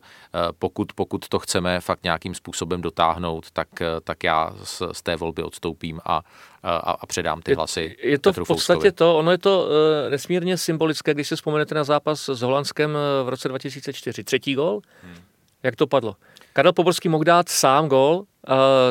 pokud, 0.59 0.93
pokud 0.93 1.29
to 1.29 1.39
chceme 1.39 1.81
fakt 1.81 2.03
nějakým 2.03 2.35
způsobem 2.35 2.81
dotáhnout, 2.81 3.51
tak, 3.51 3.81
eh, 3.81 3.85
tak 4.03 4.23
já 4.23 4.53
z, 4.63 4.81
z 4.91 5.01
té 5.01 5.15
volby 5.15 5.43
odstoupím 5.43 5.99
a, 6.05 6.21
a, 6.63 6.77
a 6.77 7.05
předám 7.05 7.41
ty 7.41 7.53
hlasy. 7.53 7.95
Je, 8.03 8.09
je 8.09 8.19
to 8.19 8.29
Petru 8.29 8.45
v 8.45 8.47
podstatě 8.47 8.79
Fouskovi. 8.79 8.91
to, 8.91 9.17
ono 9.17 9.31
je 9.31 9.37
to 9.37 9.69
nesmírně 10.09 10.57
symbolické, 10.57 11.13
když 11.13 11.27
si 11.27 11.35
vzpomenete 11.35 11.75
na 11.75 11.83
zápas 11.83 12.29
s 12.29 12.41
Holandskem 12.41 12.97
v 13.23 13.29
roce 13.29 13.47
2004. 13.47 14.23
Třetí 14.23 14.55
gol, 14.55 14.81
hmm. 15.03 15.17
jak 15.63 15.75
to 15.75 15.87
padlo? 15.87 16.15
Karel 16.53 16.73
Poborský 16.73 17.09
mohl 17.09 17.23
dát 17.23 17.49
sám 17.49 17.87
gol 17.87 18.25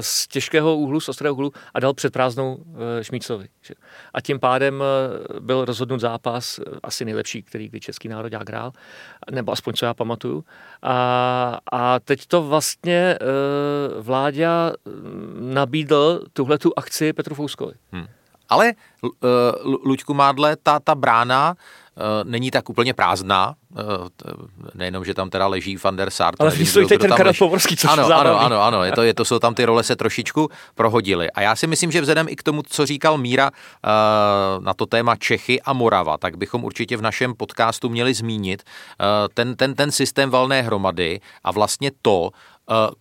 z 0.00 0.28
těžkého 0.28 0.76
úhlu, 0.76 1.00
z 1.00 1.08
ostrého 1.08 1.34
úhlu 1.34 1.52
a 1.74 1.80
dal 1.80 1.94
před 1.94 2.12
prázdnou 2.12 2.58
e, 3.00 3.04
Šmícovi. 3.04 3.48
A 4.14 4.20
tím 4.20 4.40
pádem 4.40 4.82
e, 4.82 5.40
byl 5.40 5.64
rozhodnut 5.64 6.00
zápas 6.00 6.60
asi 6.82 7.04
nejlepší, 7.04 7.42
který 7.42 7.68
kdy 7.68 7.80
český 7.80 8.08
národ 8.08 8.32
hrál, 8.48 8.72
nebo 9.30 9.52
aspoň 9.52 9.74
co 9.74 9.84
já 9.84 9.94
pamatuju. 9.94 10.44
A, 10.82 11.58
a 11.72 12.00
teď 12.00 12.26
to 12.26 12.42
vlastně 12.42 13.18
vláďa 13.98 14.72
nabídl 15.40 16.24
tuhle 16.32 16.58
tu 16.58 16.72
akci 16.76 17.12
Petru 17.12 17.34
Fouskovi. 17.34 17.72
Hmm. 17.92 18.06
Ale 18.48 18.72
Luďku 19.84 20.14
Mádle, 20.14 20.56
ta, 20.62 20.80
ta 20.80 20.94
brána 20.94 21.54
Eh, 21.54 21.89
není 22.24 22.50
tak 22.50 22.68
úplně 22.70 22.94
prázdná, 22.94 23.54
eh, 23.78 23.82
nejenom, 24.74 25.04
že 25.04 25.14
tam 25.14 25.30
teda 25.30 25.46
leží 25.46 25.76
Van 25.84 25.96
der 25.96 26.10
Sar. 26.10 26.34
Ale 26.38 26.50
nevím, 26.50 26.88
teď 26.88 27.00
ten 27.00 27.10
Karel 27.10 27.32
Povorský, 27.38 27.76
což 27.76 27.90
ano, 27.90 28.04
ano, 28.04 28.40
ano, 28.40 28.62
ano, 28.62 28.84
je 28.84 28.92
to, 28.92 29.02
je 29.02 29.14
to, 29.14 29.24
jsou 29.24 29.38
tam 29.38 29.54
ty 29.54 29.64
role 29.64 29.82
se 29.82 29.96
trošičku 29.96 30.48
prohodily. 30.74 31.30
A 31.30 31.40
já 31.40 31.56
si 31.56 31.66
myslím, 31.66 31.92
že 31.92 32.00
vzhledem 32.00 32.26
i 32.28 32.36
k 32.36 32.42
tomu, 32.42 32.62
co 32.62 32.86
říkal 32.86 33.18
Míra 33.18 33.50
eh, 33.50 33.88
na 34.60 34.74
to 34.74 34.86
téma 34.86 35.16
Čechy 35.16 35.62
a 35.62 35.72
Morava, 35.72 36.18
tak 36.18 36.36
bychom 36.36 36.64
určitě 36.64 36.96
v 36.96 37.02
našem 37.02 37.34
podcastu 37.34 37.88
měli 37.88 38.14
zmínit 38.14 38.62
ten, 39.34 39.56
ten, 39.56 39.74
ten 39.74 39.92
systém 39.92 40.30
valné 40.30 40.62
hromady 40.62 41.20
a 41.44 41.50
vlastně 41.50 41.90
to, 42.02 42.30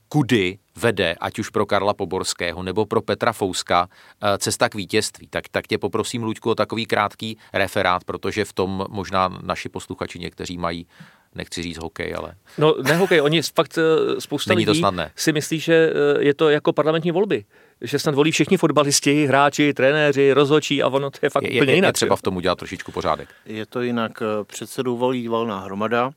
kudy 0.10 0.60
vede, 0.80 1.16
ať 1.20 1.40
už 1.40 1.50
pro 1.50 1.66
Karla 1.66 1.94
Poborského 1.94 2.64
nebo 2.64 2.86
pro 2.86 3.02
Petra 3.02 3.34
Fouska, 3.34 3.88
eh, 4.24 4.38
cesta 4.38 4.70
k 4.70 4.76
vítězství. 4.76 5.28
Tak, 5.28 5.50
tak 5.52 5.68
tě 5.68 5.78
poprosím, 5.78 6.24
Luďku, 6.24 6.50
o 6.50 6.56
takový 6.56 6.86
krátký 6.86 7.38
referát, 7.54 8.04
protože 8.04 8.46
v 8.46 8.54
tom 8.54 8.86
možná 8.90 9.40
naši 9.44 9.70
posluchači 9.70 10.20
někteří 10.20 10.58
mají 10.58 10.88
nechci 11.36 11.64
říct 11.64 11.78
hokej, 11.78 12.16
ale... 12.18 12.34
No 12.58 12.76
ne 12.84 12.96
hokej, 12.96 13.22
oni 13.22 13.42
fakt 13.42 13.78
eh, 13.78 14.22
spousta 14.22 14.52
Není 14.54 14.66
lidí 14.66 14.80
to 14.80 14.82
snadné. 14.82 15.12
si 15.16 15.32
myslí, 15.34 15.60
že 15.60 15.94
eh, 15.94 16.24
je 16.24 16.34
to 16.34 16.50
jako 16.50 16.74
parlamentní 16.74 17.12
volby. 17.12 17.46
Že 17.82 18.00
snad 18.00 18.16
volí 18.16 18.32
všichni 18.32 18.58
fotbalisti, 18.58 19.26
hráči, 19.26 19.74
trenéři, 19.74 20.34
rozhočí 20.34 20.84
a 20.84 20.88
ono 20.88 21.12
to 21.12 21.20
je 21.24 21.30
fakt 21.30 21.44
je, 21.44 21.62
úplně 21.62 21.74
jinak. 21.74 21.90
Je 21.90 21.94
třeba 21.94 22.16
v 22.16 22.22
tom 22.22 22.36
udělat 22.38 22.58
trošičku 22.58 22.92
pořádek. 22.92 23.30
Je 23.46 23.66
to 23.66 23.82
jinak. 23.82 24.24
Předsedu 24.44 24.98
volí 24.98 25.28
valná 25.28 25.60
hromada, 25.60 26.12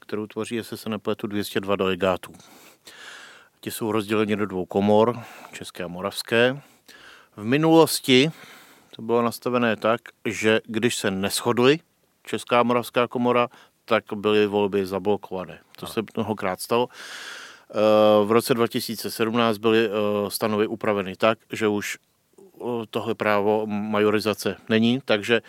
kterou 0.00 0.26
tvoří, 0.26 0.54
jestli 0.54 0.76
se 0.76 0.88
nepletu, 0.88 1.26
202 1.26 1.76
delegátů. 1.76 2.32
Ti 3.60 3.70
jsou 3.70 3.92
rozděleni 3.92 4.36
do 4.36 4.46
dvou 4.46 4.64
komor, 4.64 5.18
české 5.52 5.84
a 5.84 5.88
moravské. 5.88 6.60
V 7.36 7.44
minulosti 7.44 8.30
to 8.96 9.02
bylo 9.02 9.22
nastavené 9.22 9.76
tak, 9.76 10.00
že 10.24 10.60
když 10.66 10.96
se 10.96 11.10
neschodly 11.10 11.80
Česká 12.22 12.60
a 12.60 12.62
Moravská 12.62 13.08
komora, 13.08 13.48
tak 13.84 14.04
byly 14.14 14.46
volby 14.46 14.86
zablokované. 14.86 15.58
To 15.76 15.86
se 15.86 16.00
mnohokrát 16.16 16.60
stalo. 16.60 16.88
Eh, 16.90 18.24
v 18.24 18.32
roce 18.32 18.54
2017 18.54 19.58
byly 19.58 19.86
eh, 19.86 19.90
stanovy 20.28 20.66
upraveny 20.66 21.16
tak, 21.16 21.38
že 21.52 21.68
už 21.68 21.98
tohle 22.90 23.14
právo 23.14 23.66
majorizace 23.66 24.56
není, 24.68 25.00
takže 25.04 25.42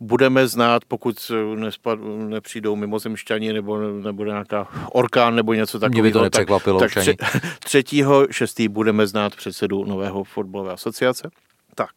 budeme 0.00 0.48
znát, 0.48 0.84
pokud 0.84 1.30
nespad, 1.54 1.98
nepřijdou 2.16 2.76
mimozemšťani 2.76 3.52
nebo 3.52 3.78
nebude 3.78 4.30
nějaká 4.30 4.68
orkán 4.92 5.34
nebo 5.34 5.54
něco 5.54 5.78
takového. 5.78 6.02
Mě 6.02 6.10
by 6.10 6.12
to 6.12 6.22
nepřekvapilo. 6.22 6.80
Tak, 6.80 6.94
tak 6.94 7.02
tře, 7.02 7.14
třetího 7.58 8.26
šestý 8.30 8.68
budeme 8.68 9.06
znát 9.06 9.36
předsedu 9.36 9.84
nového 9.84 10.24
fotbalové 10.24 10.72
asociace. 10.72 11.30
Tak. 11.74 11.90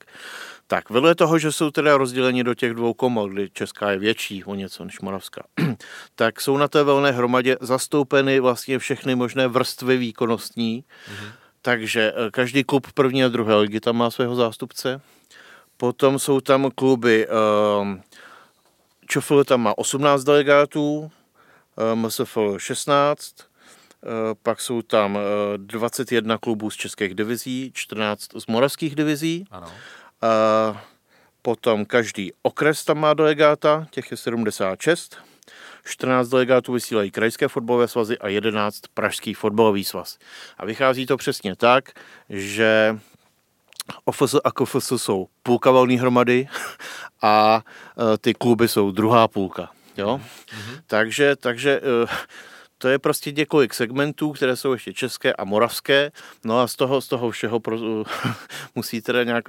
Tak, 0.68 0.89
vedle 0.89 1.16
toho, 1.16 1.39
že 1.39 1.51
jsou 1.51 1.72
teda 1.72 1.97
rozděleni 1.97 2.43
do 2.43 2.54
těch 2.54 2.74
dvou 2.74 2.93
komor, 2.93 3.30
kdy 3.30 3.49
Česká 3.49 3.91
je 3.91 3.97
větší 3.97 4.43
o 4.43 4.56
něco 4.56 4.86
než 4.86 4.99
Moravská, 4.99 5.43
tak 6.16 6.41
jsou 6.41 6.58
na 6.58 6.68
té 6.68 6.84
velné 6.84 7.12
hromadě 7.12 7.58
zastoupeny 7.62 8.39
vlastně 8.39 8.80
všechny 8.80 9.16
možné 9.16 9.47
vrstvy 9.47 9.97
výkonnostní, 9.97 10.84
mm-hmm. 10.84 11.32
takže 11.62 12.14
eh, 12.16 12.32
každý 12.32 12.64
klub 12.64 12.91
první 12.93 13.24
a 13.24 13.28
druhé 13.28 13.56
ligy 13.56 13.80
tam 13.80 13.97
má 13.97 14.12
svého 14.12 14.36
zástupce, 14.36 15.01
potom 15.84 16.20
jsou 16.20 16.40
tam 16.40 16.72
kluby, 16.76 17.28
um, 17.82 18.02
ČFL 19.08 19.44
tam 19.44 19.62
má 19.62 19.78
18 19.78 20.24
delegátů, 20.24 21.12
eh, 21.78 21.96
MSFL 21.96 22.60
16, 22.60 23.36
pak 24.44 24.62
jsou 24.62 24.82
tam 24.82 25.20
21 25.58 26.38
klubů 26.38 26.70
z 26.70 26.76
českých 26.76 27.16
divizí, 27.16 27.72
14 27.74 28.30
z 28.40 28.48
moravských 28.48 28.96
divizí. 28.96 29.46
Ano. 29.52 29.72
Potom 31.42 31.86
každý 31.86 32.32
okres 32.42 32.86
tam 32.86 33.00
má 33.00 33.14
delegáta, 33.14 33.88
těch 33.92 34.12
je 34.12 34.18
76. 34.18 35.18
14 35.86 36.30
delegátů 36.30 36.74
vysílají 36.74 37.12
krajské 37.12 37.48
fotbalové 37.48 37.88
svazy 37.88 38.18
a 38.20 38.28
11 38.28 38.82
pražský 38.94 39.34
fotbalový 39.34 39.84
svaz. 39.84 40.18
A 40.58 40.66
vychází 40.66 41.06
to 41.06 41.18
přesně 41.18 41.56
tak, 41.56 41.92
že 42.30 43.00
OFS 44.06 44.36
a 44.44 44.52
KFS 44.52 44.94
jsou 44.96 45.28
půlka 45.44 45.72
volné 45.72 46.00
hromady 46.00 46.48
a 47.22 47.62
e, 48.14 48.18
ty 48.18 48.34
kluby 48.34 48.68
jsou 48.68 48.92
druhá 48.92 49.28
půlka. 49.28 49.70
Jo? 49.98 50.22
Mm-hmm. 50.24 50.82
Takže, 50.88 51.36
takže 51.36 51.82
e, 51.82 52.08
to 52.84 52.90
je 52.90 53.00
prostě 53.00 53.32
několik 53.32 53.74
segmentů, 53.74 54.32
které 54.32 54.56
jsou 54.56 54.74
ještě 54.74 54.94
české 54.94 55.34
a 55.34 55.44
moravské, 55.44 56.12
no 56.44 56.60
a 56.60 56.68
z 56.68 56.76
toho, 56.76 57.02
z 57.02 57.08
toho 57.08 57.32
všeho 57.32 57.60
pro, 57.60 57.78
musí 58.76 59.02
teda 59.02 59.24
nějak, 59.24 59.46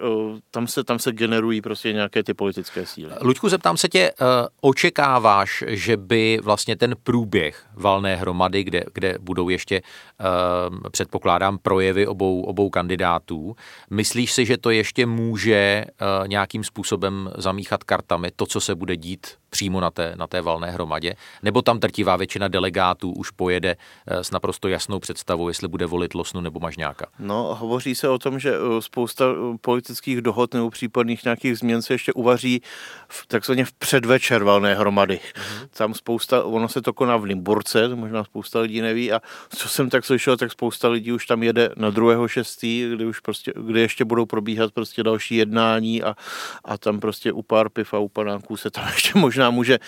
tam 0.50 0.66
se, 0.66 0.84
tam 0.84 0.98
se 0.98 1.12
generují 1.12 1.60
prostě 1.60 1.92
nějaké 1.92 2.22
ty 2.22 2.34
politické 2.34 2.86
síly. 2.86 3.12
Luďku, 3.20 3.48
zeptám 3.48 3.76
se 3.76 3.88
tě, 3.88 4.00
eh, 4.00 4.24
očekáváš, 4.60 5.64
že 5.66 5.96
by 5.96 6.38
vlastně 6.42 6.76
ten 6.76 6.94
průběh 7.02 7.66
valné 7.74 8.16
hromady, 8.16 8.64
kde, 8.64 8.84
kde 8.92 9.16
budou 9.20 9.48
ještě, 9.48 9.82
eh, 10.20 10.90
předpokládám, 10.90 11.58
projevy 11.58 12.06
obou, 12.06 12.42
obou 12.42 12.70
kandidátů, 12.70 13.56
myslíš 13.90 14.32
si, 14.32 14.46
že 14.46 14.58
to 14.58 14.70
ještě 14.70 15.06
může 15.06 15.54
eh, 15.54 15.84
nějakým 16.26 16.64
způsobem 16.64 17.30
zamíchat 17.36 17.84
kartami, 17.84 18.30
to, 18.36 18.46
co 18.46 18.60
se 18.60 18.74
bude 18.74 18.96
dít 18.96 19.26
přímo 19.54 19.80
na 19.80 19.90
té, 19.90 20.12
na 20.16 20.26
té 20.26 20.40
valné 20.40 20.70
hromadě, 20.70 21.14
nebo 21.42 21.62
tam 21.62 21.80
trtivá 21.80 22.16
většina 22.16 22.48
delegátů 22.48 23.12
už 23.12 23.30
pojede 23.30 23.76
eh, 24.06 24.24
s 24.24 24.30
naprosto 24.30 24.68
jasnou 24.68 24.98
představou, 24.98 25.48
jestli 25.48 25.68
bude 25.68 25.86
volit 25.86 26.14
Losnu 26.14 26.40
nebo 26.40 26.60
Mažňáka? 26.60 27.06
No, 27.18 27.54
hovoří 27.60 27.94
se 27.94 28.08
o 28.08 28.18
tom, 28.18 28.38
že 28.38 28.54
eh, 28.54 28.82
spousta 28.82 29.24
eh, 29.24 29.58
politických 29.60 30.20
dohod 30.20 30.54
nebo 30.54 30.70
případných 30.70 31.24
nějakých 31.24 31.58
změn 31.58 31.82
se 31.82 31.94
ještě 31.94 32.12
uvaří 32.12 32.62
v, 33.08 33.26
takzvaně 33.26 33.64
v 33.64 33.72
předvečer 33.72 34.44
valné 34.44 34.74
hromady. 34.74 35.20
Mm-hmm. 35.22 35.68
Tam 35.76 35.94
spousta, 35.94 36.44
ono 36.44 36.68
se 36.68 36.82
to 36.82 36.92
koná 36.92 37.16
v 37.16 37.24
Limburce, 37.24 37.88
to 37.88 37.96
možná 37.96 38.24
spousta 38.24 38.60
lidí 38.60 38.80
neví 38.80 39.12
a 39.12 39.20
co 39.48 39.68
jsem 39.68 39.90
tak 39.90 40.04
slyšel, 40.04 40.36
tak 40.36 40.52
spousta 40.52 40.88
lidí 40.88 41.12
už 41.12 41.26
tam 41.26 41.42
jede 41.42 41.70
na 41.76 41.90
druhého 41.90 42.28
šestý, 42.28 42.90
kdy 42.94 43.06
už 43.06 43.20
prostě, 43.20 43.52
kdy 43.56 43.80
ještě 43.80 44.04
budou 44.04 44.26
probíhat 44.26 44.72
prostě 44.72 45.02
další 45.02 45.36
jednání 45.36 46.02
a, 46.02 46.16
a 46.64 46.78
tam 46.78 47.00
prostě 47.00 47.32
u 47.32 47.42
pár 47.42 47.68
piv 47.68 47.94
a 47.94 47.98
u 47.98 48.08
panáků 48.08 48.56
se 48.56 48.70
tam 48.70 48.88
ještě 48.94 49.18
možná 49.18 49.43
může 49.50 49.78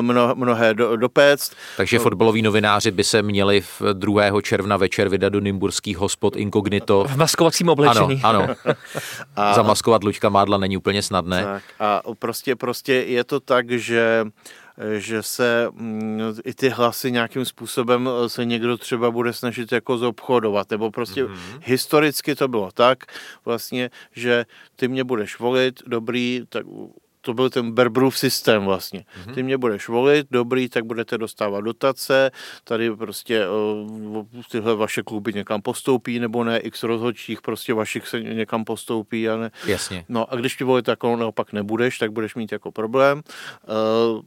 mnoho, 0.00 0.34
mnohé 0.34 0.74
do, 0.74 0.96
dopéct. 0.96 1.52
Takže 1.76 1.98
fotbaloví 1.98 2.42
novináři 2.42 2.90
by 2.90 3.04
se 3.04 3.22
měli 3.22 3.60
v 3.60 3.82
2. 3.92 4.42
června 4.42 4.76
večer 4.76 5.08
vydat 5.08 5.28
do 5.28 5.40
nymburských 5.40 5.98
hospod 5.98 6.36
inkognito. 6.36 7.04
V 7.08 7.16
maskovacím 7.16 7.68
oblečení. 7.68 8.20
Ano, 8.22 8.42
ano. 8.42 8.54
a, 9.36 9.54
Zamaskovat 9.54 10.04
Luďka 10.04 10.28
Mádla 10.28 10.58
není 10.58 10.76
úplně 10.76 11.02
snadné. 11.02 11.44
Tak 11.44 11.62
a 11.80 12.02
prostě, 12.18 12.56
prostě 12.56 12.94
je 12.94 13.24
to 13.24 13.40
tak, 13.40 13.70
že 13.70 14.24
že 14.96 15.22
se 15.22 15.68
mm, 15.72 16.20
i 16.44 16.54
ty 16.54 16.68
hlasy 16.68 17.12
nějakým 17.12 17.44
způsobem 17.44 18.08
se 18.26 18.44
někdo 18.44 18.76
třeba 18.76 19.10
bude 19.10 19.32
snažit 19.32 19.72
jako 19.72 19.98
zobchodovat, 19.98 20.70
nebo 20.70 20.90
prostě 20.90 21.24
mm-hmm. 21.24 21.60
historicky 21.64 22.34
to 22.34 22.48
bylo 22.48 22.70
tak 22.74 23.04
vlastně, 23.44 23.90
že 24.12 24.46
ty 24.76 24.88
mě 24.88 25.04
budeš 25.04 25.38
volit, 25.38 25.82
dobrý, 25.86 26.42
tak 26.48 26.66
to 27.28 27.34
byl 27.34 27.50
ten 27.50 27.72
Berbrův 27.72 28.18
systém 28.18 28.64
vlastně. 28.64 29.00
Mm-hmm. 29.00 29.34
Ty 29.34 29.42
mě 29.42 29.58
budeš 29.58 29.88
volit, 29.88 30.26
dobrý, 30.30 30.68
tak 30.68 30.84
budete 30.84 31.18
dostávat 31.18 31.60
dotace, 31.60 32.30
tady 32.64 32.96
prostě 32.96 33.48
o, 33.48 33.86
tyhle 34.50 34.74
vaše 34.74 35.02
kluby 35.02 35.32
někam 35.32 35.62
postoupí, 35.62 36.18
nebo 36.18 36.44
ne, 36.44 36.58
x 36.58 36.82
rozhodčích 36.82 37.42
prostě 37.42 37.74
vašich 37.74 38.08
se 38.08 38.20
někam 38.20 38.64
postoupí 38.64 39.28
a 39.28 39.36
ne. 39.36 39.50
Jasně. 39.66 40.04
No 40.08 40.32
a 40.32 40.36
když 40.36 40.56
ti 40.56 40.64
volit 40.64 40.88
jako 40.88 41.16
naopak 41.16 41.52
nebudeš, 41.52 41.98
tak 41.98 42.12
budeš 42.12 42.34
mít 42.34 42.52
jako 42.52 42.72
problém. 42.72 43.22
Uh, 43.68 44.20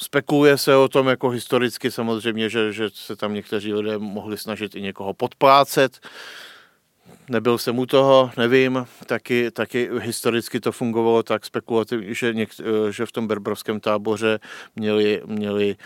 Spekuluje 0.00 0.58
se 0.58 0.76
o 0.76 0.88
tom 0.88 1.06
jako 1.08 1.28
historicky 1.28 1.90
samozřejmě, 1.90 2.50
že, 2.50 2.72
že 2.72 2.88
se 2.94 3.16
tam 3.16 3.34
někteří 3.34 3.74
lidé 3.74 3.98
mohli 3.98 4.38
snažit 4.38 4.74
i 4.74 4.80
někoho 4.80 5.14
podplácet. 5.14 5.98
Uh, 6.04 6.10
nebyl 7.30 7.58
jsem 7.58 7.78
u 7.78 7.86
toho, 7.86 8.30
nevím, 8.36 8.86
taky, 9.06 9.50
taky 9.50 9.90
historicky 9.98 10.60
to 10.60 10.72
fungovalo 10.72 11.22
tak 11.22 11.44
spekulativně, 11.44 12.14
že, 12.14 12.34
že 12.90 13.06
v 13.06 13.12
tom 13.12 13.26
berbrovském 13.26 13.80
táboře 13.80 14.38
měli, 14.76 15.22
měli 15.26 15.76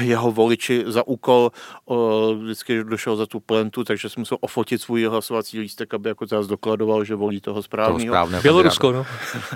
jeho 0.00 0.32
voliči 0.32 0.84
za 0.86 1.06
úkol 1.06 1.52
o, 1.84 2.34
vždycky 2.34 2.84
došel 2.84 3.16
za 3.16 3.26
tu 3.26 3.40
plentu, 3.40 3.84
takže 3.84 4.08
jsem 4.08 4.20
musel 4.20 4.38
ofotit 4.40 4.82
svůj 4.82 5.04
hlasovací 5.04 5.60
lístek, 5.60 5.94
aby 5.94 6.08
jako 6.08 6.26
zás 6.26 6.46
dokladoval, 6.46 7.04
že 7.04 7.14
volí 7.14 7.40
toho 7.40 7.62
správného. 7.62 8.14
Bělorusko, 8.42 8.92
no. 8.92 9.06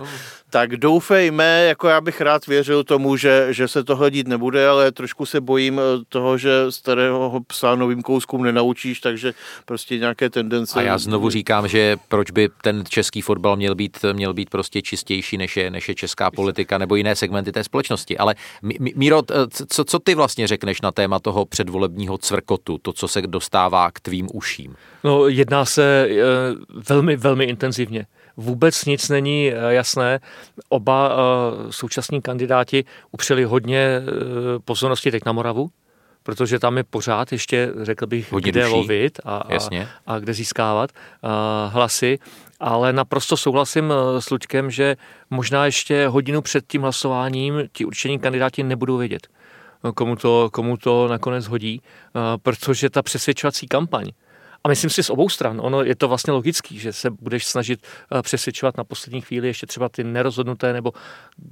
tak 0.50 0.76
doufejme, 0.76 1.64
jako 1.64 1.88
já 1.88 2.00
bych 2.00 2.20
rád 2.20 2.46
věřil 2.46 2.84
tomu, 2.84 3.16
že, 3.16 3.46
že 3.50 3.68
se 3.68 3.84
tohle 3.84 4.10
dít 4.10 4.28
nebude, 4.28 4.68
ale 4.68 4.92
trošku 4.92 5.26
se 5.26 5.40
bojím 5.40 5.80
eh, 5.80 6.04
toho, 6.08 6.38
že 6.38 6.50
starého 6.70 7.40
psa 7.46 7.74
novým 7.74 8.02
kouskům 8.02 8.42
nenaučíš, 8.42 9.00
takže 9.00 9.34
prostě 9.64 9.98
nějaké 9.98 10.30
tendence. 10.30 10.78
A 10.78 10.82
já 10.82 10.98
znovu 10.98 11.30
říkám, 11.30 11.68
že 11.68 11.96
proč 12.08 12.30
by 12.30 12.48
ten 12.62 12.84
český 12.88 13.20
fotbal 13.22 13.56
měl 13.56 13.74
být, 13.74 13.98
měl 14.12 14.34
být 14.34 14.50
prostě 14.50 14.82
čistější, 14.82 15.36
než 15.36 15.56
je, 15.56 15.70
než 15.70 15.88
je 15.88 15.94
česká 15.94 16.30
politika 16.30 16.78
nebo 16.78 16.96
jiné 16.96 17.16
segmenty 17.16 17.52
té 17.52 17.64
společnosti. 17.64 18.18
Ale 18.18 18.34
Míro, 18.94 19.22
co, 19.68 19.84
co 19.84 19.98
ty 19.98 20.14
vlastně 20.18 20.46
řekneš 20.46 20.80
na 20.80 20.92
téma 20.92 21.18
toho 21.18 21.44
předvolebního 21.44 22.18
cvrkotu, 22.18 22.78
to, 22.78 22.92
co 22.92 23.08
se 23.08 23.22
dostává 23.22 23.90
k 23.90 24.00
tvým 24.00 24.28
uším? 24.34 24.74
No, 25.04 25.28
jedná 25.28 25.64
se 25.64 26.08
eh, 26.10 26.16
velmi, 26.88 27.16
velmi 27.16 27.44
intenzivně. 27.44 28.06
Vůbec 28.36 28.84
nic 28.84 29.08
není 29.08 29.52
eh, 29.52 29.74
jasné. 29.74 30.20
Oba 30.68 31.10
eh, 31.10 31.72
současní 31.72 32.22
kandidáti 32.22 32.84
upřeli 33.12 33.44
hodně 33.44 34.02
pozornosti 34.64 35.10
teď 35.10 35.22
na 35.26 35.32
Moravu, 35.32 35.70
protože 36.22 36.58
tam 36.58 36.76
je 36.76 36.84
pořád 36.84 37.32
ještě, 37.32 37.72
řekl 37.82 38.06
bych, 38.06 38.32
Hodně 38.32 38.52
kde 38.52 38.62
duší. 38.62 38.74
lovit 38.74 39.20
a, 39.24 39.36
a, 39.36 39.58
a 40.06 40.18
kde 40.18 40.34
získávat 40.34 40.90
a, 41.22 41.66
hlasy. 41.72 42.18
Ale 42.60 42.92
naprosto 42.92 43.36
souhlasím 43.36 43.92
s 44.18 44.30
Luďkem, 44.30 44.70
že 44.70 44.96
možná 45.30 45.66
ještě 45.66 46.08
hodinu 46.08 46.42
před 46.42 46.64
tím 46.66 46.82
hlasováním 46.82 47.54
ti 47.72 47.84
určení 47.84 48.18
kandidáti 48.18 48.62
nebudou 48.62 48.96
vědět 48.96 49.28
komu 49.94 50.16
to, 50.16 50.50
komu 50.52 50.76
to 50.76 51.08
nakonec 51.08 51.46
hodí, 51.46 51.82
eh, 51.82 52.20
protože 52.42 52.90
ta 52.90 53.02
přesvědčovací 53.02 53.68
kampaň, 53.68 54.10
a 54.64 54.68
myslím 54.68 54.90
si 54.90 55.02
z 55.02 55.10
obou 55.10 55.28
stran, 55.28 55.60
ono 55.62 55.82
je 55.82 55.96
to 55.96 56.08
vlastně 56.08 56.32
logický, 56.32 56.78
že 56.78 56.92
se 56.92 57.10
budeš 57.10 57.46
snažit 57.46 57.80
eh, 58.12 58.22
přesvědčovat 58.22 58.76
na 58.76 58.84
poslední 58.84 59.20
chvíli 59.20 59.48
ještě 59.48 59.66
třeba 59.66 59.88
ty 59.88 60.04
nerozhodnuté, 60.04 60.72
nebo 60.72 60.92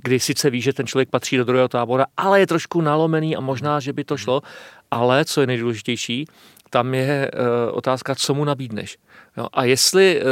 kdy 0.03 0.21
sice 0.21 0.51
víš, 0.51 0.65
že 0.65 0.73
ten 0.73 0.87
člověk 0.87 1.11
patří 1.11 1.37
do 1.37 1.45
druhého 1.45 1.69
tábora, 1.69 2.07
ale 2.17 2.41
je 2.41 2.47
trošku 2.47 2.81
nalomený 2.81 3.37
a 3.37 3.41
možná, 3.41 3.81
že 3.81 3.93
by 3.93 4.05
to 4.05 4.17
šlo, 4.17 4.43
ale 4.91 5.25
co 5.25 5.41
je 5.41 5.47
nejdůležitější, 5.47 6.27
tam 6.71 6.95
je 6.95 7.31
uh, 7.35 7.77
otázka, 7.77 8.15
co 8.15 8.35
mu 8.35 8.45
nabídneš. 8.45 8.99
Jo, 9.37 9.47
a 9.53 9.65
jestli 9.65 10.23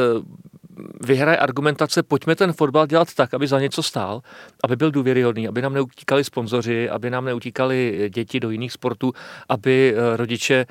vyhraje 1.05 1.37
argumentace, 1.39 2.03
pojďme 2.03 2.37
ten 2.37 2.53
fotbal 2.53 2.87
dělat 2.87 3.15
tak, 3.15 3.35
aby 3.35 3.47
za 3.47 3.61
něco 3.61 3.83
stál, 3.83 4.21
aby 4.65 4.77
byl 4.77 4.91
důvěryhodný, 4.91 5.49
aby 5.49 5.63
nám 5.63 5.75
neutíkali 5.75 6.25
sponzoři, 6.25 6.91
aby 6.91 7.11
nám 7.11 7.25
neutíkali 7.25 8.11
děti 8.15 8.41
do 8.41 8.51
jiných 8.51 8.73
sportů, 8.73 9.13
aby 9.49 9.95
eh, 9.97 10.17
rodiče 10.17 10.67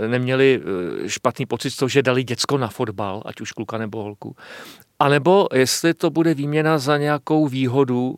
eh, 0.00 0.08
neměli 0.08 0.60
eh, 1.04 1.08
špatný 1.08 1.46
pocit 1.46 1.70
z 1.70 1.76
toho, 1.76 1.88
že 1.88 2.02
dali 2.02 2.24
děcko 2.24 2.58
na 2.58 2.68
fotbal, 2.68 3.22
ať 3.24 3.40
už 3.40 3.52
kluka 3.52 3.78
nebo 3.78 4.02
holku. 4.02 4.36
A 4.98 5.08
nebo 5.08 5.48
jestli 5.54 5.94
to 5.94 6.10
bude 6.10 6.34
výměna 6.34 6.78
za 6.78 6.96
nějakou 6.98 7.46
výhodu 7.46 8.14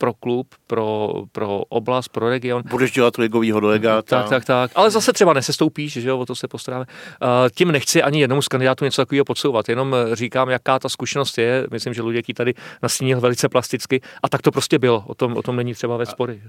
pro 0.00 0.14
klub, 0.14 0.54
pro, 0.66 1.12
pro 1.32 1.62
oblast, 1.68 2.08
pro 2.08 2.28
region. 2.28 2.62
Budeš 2.70 2.92
dělat 2.92 3.16
ligovýho 3.16 3.60
delegáta. 3.60 4.20
Tak, 4.20 4.28
tak, 4.28 4.44
tak. 4.44 4.70
Ale 4.74 4.90
zase 4.90 5.12
třeba 5.12 5.32
nesestoupíš, 5.32 5.92
že 5.92 6.08
jo, 6.08 6.18
o 6.18 6.26
to 6.26 6.34
se 6.34 6.48
postaráme. 6.48 6.84
Uh, 7.22 7.28
tím 7.54 7.72
nechci 7.72 8.02
ani 8.02 8.20
jednomu 8.20 8.42
z 8.42 8.48
kandidátů 8.48 8.84
něco 8.84 9.02
takového 9.02 9.24
podsouvat, 9.24 9.68
jenom 9.68 9.96
říkám, 10.12 10.48
jaká 10.48 10.78
ta 10.78 10.88
zkušenost 10.88 11.38
je. 11.38 11.66
Myslím, 11.70 11.94
že 11.94 12.02
Luděk 12.02 12.28
ji 12.28 12.34
tady 12.34 12.54
nastínil 12.82 13.20
velice 13.20 13.48
plasticky 13.48 14.00
a 14.22 14.28
tak 14.28 14.42
to 14.42 14.50
prostě 14.50 14.78
bylo. 14.78 15.04
O 15.06 15.14
tom, 15.14 15.36
o 15.36 15.42
tom 15.42 15.56
není 15.56 15.74
třeba 15.74 15.96
ve 15.96 16.06
spory. 16.06 16.42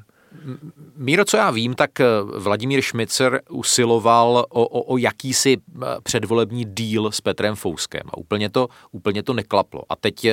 Míro, 0.95 1.25
co 1.25 1.37
já 1.37 1.51
vím, 1.51 1.73
tak 1.73 1.91
Vladimír 2.37 2.81
Šmicer 2.81 3.41
usiloval 3.49 4.45
o, 4.49 4.63
o, 4.65 4.93
o 4.93 4.97
jakýsi 4.97 5.57
předvolební 6.03 6.65
díl 6.65 7.11
s 7.11 7.21
Petrem 7.21 7.55
Fouskem 7.55 8.03
a 8.07 8.17
úplně 8.17 8.49
to, 8.49 8.67
úplně 8.91 9.23
to 9.23 9.33
neklaplo. 9.33 9.81
A 9.89 9.95
teď 9.95 10.27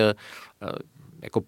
jako 1.23 1.41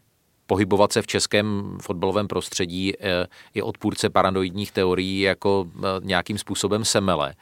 pohybovat 0.51 0.92
se 0.92 1.03
v 1.03 1.07
českém 1.07 1.78
fotbalovém 1.82 2.28
prostředí 2.28 2.92
eh, 3.01 3.26
je 3.55 3.62
odpůrce 3.62 4.11
paranoidních 4.11 4.72
teorií 4.72 5.20
jako 5.20 5.66
eh, 5.66 5.80
nějakým 6.03 6.38
způsobem 6.38 6.84
semele. 6.84 7.34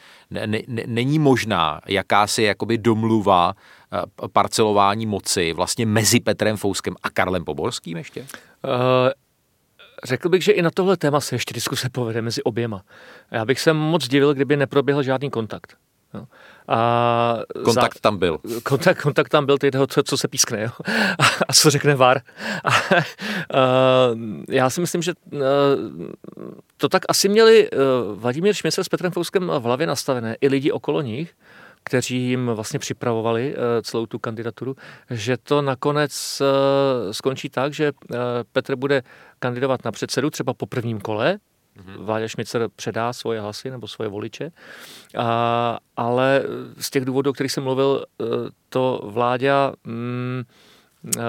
Není 0.87 1.19
možná 1.19 1.81
jakási 1.89 2.43
jakoby 2.43 2.79
domluva 2.79 3.55
eh, 3.55 4.29
parcelování 4.33 5.07
moci 5.07 5.53
vlastně 5.53 5.87
mezi 5.87 6.21
Petrem 6.21 6.57
Fouskem 6.57 6.95
a 7.03 7.11
Karlem 7.11 7.45
Poborským 7.45 7.97
ještě? 7.97 8.21
Uh, 8.21 8.29
řekl 10.05 10.29
bych, 10.29 10.45
že 10.45 10.53
i 10.53 10.63
na 10.63 10.71
tohle 10.71 10.97
téma 10.97 11.21
se 11.21 11.35
ještě 11.35 11.55
diskuse 11.55 11.89
povede 11.89 12.23
mezi 12.23 12.43
oběma. 12.43 12.83
Já 13.31 13.45
bych 13.45 13.61
se 13.61 13.73
moc 13.73 14.09
divil, 14.09 14.35
kdyby 14.35 14.57
neproběhl 14.57 15.03
žádný 15.03 15.31
kontakt. 15.31 15.77
A 16.69 17.39
kontakt 17.65 17.95
za, 17.95 18.01
tam 18.01 18.19
byl. 18.19 18.39
Kontakt, 18.63 19.03
kontakt 19.03 19.29
tam 19.29 19.47
byl, 19.47 19.59
toho, 19.59 19.87
co, 19.87 20.03
co 20.03 20.19
se 20.19 20.29
pískne 20.29 20.63
jo? 20.63 20.71
A, 21.19 21.25
a 21.49 21.53
co 21.53 21.71
řekne 21.71 21.95
VAR. 21.95 22.21
A, 22.65 22.69
a, 22.69 23.01
já 24.49 24.71
si 24.71 24.81
myslím, 24.81 25.03
že 25.03 25.13
a, 25.13 25.37
to 26.77 26.89
tak 26.89 27.03
asi 27.09 27.29
měli 27.29 27.71
Vladimír 28.15 28.55
Šmice 28.55 28.85
s 28.85 28.89
Petrem 28.89 29.13
Fouskem 29.13 29.53
v 29.59 29.63
hlavě 29.63 29.87
nastavené, 29.87 30.37
i 30.41 30.49
lidi 30.49 30.73
okolo 30.73 31.03
nich, 31.03 31.35
kteří 31.85 32.17
jim 32.17 32.47
vlastně 32.47 32.79
připravovali 32.79 33.57
celou 33.83 34.07
tu 34.07 34.19
kandidaturu, 34.19 34.77
že 35.11 35.37
to 35.37 35.63
nakonec 35.63 36.43
skončí 37.11 37.49
tak, 37.49 37.75
že 37.75 37.93
Petr 38.53 38.77
bude 38.77 39.03
kandidovat 39.39 39.85
na 39.85 39.93
předsedu 39.93 40.31
třeba 40.31 40.55
po 40.55 40.67
prvním 40.67 41.01
kole, 41.01 41.39
Mm-hmm. 41.79 42.05
Vláďa 42.05 42.29
Šmicer 42.29 42.69
předá 42.77 43.13
svoje 43.13 43.41
hlasy 43.41 43.71
nebo 43.71 43.89
svoje 43.89 44.09
voliče, 44.09 44.51
a, 45.19 45.79
ale 45.97 46.43
z 46.79 46.91
těch 46.91 47.05
důvodů, 47.05 47.31
o 47.31 47.33
kterých 47.33 47.53
jsem 47.53 47.65
mluvil, 47.65 48.05
e, 48.21 48.25
to 48.69 49.01
Vláďa 49.05 49.73
mm, 49.85 50.43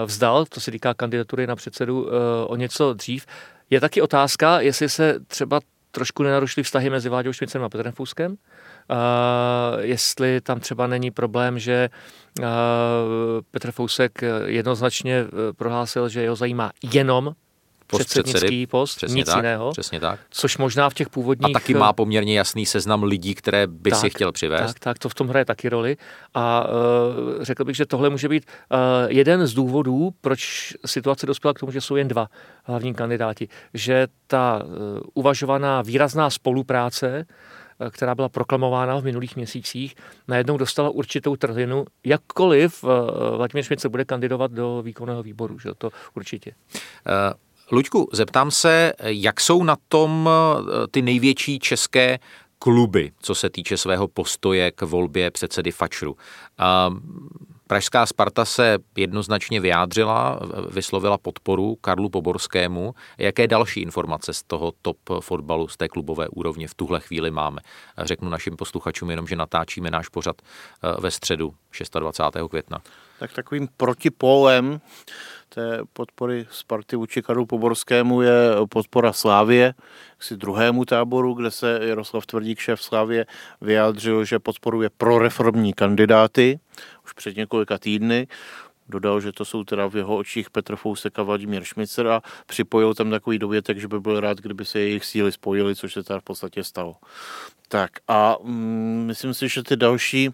vzdal, 0.06 0.46
to 0.46 0.60
se 0.60 0.72
týká 0.72 0.94
kandidatury 0.94 1.48
na 1.48 1.56
předsedu, 1.56 2.08
e, 2.08 2.12
o 2.46 2.56
něco 2.56 2.94
dřív. 2.94 3.26
Je 3.70 3.80
taky 3.80 4.02
otázka, 4.02 4.60
jestli 4.60 4.90
se 4.90 5.20
třeba 5.28 5.60
trošku 5.92 6.24
nenarušily 6.24 6.64
vztahy 6.64 6.90
mezi 6.90 7.10
Vláďou 7.10 7.34
Šmicem 7.34 7.64
a 7.64 7.70
Petrem 7.70 7.94
Fuskem, 7.94 8.38
Uh, 8.92 9.80
jestli 9.80 10.42
tam 10.42 10.60
třeba 10.60 10.88
není 10.88 11.12
problém, 11.12 11.60
že 11.60 11.90
uh, 12.40 12.46
Petr 13.52 13.72
Fousek 13.72 14.22
jednoznačně 14.46 15.26
prohlásil, 15.58 16.10
že 16.10 16.22
jeho 16.22 16.36
zajímá 16.36 16.72
jenom 16.94 17.34
post 17.90 18.00
předsednický 18.00 18.40
předsedy, 18.40 18.68
post, 18.68 18.96
přesně 18.96 19.16
nic 19.16 19.26
tak, 19.26 19.36
jiného. 19.36 19.72
Přesně 19.72 20.00
tak. 20.00 20.20
Což 20.30 20.58
možná 20.58 20.90
v 20.90 20.94
těch 20.94 21.10
původních... 21.10 21.56
A 21.56 21.60
taky 21.60 21.74
má 21.74 21.94
poměrně 21.94 22.38
jasný 22.38 22.66
seznam 22.66 23.04
lidí, 23.04 23.36
které 23.36 23.68
by 23.68 23.90
tak, 23.90 24.00
si 24.00 24.10
chtěl 24.10 24.32
přivést. 24.32 24.74
Tak, 24.74 24.80
tak, 24.80 25.00
to 25.00 25.10
v 25.10 25.14
tom 25.14 25.28
hraje 25.28 25.46
taky 25.46 25.70
roli. 25.70 25.98
A 26.34 26.68
uh, 26.68 27.44
řekl 27.44 27.66
bych, 27.66 27.76
že 27.76 27.86
tohle 27.86 28.10
může 28.10 28.30
být 28.30 28.46
uh, 28.46 28.78
jeden 29.08 29.48
z 29.48 29.54
důvodů, 29.54 30.14
proč 30.22 30.74
situace 30.86 31.26
dospěla 31.26 31.54
k 31.54 31.60
tomu, 31.60 31.72
že 31.72 31.82
jsou 31.82 31.96
jen 31.96 32.08
dva 32.08 32.28
hlavní 32.64 32.94
kandidáti. 32.94 33.48
Že 33.74 34.08
ta 34.28 34.64
uh, 34.64 34.72
uvažovaná 35.14 35.82
výrazná 35.82 36.30
spolupráce 36.30 37.26
která 37.92 38.16
byla 38.16 38.30
proklamována 38.30 39.00
v 39.00 39.04
minulých 39.04 39.36
měsících, 39.36 39.96
najednou 40.28 40.58
dostala 40.58 40.90
určitou 40.90 41.36
trhlinu, 41.36 41.86
jakkoliv 42.06 42.84
Vladimír 43.36 43.64
Šmice 43.64 43.90
bude 43.90 44.06
kandidovat 44.06 44.52
do 44.52 44.82
výkonného 44.82 45.24
výboru, 45.24 45.60
že 45.60 45.70
to 45.78 45.90
určitě. 46.16 46.52
Uh... 47.32 47.49
Luďku, 47.72 48.10
zeptám 48.14 48.52
se, 48.52 48.94
jak 49.04 49.42
jsou 49.42 49.64
na 49.64 49.78
tom 49.88 50.30
eh, 50.30 50.88
ty 50.92 51.02
největší 51.02 51.60
české 51.60 52.20
kluby, 52.60 53.12
co 53.22 53.36
se 53.36 53.50
týče 53.50 53.78
svého 53.78 54.08
postoje 54.08 54.72
k 54.72 54.82
volbě 54.82 55.32
předsedy 55.32 55.72
Fačru. 55.72 56.18
Pražská 57.68 58.06
Sparta 58.06 58.46
se 58.46 58.78
jednoznačně 58.96 59.60
vyjádřila, 59.60 60.40
vyslovila 60.72 61.18
podporu 61.18 61.76
Karlu 61.76 62.10
Poborskému. 62.10 62.94
Jaké 63.18 63.48
další 63.48 63.82
informace 63.82 64.34
z 64.34 64.44
toho 64.44 64.74
top 64.82 64.98
fotbalu, 65.20 65.68
z 65.68 65.78
té 65.78 65.88
klubové 65.88 66.28
úrovně 66.28 66.68
v 66.68 66.74
tuhle 66.74 67.00
chvíli 67.00 67.32
máme? 67.32 67.62
Řeknu 67.98 68.30
našim 68.30 68.56
posluchačům 68.56 69.10
jenom, 69.10 69.28
že 69.28 69.36
natáčíme 69.36 69.92
náš 69.92 70.10
pořad 70.10 70.36
eh, 70.42 71.02
ve 71.02 71.12
středu 71.12 71.54
26. 72.00 72.50
května. 72.50 72.82
Tak 73.20 73.34
takovým 73.34 73.68
protipólem 73.78 74.82
té 75.50 75.80
podpory 75.94 76.46
Sparty 76.52 76.96
vůči 76.96 77.22
Karlu 77.22 77.46
Poborskému 77.46 78.22
je 78.22 78.32
podpora 78.70 79.14
Slávě, 79.14 79.74
si 80.20 80.38
druhému 80.38 80.86
táboru, 80.86 81.34
kde 81.34 81.52
se 81.52 81.80
Jaroslav 81.84 82.26
Tvrdík, 82.26 82.60
šéf 82.60 82.82
Slávě, 82.82 83.26
vyjádřil, 83.62 84.26
že 84.26 84.40
podporuje 84.40 84.90
proreformní 84.98 85.74
kandidáty 85.74 86.60
už 87.06 87.14
před 87.14 87.38
několika 87.38 87.78
týdny. 87.78 88.28
Dodal, 88.90 89.22
že 89.22 89.32
to 89.32 89.46
jsou 89.46 89.64
teda 89.64 89.88
v 89.88 89.96
jeho 89.96 90.18
očích 90.18 90.50
Petr 90.50 90.76
Fousek 90.76 91.20
a 91.20 91.24
Vladimír 91.24 91.64
Šmicer 91.64 92.08
a 92.08 92.22
připojil 92.46 92.94
tam 92.94 93.10
takový 93.10 93.40
dovětek, 93.40 93.80
že 93.80 93.88
by 93.88 94.00
byl 94.00 94.20
rád, 94.20 94.38
kdyby 94.38 94.66
se 94.66 94.80
jejich 94.80 95.06
síly 95.06 95.32
spojily, 95.32 95.76
což 95.76 95.94
se 95.94 96.04
teda 96.04 96.20
v 96.20 96.24
podstatě 96.24 96.64
stalo. 96.64 96.96
Tak 97.68 97.92
a 98.08 98.36
mm, 98.44 99.04
myslím 99.08 99.34
si, 99.34 99.50
že 99.50 99.64
ty 99.64 99.76
další 99.76 100.30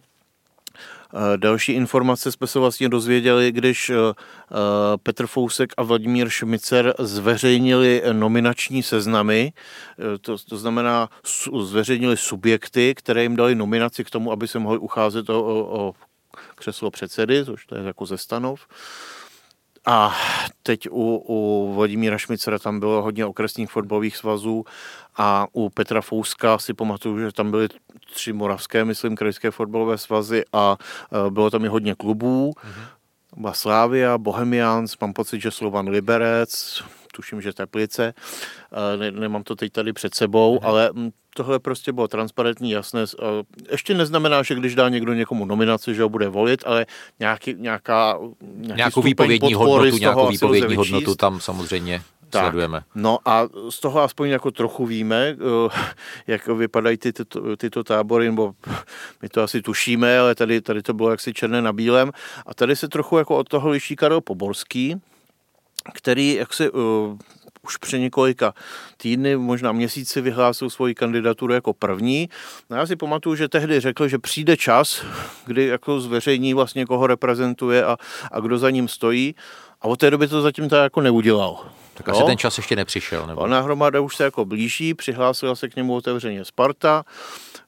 další 1.35 1.71
informace 1.71 2.31
jsme 2.31 2.47
se 2.47 2.59
vlastně 2.59 2.89
dozvěděli, 2.89 3.51
když 3.51 3.89
eh, 3.89 3.95
eh, 3.95 4.13
Petr 5.03 5.27
Fousek 5.27 5.73
a 5.77 5.83
Vladimír 5.83 6.29
Šmicer 6.29 6.93
zveřejnili 6.99 8.01
nominační 8.11 8.83
seznamy, 8.83 9.53
to, 10.21 10.37
to 10.49 10.57
znamená 10.57 11.09
zveřejnili 11.61 12.17
subjekty, 12.17 12.95
které 12.95 13.23
jim 13.23 13.35
dali 13.35 13.55
nominaci 13.55 14.03
k 14.03 14.09
tomu, 14.09 14.31
aby 14.31 14.47
se 14.47 14.59
mohli 14.59 14.79
ucházet 14.79 15.29
o, 15.29 15.43
o, 15.43 15.79
o 15.79 15.93
křeslo 16.55 16.91
předsedy, 16.91 17.45
což 17.45 17.65
to 17.65 17.75
je 17.75 17.83
jako 17.83 18.05
ze 18.05 18.17
stanov. 18.17 18.67
A 19.85 20.15
teď 20.63 20.89
u, 20.89 21.23
u 21.27 21.73
Vladimíra 21.75 22.17
Šmicera 22.17 22.59
tam 22.59 22.79
bylo 22.79 23.01
hodně 23.01 23.25
okresních 23.25 23.71
fotbalových 23.71 24.17
svazů 24.17 24.65
a 25.17 25.47
u 25.53 25.69
Petra 25.69 26.01
Fouska 26.01 26.57
si 26.57 26.73
pamatuju, 26.73 27.19
že 27.19 27.31
tam 27.31 27.51
byly 27.51 27.67
tři 28.13 28.33
moravské, 28.33 28.85
myslím, 28.85 29.15
krajské 29.15 29.51
fotbalové 29.51 29.97
svazy 29.97 30.43
a 30.53 30.77
e, 31.27 31.31
bylo 31.31 31.49
tam 31.49 31.65
i 31.65 31.67
hodně 31.67 31.95
klubů. 31.95 32.51
Mm-hmm. 32.51 33.51
Slávia, 33.51 34.17
Bohemians, 34.17 34.97
mám 35.01 35.13
pocit, 35.13 35.41
že 35.41 35.51
Slovan 35.51 35.87
Liberec, 35.87 36.83
tuším, 37.15 37.41
že 37.41 37.53
Teplice, 37.53 38.13
ne, 38.99 39.11
nemám 39.11 39.43
to 39.43 39.55
teď 39.55 39.71
tady 39.71 39.93
před 39.93 40.15
sebou, 40.15 40.55
mm-hmm. 40.55 40.67
ale 40.67 40.91
tohle 41.35 41.59
prostě 41.59 41.91
bylo 41.91 42.07
transparentní, 42.07 42.71
jasné. 42.71 43.05
Ještě 43.71 43.93
neznamená, 43.93 44.43
že 44.43 44.55
když 44.55 44.75
dá 44.75 44.89
někdo 44.89 45.13
někomu 45.13 45.45
nominaci, 45.45 45.95
že 45.95 46.03
ho 46.03 46.09
bude 46.09 46.29
volit, 46.29 46.63
ale 46.65 46.85
nějaký, 47.19 47.53
nějaká, 47.57 48.17
nějaký 48.41 48.77
nějakou 48.77 49.01
výpovědní 49.01 49.53
hodnotu, 49.53 49.97
nějakou 49.97 50.27
výpovědní 50.27 50.75
hodnotu 50.75 51.15
tam 51.15 51.39
samozřejmě 51.39 52.01
tak, 52.29 52.43
sledujeme. 52.43 52.83
No 52.95 53.19
a 53.25 53.47
z 53.69 53.79
toho 53.79 54.01
aspoň 54.01 54.29
jako 54.29 54.51
trochu 54.51 54.85
víme, 54.85 55.35
eh, 55.35 55.79
jak 56.27 56.47
vypadají 56.47 56.97
ty, 56.97 57.13
tyto, 57.13 57.57
tyto 57.57 57.83
tábory, 57.83 58.25
nebo 58.25 58.53
my 59.21 59.29
to 59.29 59.41
asi 59.41 59.61
tušíme, 59.61 60.19
ale 60.19 60.35
tady, 60.35 60.61
tady 60.61 60.81
to 60.81 60.93
bylo 60.93 61.11
jaksi 61.11 61.33
černé 61.33 61.61
na 61.61 61.73
bílém. 61.73 62.11
A 62.45 62.53
tady 62.53 62.75
se 62.75 62.87
trochu 62.87 63.17
jako 63.17 63.37
od 63.37 63.49
toho 63.49 63.69
liší 63.69 63.95
Karel 63.95 64.21
Poborský, 64.21 64.95
který 65.93 66.33
jaksi 66.33 66.69
uh, 66.69 67.17
už 67.65 67.77
před 67.77 67.99
několika 67.99 68.53
týdny, 68.97 69.37
možná 69.37 69.71
měsíci 69.71 70.21
vyhlásil 70.21 70.69
svoji 70.69 70.95
kandidaturu 70.95 71.53
jako 71.53 71.73
první. 71.73 72.29
No 72.69 72.77
já 72.77 72.85
si 72.85 72.95
pamatuju, 72.95 73.35
že 73.35 73.47
tehdy 73.47 73.79
řekl, 73.79 74.07
že 74.07 74.19
přijde 74.19 74.57
čas, 74.57 75.05
kdy 75.45 75.65
jako 75.65 75.99
zveřejní 75.99 76.53
vlastně, 76.53 76.85
koho 76.85 77.07
reprezentuje 77.07 77.85
a, 77.85 77.97
a 78.31 78.39
kdo 78.39 78.57
za 78.57 78.69
ním 78.69 78.87
stojí. 78.87 79.35
A 79.81 79.87
od 79.87 79.99
té 79.99 80.11
doby 80.11 80.27
to 80.27 80.41
zatím 80.41 80.69
tak 80.69 80.83
jako 80.83 81.01
neudělal. 81.01 81.65
Tak 81.95 82.09
asi 82.09 82.23
ten 82.23 82.37
čas 82.37 82.57
ještě 82.57 82.75
nepřišel. 82.75 83.27
Nebo? 83.27 83.41
Ona 83.41 83.61
hromada 83.61 83.99
už 83.99 84.15
se 84.15 84.23
jako 84.23 84.45
blíží, 84.45 84.93
přihlásila 84.93 85.55
se 85.55 85.69
k 85.69 85.75
němu 85.75 85.95
otevřeně 85.95 86.45
Sparta, 86.45 87.03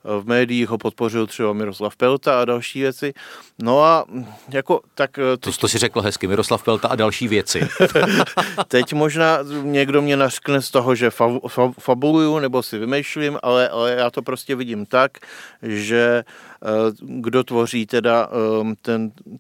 v 0.04 0.26
médiích 0.26 0.70
ho 0.70 0.78
podpořil 0.78 1.28
třeba 1.28 1.54
Miroslav 1.54 1.96
Pelta 1.96 2.42
a 2.42 2.46
další 2.46 2.80
věci. 2.82 3.14
No 3.60 3.84
a 3.84 4.06
jako 4.50 4.82
tak... 4.96 5.12
Teď... 5.40 5.56
To, 5.56 5.62
to 5.62 5.68
si 5.68 5.78
řekl 5.78 6.02
hezky, 6.02 6.28
Miroslav 6.28 6.64
Pelta 6.64 6.88
a 6.88 6.96
další 6.96 7.28
věci. 7.28 7.68
teď 8.68 8.94
možná 8.94 9.40
někdo 9.62 10.02
mě 10.02 10.18
nařkne 10.18 10.62
z 10.62 10.72
toho, 10.72 10.96
že 10.96 11.10
fa, 11.10 11.30
fa, 11.48 11.72
fabuluju 11.80 12.40
nebo 12.40 12.64
si 12.64 12.78
vymýšlím, 12.78 13.40
ale, 13.44 13.70
ale 13.70 13.92
já 13.92 14.10
to 14.10 14.22
prostě 14.22 14.56
vidím 14.56 14.86
tak, 14.86 15.12
že 15.62 16.24
eh, 16.64 16.68
kdo 17.00 17.44
tvoří 17.44 17.86
teda 17.86 18.30
ehm, 18.62 18.76
ten, 18.82 19.12
eh, 19.34 19.38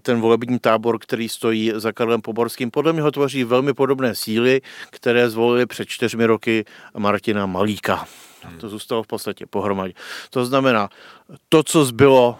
ten 0.00 0.20
volební 0.20 0.58
tábor, 0.58 0.98
který 0.98 1.28
stojí 1.28 1.72
za 1.74 1.92
Karlem 1.92 2.20
Poborským, 2.20 2.70
podle 2.70 2.92
mě 2.92 3.02
ho 3.02 3.10
tvoří 3.10 3.44
velmi 3.44 3.74
podobné 3.74 4.14
síly, 4.14 4.60
které 4.90 5.30
zvolili 5.30 5.66
před 5.66 5.88
čtyřmi 5.88 6.26
roky 6.26 6.64
Martina 6.98 7.46
Malíka. 7.46 8.06
To 8.60 8.68
zůstalo 8.68 9.02
v 9.02 9.06
podstatě 9.06 9.46
pohromadě. 9.46 9.92
To 10.30 10.44
znamená, 10.44 10.88
to, 11.48 11.62
co 11.62 11.84
zbylo 11.84 12.38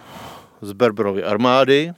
z 0.61 0.72
Berberovy 0.72 1.24
armády, 1.24 1.93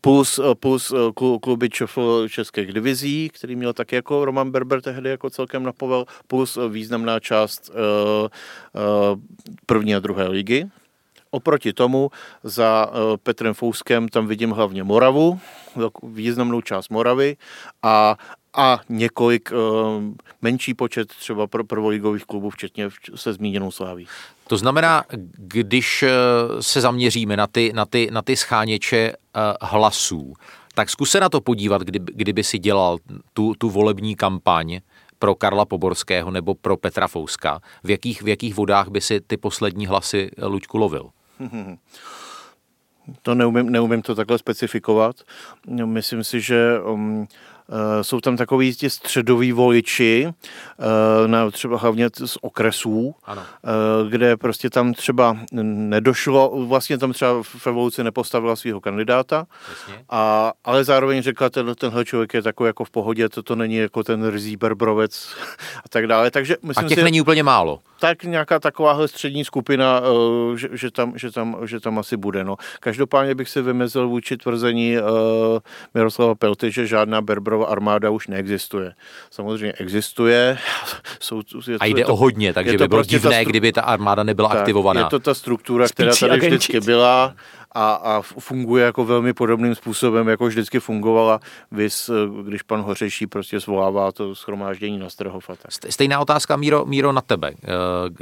plus, 0.00 0.40
plus 0.60 0.94
kluby 1.42 1.70
čofl 1.70 2.28
českých 2.28 2.72
divizí, 2.72 3.30
který 3.34 3.56
měl 3.56 3.72
tak 3.72 3.92
jako 3.92 4.24
Roman 4.24 4.50
Berber 4.50 4.80
tehdy 4.80 5.10
jako 5.10 5.30
celkem 5.30 5.62
napovel, 5.62 6.04
plus 6.26 6.58
významná 6.68 7.20
část 7.20 7.70
uh, 7.70 7.74
uh, 8.24 9.20
první 9.66 9.94
a 9.94 9.98
druhé 9.98 10.28
ligy. 10.28 10.66
Oproti 11.30 11.72
tomu 11.72 12.10
za 12.42 12.86
uh, 12.86 13.16
Petrem 13.16 13.54
Fouskem 13.54 14.08
tam 14.08 14.26
vidím 14.26 14.50
hlavně 14.50 14.84
Moravu, 14.84 15.40
významnou 16.02 16.60
část 16.60 16.88
Moravy 16.88 17.36
a 17.82 18.16
a 18.56 18.80
několik 18.88 19.52
uh, 19.52 20.02
menší 20.42 20.74
počet 20.74 21.08
třeba 21.08 21.46
pro 21.46 21.64
prvoligových 21.64 22.24
klubů, 22.24 22.50
včetně 22.50 22.88
se 23.14 23.32
zmíněnou 23.32 23.70
Sláví. 23.70 24.06
To 24.46 24.56
znamená, 24.56 25.04
když 25.36 26.04
se 26.60 26.80
zaměříme 26.80 27.36
na 27.36 27.46
ty, 27.46 27.72
na 27.74 27.86
ty, 27.86 28.08
na 28.10 28.22
ty 28.22 28.36
scháněče 28.36 29.12
hlasů, 29.62 30.34
tak 30.74 30.90
zkus 30.90 31.10
se 31.10 31.20
na 31.20 31.28
to 31.28 31.40
podívat, 31.40 31.82
kdyby, 31.82 32.12
kdyby 32.14 32.44
si 32.44 32.58
dělal 32.58 32.98
tu, 33.32 33.54
tu 33.58 33.70
volební 33.70 34.16
kampaň 34.16 34.80
pro 35.18 35.34
Karla 35.34 35.64
Poborského 35.64 36.30
nebo 36.30 36.54
pro 36.54 36.76
Petra 36.76 37.08
Fouska. 37.08 37.60
V 37.84 37.90
jakých, 37.90 38.22
v 38.22 38.28
jakých 38.28 38.54
vodách 38.54 38.88
by 38.88 39.00
si 39.00 39.20
ty 39.20 39.36
poslední 39.36 39.86
hlasy 39.86 40.30
Luďku 40.42 40.78
lovil? 40.78 41.10
To 43.22 43.34
neumím, 43.34 43.70
neumím 43.70 44.02
to 44.02 44.14
takhle 44.14 44.38
specifikovat. 44.38 45.16
Myslím 45.84 46.24
si, 46.24 46.40
že 46.40 46.80
um, 46.80 47.28
Eh, 47.70 48.04
jsou 48.04 48.20
tam 48.20 48.36
takový 48.36 48.74
ti 48.74 48.90
středoví 48.90 49.52
voliči, 49.52 50.28
eh, 50.28 51.28
na 51.28 51.50
třeba 51.50 51.78
hlavně 51.78 52.10
z 52.26 52.38
okresů, 52.40 53.14
ano. 53.24 53.42
Eh, 53.42 54.10
kde 54.10 54.36
prostě 54.36 54.70
tam 54.70 54.94
třeba 54.94 55.36
nedošlo, 55.62 56.66
vlastně 56.66 56.98
tam 56.98 57.12
třeba 57.12 57.42
v 57.42 57.66
evoluci 57.66 58.04
nepostavila 58.04 58.56
svého 58.56 58.80
kandidáta, 58.80 59.46
a, 60.10 60.52
ale 60.64 60.84
zároveň 60.84 61.22
řekla, 61.22 61.50
ten, 61.50 61.74
tenhle 61.74 62.04
člověk 62.04 62.34
je 62.34 62.42
takový 62.42 62.66
jako 62.66 62.84
v 62.84 62.90
pohodě, 62.90 63.28
to, 63.28 63.42
to 63.42 63.56
není 63.56 63.76
jako 63.76 64.04
ten 64.04 64.30
rizí 64.30 64.56
berbrovec 64.56 65.34
a 65.84 65.88
tak 65.88 66.06
dále. 66.06 66.30
Takže 66.30 66.56
myslím 66.62 66.86
a 66.86 66.88
těch 66.88 66.98
si, 66.98 67.04
není 67.04 67.20
úplně 67.20 67.42
málo. 67.42 67.80
Tak 68.00 68.24
nějaká 68.24 68.60
takováhle 68.60 69.08
střední 69.08 69.44
skupina, 69.44 70.02
že, 70.54 70.68
že, 70.72 70.90
tam, 70.90 71.12
že, 71.18 71.30
tam, 71.30 71.56
že 71.64 71.80
tam 71.80 71.98
asi 71.98 72.16
bude. 72.16 72.44
No. 72.44 72.56
Každopádně 72.80 73.34
bych 73.34 73.48
si 73.48 73.62
vymezil 73.62 74.08
vůči 74.08 74.36
tvrzení 74.36 74.96
Miroslava 75.94 76.34
Pelty, 76.34 76.70
že 76.70 76.86
žádná 76.86 77.20
Hitlerova 77.48 77.66
armáda 77.66 78.10
už 78.10 78.28
neexistuje. 78.28 78.94
Samozřejmě 79.30 79.72
existuje. 79.72 80.58
Jsou, 81.20 81.38
je 81.38 81.78
to, 81.78 81.84
a 81.84 81.86
jde 81.86 82.00
je 82.00 82.04
to, 82.04 82.12
o 82.12 82.16
hodně, 82.16 82.52
takže 82.52 82.72
by 82.78 82.88
bylo 82.88 82.98
prostě 82.98 83.16
divné, 83.16 83.40
stru... 83.40 83.50
kdyby 83.50 83.72
ta 83.72 83.82
armáda 83.82 84.22
nebyla 84.22 84.48
tak, 84.48 84.58
aktivovaná. 84.58 85.00
Je 85.00 85.06
to 85.06 85.18
ta 85.18 85.34
struktura, 85.34 85.88
která 85.88 86.12
tady 86.20 86.32
agenti. 86.32 86.46
vždycky 86.48 86.80
byla 86.80 87.34
a, 87.72 87.92
a 87.92 88.22
funguje 88.22 88.84
jako 88.84 89.04
velmi 89.04 89.32
podobným 89.32 89.74
způsobem, 89.74 90.28
jako 90.28 90.46
vždycky 90.46 90.80
fungovala, 90.80 91.40
vys, 91.72 92.10
když 92.42 92.62
pan 92.62 92.80
Hořeší 92.80 93.26
prostě 93.26 93.60
zvolává 93.60 94.12
to 94.12 94.34
schromáždění 94.34 94.98
na 94.98 95.10
Strhov. 95.10 95.50
Stejná 95.88 96.20
otázka, 96.20 96.56
Míro, 96.56 96.84
Míro 96.84 97.12
na 97.12 97.20
tebe. 97.20 97.52
Eh, 97.64 97.68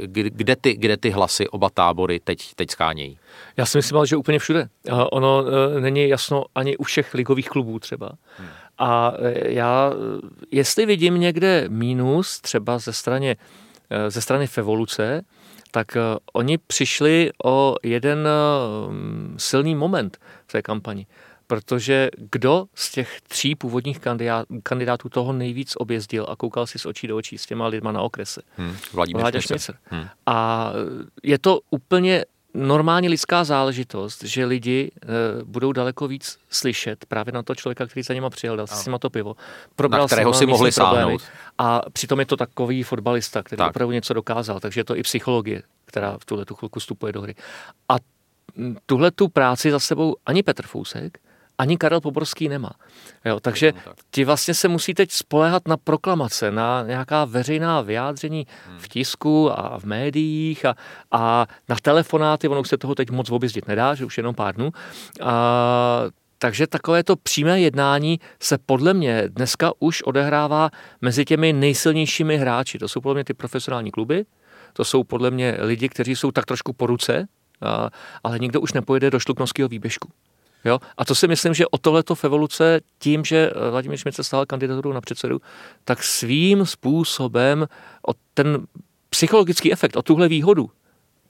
kde 0.07 0.55
ty, 0.55 0.73
kde 0.73 0.97
ty 0.97 1.09
hlasy 1.09 1.47
oba 1.47 1.69
tábory 1.69 2.19
teď, 2.19 2.53
teď 2.55 2.71
skánějí? 2.71 3.19
Já 3.57 3.65
si 3.65 3.77
myslím, 3.77 4.05
že 4.05 4.17
úplně 4.17 4.39
všude. 4.39 4.69
Ono 5.11 5.43
eh, 5.47 5.81
není 5.81 6.09
jasno 6.09 6.45
ani 6.55 6.77
u 6.77 6.83
všech 6.83 7.13
ligových 7.13 7.49
klubů 7.49 7.79
třeba. 7.79 8.11
Hmm. 8.37 8.47
A 8.77 9.13
já, 9.45 9.93
jestli 10.51 10.85
vidím 10.85 11.19
někde 11.19 11.65
mínus, 11.69 12.41
třeba 12.41 12.77
ze 12.77 12.93
strany, 12.93 13.37
e, 13.89 14.11
ze 14.11 14.21
strany 14.21 14.47
Fevoluce, 14.47 15.21
tak 15.71 15.95
e, 15.95 15.99
oni 16.33 16.57
přišli 16.57 17.31
o 17.45 17.75
jeden 17.83 18.27
silný 19.37 19.75
moment 19.75 20.17
v 20.47 20.51
té 20.51 20.61
kampani. 20.61 21.07
Protože 21.47 22.09
kdo 22.17 22.65
z 22.75 22.91
těch 22.91 23.21
tří 23.21 23.55
původních 23.55 23.99
kandidátů 24.63 25.09
toho 25.09 25.33
nejvíc 25.33 25.73
objezdil 25.77 26.25
a 26.29 26.35
koukal 26.35 26.67
si 26.67 26.79
z 26.79 26.85
očí 26.85 27.07
do 27.07 27.17
očí 27.17 27.37
s 27.37 27.45
těma 27.45 27.67
lidma 27.67 27.91
na 27.91 28.01
okrese? 28.01 28.41
Hmm, 28.57 28.75
Vladimír 28.93 29.41
Šmicer. 29.41 29.75
Hmm. 29.83 30.07
A 30.25 30.71
je 31.23 31.39
to 31.39 31.59
úplně 31.69 32.25
normálně 32.57 33.09
lidská 33.09 33.43
záležitost, 33.43 34.23
že 34.23 34.45
lidi 34.45 34.91
e, 34.91 35.07
budou 35.43 35.71
daleko 35.71 36.07
víc 36.07 36.37
slyšet 36.49 37.05
právě 37.05 37.31
na 37.31 37.43
to 37.43 37.55
člověka, 37.55 37.85
který 37.85 38.03
za 38.03 38.13
nima 38.13 38.29
přijel, 38.29 38.57
dal 38.57 38.67
si 38.67 38.75
s 38.75 38.97
to 38.99 39.09
pivo, 39.09 39.35
probral 39.75 40.01
na 40.01 40.07
kterého 40.07 40.33
si 40.33 40.45
mohli 40.45 40.71
sáhnout. 40.71 41.21
A 41.57 41.81
přitom 41.93 42.19
je 42.19 42.25
to 42.25 42.37
takový 42.37 42.83
fotbalista, 42.83 43.43
který 43.43 43.57
tak. 43.57 43.69
opravdu 43.69 43.91
něco 43.91 44.13
dokázal, 44.13 44.59
takže 44.59 44.79
je 44.79 44.83
to 44.85 44.97
i 44.97 45.03
psychologie, 45.03 45.63
která 45.85 46.17
v 46.17 46.25
tuhle 46.25 46.45
tu 46.45 46.55
chvilku 46.55 46.79
vstupuje 46.79 47.13
do 47.13 47.21
hry. 47.21 47.35
A 47.89 47.95
tuhle 48.85 49.11
tu 49.11 49.27
práci 49.27 49.71
za 49.71 49.79
sebou 49.79 50.15
ani 50.25 50.43
Petr 50.43 50.67
Fousek, 50.67 51.17
ani 51.57 51.77
Karel 51.77 52.01
Poborský 52.01 52.49
nemá. 52.49 52.71
Jo, 53.25 53.39
takže 53.39 53.73
ti 54.11 54.25
vlastně 54.25 54.53
se 54.53 54.67
musí 54.67 54.93
teď 54.93 55.11
spolehat 55.11 55.67
na 55.67 55.77
proklamace, 55.77 56.51
na 56.51 56.83
nějaká 56.83 57.25
veřejná 57.25 57.81
vyjádření 57.81 58.45
v 58.45 58.67
hmm. 58.67 58.79
tisku 58.89 59.59
a 59.59 59.79
v 59.79 59.83
médiích 59.83 60.65
a, 60.65 60.75
a 61.11 61.47
na 61.69 61.75
telefonáty, 61.81 62.47
ono 62.47 62.61
už 62.61 62.69
se 62.69 62.77
toho 62.77 62.95
teď 62.95 63.09
moc 63.09 63.31
objezdit 63.31 63.67
nedá, 63.67 63.95
že 63.95 64.05
už 64.05 64.17
jenom 64.17 64.35
pár 64.35 64.55
dnů. 64.55 64.71
A, 65.21 66.03
takže 66.39 66.67
takové 66.67 67.03
to 67.03 67.15
přímé 67.15 67.61
jednání 67.61 68.19
se 68.41 68.57
podle 68.57 68.93
mě 68.93 69.23
dneska 69.27 69.71
už 69.79 70.03
odehrává 70.03 70.69
mezi 71.01 71.25
těmi 71.25 71.53
nejsilnějšími 71.53 72.37
hráči. 72.37 72.79
To 72.79 72.87
jsou 72.87 73.01
podle 73.01 73.13
mě 73.13 73.23
ty 73.23 73.33
profesionální 73.33 73.91
kluby, 73.91 74.25
to 74.73 74.85
jsou 74.85 75.03
podle 75.03 75.31
mě 75.31 75.57
lidi, 75.59 75.89
kteří 75.89 76.15
jsou 76.15 76.31
tak 76.31 76.45
trošku 76.45 76.73
po 76.73 76.87
ruce, 76.87 77.27
ale 78.23 78.39
nikdo 78.39 78.61
už 78.61 78.73
nepojede 78.73 79.11
do 79.11 79.19
šluknovského 79.19 79.69
výběžku. 79.69 80.09
Jo? 80.65 80.79
A 80.97 81.05
to 81.05 81.15
si 81.15 81.27
myslím, 81.27 81.53
že 81.53 81.67
o 81.67 81.77
tohleto 81.77 82.15
v 82.15 82.23
evoluce, 82.23 82.81
tím, 82.99 83.25
že 83.25 83.51
eh, 83.51 83.71
Vladimír 83.71 83.97
Šmit 83.97 84.15
se 84.15 84.23
stál 84.23 84.45
kandidaturu 84.45 84.93
na 84.93 85.01
předsedu, 85.01 85.41
tak 85.83 86.03
svým 86.03 86.65
způsobem 86.65 87.67
o 88.07 88.11
ten 88.33 88.67
psychologický 89.09 89.73
efekt, 89.73 89.95
o 89.95 90.01
tuhle 90.01 90.27
výhodu 90.27 90.71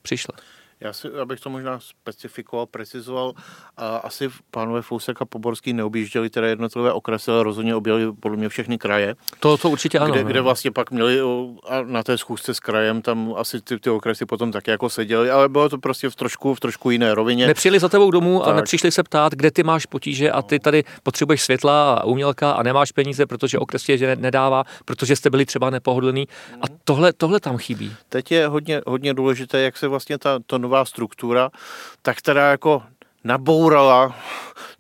přišla. 0.02 0.36
Já 0.80 0.94
si, 0.94 1.08
abych 1.08 1.40
to 1.40 1.50
možná 1.50 1.80
specifikoval, 1.80 2.66
precizoval, 2.66 3.34
a 3.78 3.98
asi 3.98 4.30
pánové 4.52 4.82
Fousek 4.82 5.22
a 5.22 5.26
Poborský 5.26 5.74
neobjížděli 5.74 6.30
teda 6.30 6.48
jednotlivé 6.48 6.94
okresy, 6.94 7.32
ale 7.32 7.44
rozhodně 7.44 7.76
objeli 7.76 8.14
podle 8.20 8.38
mě 8.38 8.50
všechny 8.50 8.78
kraje. 8.78 9.16
To, 9.40 9.58
to 9.58 9.70
určitě 9.70 10.00
ano. 10.00 10.14
Kde, 10.14 10.24
kde 10.24 10.42
vlastně 10.42 10.72
pak 10.72 10.92
měli 10.92 11.22
a 11.70 11.82
na 11.82 12.04
té 12.04 12.18
schůzce 12.18 12.54
s 12.54 12.60
krajem, 12.60 13.02
tam 13.02 13.34
asi 13.38 13.62
ty, 13.62 13.80
ty 13.80 13.90
okresy 13.90 14.26
potom 14.26 14.52
taky 14.52 14.72
jako 14.72 14.90
seděli, 14.90 15.32
ale 15.32 15.50
bylo 15.50 15.70
to 15.70 15.78
prostě 15.78 16.10
v 16.10 16.16
trošku, 16.16 16.56
v 16.56 16.60
trošku 16.60 16.92
jiné 16.92 17.16
rovině. 17.16 17.48
Nepřijeli 17.48 17.80
za 17.80 17.90
tebou 17.90 18.12
domů 18.12 18.40
tak. 18.40 18.48
a 18.48 18.56
nepřišli 18.56 18.92
se 18.92 19.04
ptát, 19.04 19.34
kde 19.34 19.52
ty 19.52 19.64
máš 19.64 19.86
potíže 19.86 20.32
a 20.32 20.42
ty 20.42 20.60
tady 20.60 20.84
potřebuješ 21.04 21.42
světla 21.42 21.94
a 21.94 22.04
umělka 22.04 22.52
a 22.52 22.64
nemáš 22.64 22.92
peníze, 22.92 23.26
protože 23.26 23.60
okres 23.60 23.84
tě 23.84 24.16
nedává, 24.16 24.64
protože 24.86 25.16
jste 25.16 25.30
byli 25.30 25.46
třeba 25.46 25.70
nepohodlný. 25.70 26.28
A 26.62 26.66
tohle, 26.84 27.14
tohle 27.14 27.40
tam 27.40 27.58
chybí. 27.58 27.96
Teď 28.10 28.32
je 28.32 28.48
hodně, 28.48 28.82
hodně 28.88 29.14
důležité, 29.14 29.62
jak 29.62 29.78
se 29.78 29.88
vlastně 29.88 30.18
ta, 30.18 30.40
to 30.46 30.67
nová 30.68 30.86
struktura, 30.86 31.50
tak 32.02 32.22
teda 32.22 32.52
jako 32.52 32.84
nabourala 33.24 34.16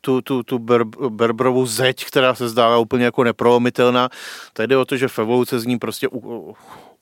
tu, 0.01 0.21
tu, 0.21 0.43
tu 0.43 0.59
ber, 0.59 0.83
berbrovou 1.09 1.65
zeď, 1.65 2.05
která 2.05 2.35
se 2.35 2.49
zdála 2.49 2.77
úplně 2.77 3.05
jako 3.05 3.23
neprolomitelná. 3.23 4.09
Tady 4.53 4.67
jde 4.67 4.77
o 4.77 4.85
to, 4.85 4.97
že 4.97 5.07
v 5.07 5.19
evoluce 5.19 5.59
z 5.59 5.65
ní 5.65 5.79
prostě 5.79 6.07
u, 6.11 6.55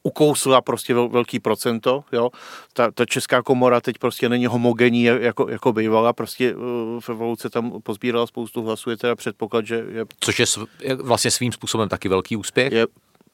ukousla 0.03 0.61
prostě 0.61 0.93
velký 0.93 1.39
procento, 1.39 2.03
jo. 2.11 2.29
Ta, 2.73 2.91
ta 2.91 3.05
česká 3.05 3.41
komora 3.41 3.81
teď 3.81 3.97
prostě 3.97 4.29
není 4.29 4.45
homogenní, 4.45 5.03
jako, 5.03 5.49
jako 5.49 5.73
bývala, 5.73 6.13
prostě 6.13 6.55
uh, 6.55 6.61
v 6.99 7.09
evoluce 7.09 7.49
tam 7.49 7.81
pozbírala 7.83 8.27
spoustu 8.27 8.61
hlasů, 8.61 8.89
je 8.89 8.97
teda 8.97 9.15
předpoklad, 9.15 9.65
že 9.65 9.75
je... 9.75 10.05
Což 10.19 10.39
je, 10.39 10.45
sv, 10.45 10.63
je 10.79 10.95
vlastně 10.95 11.31
svým 11.31 11.51
způsobem 11.51 11.89
taky 11.89 12.09
velký 12.09 12.38
úspěch. 12.38 12.71
Je 12.71 12.86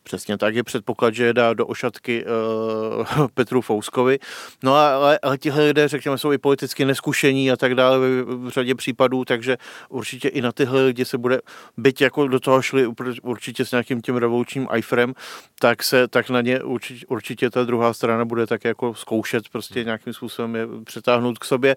Přesně 0.04 0.38
tak 0.38 0.56
je 0.56 0.64
předpoklad, 0.64 1.14
že 1.14 1.26
je 1.26 1.34
dá 1.34 1.54
do 1.54 1.68
ošatky 1.68 2.26
uh, 2.26 3.28
Petru 3.34 3.62
Fouskovi. 3.62 4.20
No 4.64 4.76
a, 4.76 4.95
ale, 4.95 5.20
ale 5.22 5.38
tihle 5.38 5.66
lidé, 5.66 5.88
řekněme, 5.88 6.18
jsou 6.18 6.32
i 6.32 6.38
politicky 6.38 6.86
neskušení 6.86 7.52
a 7.52 7.58
tak 7.58 7.76
dále 7.76 7.99
v, 7.99 8.24
v 8.26 8.49
řadě 8.49 8.76
případů, 8.76 9.26
takže 9.26 9.58
určitě 9.89 10.28
i 10.28 10.41
na 10.41 10.52
tyhle 10.52 10.86
lidi 10.86 11.06
se 11.06 11.18
bude, 11.18 11.39
byť 11.78 12.02
jako 12.02 12.28
do 12.28 12.39
toho 12.39 12.62
šli 12.62 12.88
určitě 13.22 13.66
s 13.66 13.72
nějakým 13.72 14.02
tím 14.02 14.16
revolučním 14.16 14.68
iFrem, 14.76 15.14
tak 15.60 15.84
se 15.84 16.08
tak 16.08 16.30
na 16.30 16.41
ně 16.41 16.64
určitě, 16.64 17.06
určitě 17.06 17.49
ta 17.49 17.64
druhá 17.64 17.93
strana 17.93 18.26
bude 18.26 18.47
tak 18.47 18.66
jako 18.66 18.93
zkoušet 18.93 19.49
prostě 19.49 19.84
nějakým 19.84 20.14
způsobem 20.14 20.56
je 20.56 20.68
přetáhnout 20.84 21.39
k 21.39 21.45
sobě. 21.45 21.76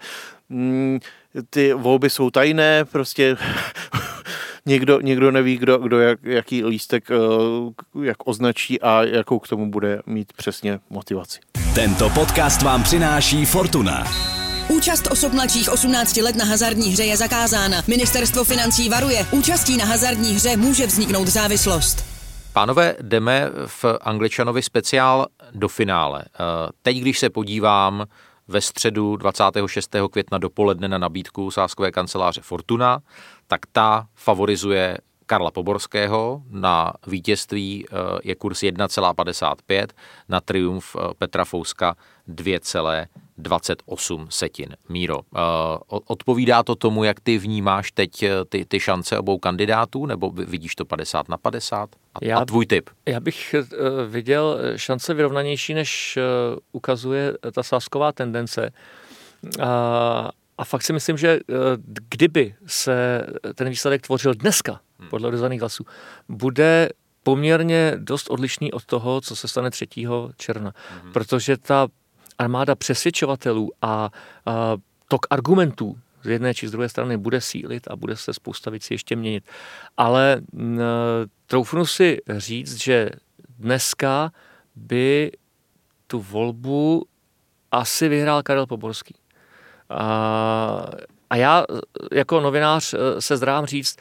Mm, 0.48 0.98
ty 1.50 1.72
volby 1.72 2.10
jsou 2.10 2.30
tajné, 2.30 2.84
prostě 2.84 3.36
někdo, 4.66 5.00
někdo 5.00 5.30
neví, 5.30 5.56
kdo, 5.56 5.78
kdo 5.78 6.00
jak, 6.00 6.18
jaký 6.22 6.64
lístek 6.64 7.10
eh, 7.10 7.16
jak 8.04 8.16
označí 8.24 8.80
a 8.80 9.02
jakou 9.02 9.38
k 9.38 9.48
tomu 9.48 9.70
bude 9.70 10.02
mít 10.06 10.32
přesně 10.32 10.80
motivaci. 10.90 11.40
Tento 11.74 12.10
podcast 12.10 12.62
vám 12.62 12.82
přináší 12.82 13.44
Fortuna. 13.44 14.04
Účast 14.68 15.06
osob 15.10 15.32
mladších 15.32 15.72
18 15.72 16.16
let 16.16 16.36
na 16.36 16.44
hazardní 16.44 16.90
hře 16.90 17.04
je 17.04 17.16
zakázána. 17.16 17.82
Ministerstvo 17.86 18.44
financí 18.44 18.88
varuje, 18.88 19.26
účastí 19.30 19.76
na 19.76 19.84
hazardní 19.84 20.34
hře 20.34 20.56
může 20.56 20.86
vzniknout 20.86 21.28
závislost. 21.28 22.04
Pánové, 22.52 22.96
jdeme 23.02 23.50
v 23.66 23.84
Angličanovi 24.00 24.62
speciál 24.62 25.26
do 25.52 25.68
finále. 25.68 26.24
Eh, 26.24 26.38
teď, 26.82 26.96
když 26.96 27.18
se 27.18 27.30
podívám 27.30 28.06
ve 28.48 28.60
středu 28.60 29.16
26. 29.16 29.96
května 30.10 30.38
dopoledne 30.38 30.88
na 30.88 30.98
nabídku 30.98 31.50
sáskové 31.50 31.92
kanceláře 31.92 32.40
Fortuna, 32.40 32.98
tak 33.46 33.60
ta 33.72 34.06
favorizuje 34.14 34.98
Karla 35.26 35.50
Poborského, 35.50 36.42
na 36.50 36.92
vítězství 37.06 37.86
eh, 37.86 37.94
je 38.24 38.34
kurz 38.34 38.62
1,55, 38.62 39.86
na 40.28 40.40
triumf 40.40 40.96
eh, 40.96 41.00
Petra 41.18 41.44
Fouska 41.44 41.96
2,28 42.28 44.26
setin. 44.30 44.76
Míro, 44.88 45.20
eh, 45.20 45.38
odpovídá 45.88 46.62
to 46.62 46.74
tomu, 46.74 47.04
jak 47.04 47.20
ty 47.20 47.38
vnímáš 47.38 47.92
teď 47.92 48.24
ty, 48.48 48.64
ty 48.64 48.80
šance 48.80 49.18
obou 49.18 49.38
kandidátů, 49.38 50.06
nebo 50.06 50.30
vidíš 50.30 50.74
to 50.74 50.84
50 50.84 51.28
na 51.28 51.36
50? 51.36 51.90
A, 52.14 52.18
já, 52.22 52.38
a 52.38 52.44
tvůj 52.44 52.66
tip? 52.66 52.90
Já 53.06 53.20
bych 53.20 53.54
viděl 54.08 54.58
šance 54.76 55.14
vyrovnanější, 55.14 55.74
než 55.74 56.18
ukazuje 56.72 57.32
ta 57.52 57.62
sásková 57.62 58.12
tendence. 58.12 58.72
A, 59.62 60.30
a 60.58 60.64
fakt 60.64 60.82
si 60.82 60.92
myslím, 60.92 61.16
že 61.16 61.40
kdyby 62.08 62.54
se 62.66 63.26
ten 63.54 63.68
výsledek 63.68 64.02
tvořil 64.02 64.34
dneska, 64.34 64.80
Hmm. 64.98 65.08
podle 65.08 65.28
odevzdaných 65.28 65.60
hlasů, 65.60 65.84
bude 66.28 66.88
poměrně 67.22 67.92
dost 67.98 68.30
odlišný 68.30 68.72
od 68.72 68.84
toho, 68.84 69.20
co 69.20 69.36
se 69.36 69.48
stane 69.48 69.70
3. 69.70 69.86
června. 70.36 70.70
Mm-hmm. 70.70 71.12
Protože 71.12 71.56
ta 71.56 71.88
armáda 72.38 72.74
přesvědčovatelů 72.74 73.70
a, 73.82 74.10
a 74.46 74.76
tok 75.08 75.26
argumentů 75.30 75.98
z 76.22 76.28
jedné 76.28 76.54
či 76.54 76.68
z 76.68 76.70
druhé 76.70 76.88
strany 76.88 77.16
bude 77.16 77.40
sílit 77.40 77.88
a 77.90 77.96
bude 77.96 78.16
se 78.16 78.32
spousta 78.34 78.70
věcí 78.70 78.94
ještě 78.94 79.16
měnit. 79.16 79.44
Ale 79.96 80.42
m, 80.52 80.80
troufnu 81.46 81.86
si 81.86 82.18
říct, 82.36 82.82
že 82.82 83.10
dneska 83.58 84.32
by 84.76 85.32
tu 86.06 86.20
volbu 86.20 87.06
asi 87.72 88.08
vyhrál 88.08 88.42
Karel 88.42 88.66
Poborský. 88.66 89.14
A, 89.90 90.90
a 91.30 91.36
já 91.36 91.64
jako 92.12 92.40
novinář 92.40 92.94
se 93.18 93.36
zdrám 93.36 93.66
říct, 93.66 93.96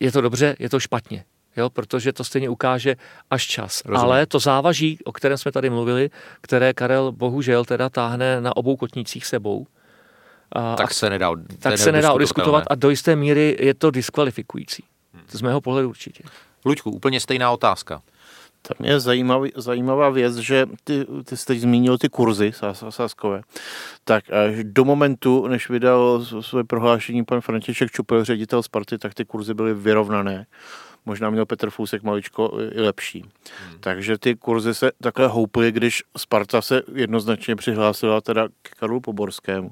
je 0.00 0.12
to 0.12 0.20
dobře, 0.20 0.56
je 0.58 0.68
to 0.68 0.80
špatně. 0.80 1.24
Jo, 1.56 1.70
protože 1.70 2.12
to 2.12 2.24
stejně 2.24 2.48
ukáže 2.48 2.96
až 3.30 3.46
čas. 3.46 3.82
Rozumím. 3.84 4.04
Ale 4.04 4.26
to 4.26 4.38
závaží, 4.38 4.98
o 5.04 5.12
kterém 5.12 5.38
jsme 5.38 5.52
tady 5.52 5.70
mluvili, 5.70 6.10
které 6.40 6.74
Karel 6.74 7.12
bohužel 7.12 7.64
teda 7.64 7.88
táhne 7.88 8.40
na 8.40 8.56
obou 8.56 8.76
kotnících 8.76 9.26
sebou, 9.26 9.66
a, 10.52 10.76
tak 10.76 10.94
se 10.94 11.10
nedá, 11.10 11.30
tak 11.58 11.78
se 11.78 11.92
nedá 11.92 12.12
odiskutovat 12.12 12.64
a 12.70 12.74
do 12.74 12.90
jisté 12.90 13.16
míry 13.16 13.56
je 13.60 13.74
to 13.74 13.90
diskvalifikující. 13.90 14.84
Z 15.28 15.42
mého 15.42 15.60
pohledu 15.60 15.88
určitě. 15.88 16.24
Luďku, 16.64 16.90
úplně 16.90 17.20
stejná 17.20 17.50
otázka. 17.50 18.02
Tam 18.62 18.86
je 18.86 19.00
zajímavý, 19.00 19.52
zajímavá 19.56 20.10
věc, 20.10 20.36
že 20.36 20.66
ty, 20.84 21.06
ty 21.24 21.36
jste 21.36 21.54
zmínil 21.54 21.98
ty 21.98 22.08
kurzy 22.08 22.52
sáskové. 22.90 23.42
Tak 24.04 24.30
až 24.30 24.54
do 24.62 24.84
momentu, 24.84 25.46
než 25.46 25.68
vydal 25.68 26.24
své 26.40 26.64
prohlášení 26.64 27.24
pan 27.24 27.40
František 27.40 27.90
Čupel, 27.90 28.24
ředitel 28.24 28.62
Sparty, 28.62 28.98
tak 28.98 29.14
ty 29.14 29.24
kurzy 29.24 29.54
byly 29.54 29.74
vyrovnané. 29.74 30.46
Možná 31.06 31.30
měl 31.30 31.46
Petr 31.46 31.70
Fůsek 31.70 32.02
maličko 32.02 32.58
i 32.72 32.80
lepší. 32.80 33.20
Hmm. 33.20 33.78
Takže 33.80 34.18
ty 34.18 34.34
kurzy 34.34 34.74
se 34.74 34.90
takhle 35.00 35.26
houply, 35.26 35.72
když 35.72 36.02
Sparta 36.16 36.62
se 36.62 36.82
jednoznačně 36.94 37.56
přihlásila 37.56 38.20
teda 38.20 38.48
k 38.62 38.70
Karlu 38.70 39.00
Poborskému. 39.00 39.70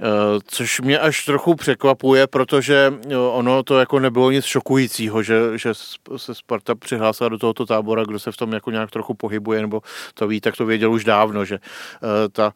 Eh, 0.00 0.40
což 0.46 0.80
mě 0.80 0.98
až 0.98 1.24
trochu 1.24 1.54
překvapuje, 1.54 2.26
protože 2.26 2.92
eh, 3.10 3.16
ono 3.16 3.62
to 3.62 3.78
jako 3.78 3.98
nebylo 3.98 4.30
nic 4.30 4.44
šokujícího, 4.44 5.22
že, 5.22 5.58
že 5.58 5.74
se 6.16 6.34
Sparta 6.34 6.74
přihlásila 6.74 7.28
do 7.28 7.38
tohoto 7.38 7.66
tábora, 7.66 8.04
kdo 8.04 8.18
se 8.18 8.32
v 8.32 8.36
tom 8.36 8.52
jako 8.52 8.70
nějak 8.70 8.90
trochu 8.90 9.14
pohybuje, 9.14 9.60
nebo 9.60 9.82
to 10.14 10.28
ví, 10.28 10.40
tak 10.40 10.56
to 10.56 10.66
věděl 10.66 10.92
už 10.92 11.04
dávno, 11.04 11.44
že 11.44 11.54
eh, 11.54 12.28
ta, 12.28 12.52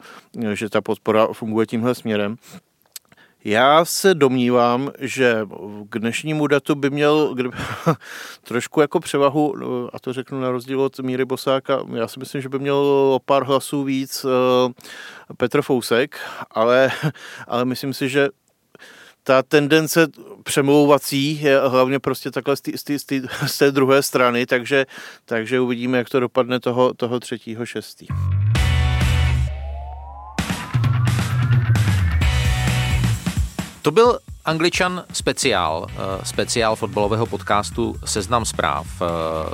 že 0.53 0.69
ta 0.69 0.81
podpora 0.81 1.27
funguje 1.33 1.65
tímhle 1.65 1.95
směrem. 1.95 2.35
Já 3.45 3.85
se 3.85 4.13
domnívám, 4.13 4.91
že 4.99 5.47
k 5.89 5.99
dnešnímu 5.99 6.47
datu 6.47 6.75
by 6.75 6.89
měl 6.89 7.33
kdyby, 7.33 7.57
trošku 8.43 8.81
jako 8.81 8.99
převahu, 8.99 9.55
a 9.93 9.99
to 9.99 10.13
řeknu 10.13 10.39
na 10.39 10.51
rozdíl 10.51 10.81
od 10.81 10.99
Míry 10.99 11.25
Bosáka, 11.25 11.83
já 11.93 12.07
si 12.07 12.19
myslím, 12.19 12.41
že 12.41 12.49
by 12.49 12.59
měl 12.59 12.75
o 12.75 13.19
pár 13.25 13.43
hlasů 13.43 13.83
víc 13.83 14.25
eh, 14.25 15.33
Petr 15.37 15.61
Fousek, 15.61 16.19
ale, 16.51 16.91
ale 17.47 17.65
myslím 17.65 17.93
si, 17.93 18.09
že 18.09 18.29
ta 19.23 19.43
tendence 19.43 20.07
přemlouvací 20.43 21.41
je 21.41 21.59
hlavně 21.59 21.99
prostě 21.99 22.31
takhle 22.31 22.55
z, 22.55 22.61
tý, 22.61 22.77
z, 22.77 22.83
tý, 22.83 22.99
z, 22.99 23.05
tý, 23.05 23.21
z 23.45 23.57
té 23.57 23.71
druhé 23.71 24.03
strany, 24.03 24.45
takže, 24.45 24.85
takže 25.25 25.59
uvidíme, 25.59 25.97
jak 25.97 26.09
to 26.09 26.19
dopadne 26.19 26.59
toho, 26.59 26.93
toho 26.93 27.19
třetího 27.19 27.65
šestý. 27.65 28.07
To 33.83 33.91
byl 33.91 34.19
Angličan 34.45 35.03
speciál, 35.13 35.87
eh, 35.89 36.25
speciál 36.25 36.75
fotbalového 36.75 37.25
podcastu 37.25 37.95
Seznam 38.05 38.45
zpráv 38.45 38.87
eh, 39.01 39.05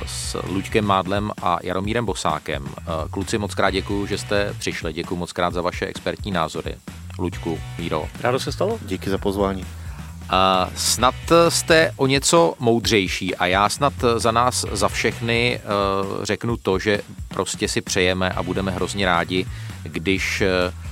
s 0.05 0.37
Luďkem 0.47 0.85
Mádlem 0.85 1.31
a 1.41 1.57
Jaromírem 1.63 2.05
Bosákem. 2.05 2.65
Eh, 2.77 2.83
kluci, 3.11 3.37
moc 3.37 3.55
krát 3.55 3.69
děkuju, 3.69 4.05
že 4.05 4.17
jste 4.17 4.53
přišli. 4.59 4.93
Děkuji 4.93 5.15
moc 5.15 5.31
krát 5.31 5.53
za 5.53 5.61
vaše 5.61 5.85
expertní 5.85 6.31
názory. 6.31 6.75
Luďku, 7.19 7.59
Míro. 7.77 8.05
Rádo 8.21 8.39
se 8.39 8.51
stalo. 8.51 8.79
Díky 8.85 9.09
za 9.09 9.17
pozvání. 9.17 9.65
A 10.29 10.69
snad 10.75 11.15
jste 11.49 11.91
o 11.95 12.07
něco 12.07 12.53
moudřejší 12.59 13.35
a 13.35 13.45
já 13.45 13.69
snad 13.69 13.93
za 14.17 14.31
nás, 14.31 14.65
za 14.71 14.87
všechny 14.87 15.61
řeknu 16.23 16.57
to, 16.57 16.79
že 16.79 17.01
prostě 17.27 17.67
si 17.67 17.81
přejeme 17.81 18.29
a 18.29 18.43
budeme 18.43 18.71
hrozně 18.71 19.05
rádi, 19.05 19.45
když 19.83 20.41
Eh, 20.41 20.88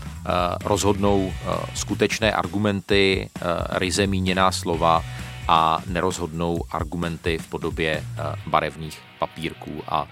rozhodnou 0.64 1.34
eh, 1.34 1.56
skutečné 1.74 2.32
argumenty, 2.32 3.30
eh, 3.30 3.42
ryze 3.72 4.08
míněná 4.08 4.52
slova 4.52 5.04
a 5.48 5.82
nerozhodnou 5.88 6.64
argumenty 6.72 7.38
v 7.38 7.48
podobě 7.48 8.04
barevných 8.48 9.00
papírků 9.20 9.84
a 9.88 10.08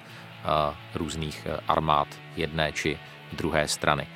různých 0.95 1.47
armád 1.68 2.07
jedné 2.36 2.72
či 2.72 2.97
druhé 3.34 3.68
strany. 3.68 4.07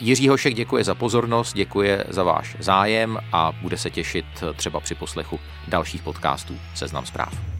Jiří 0.00 0.28
Hošek 0.28 0.54
děkuje 0.54 0.84
za 0.84 0.94
pozornost, 0.94 1.54
děkuje 1.54 2.04
za 2.08 2.22
váš 2.22 2.56
zájem 2.58 3.18
a 3.32 3.52
bude 3.62 3.78
se 3.78 3.90
těšit 3.90 4.26
třeba 4.56 4.80
při 4.80 4.94
poslechu 4.94 5.40
dalších 5.68 6.02
podcastů 6.02 6.58
Seznam 6.74 7.06
zpráv. 7.06 7.59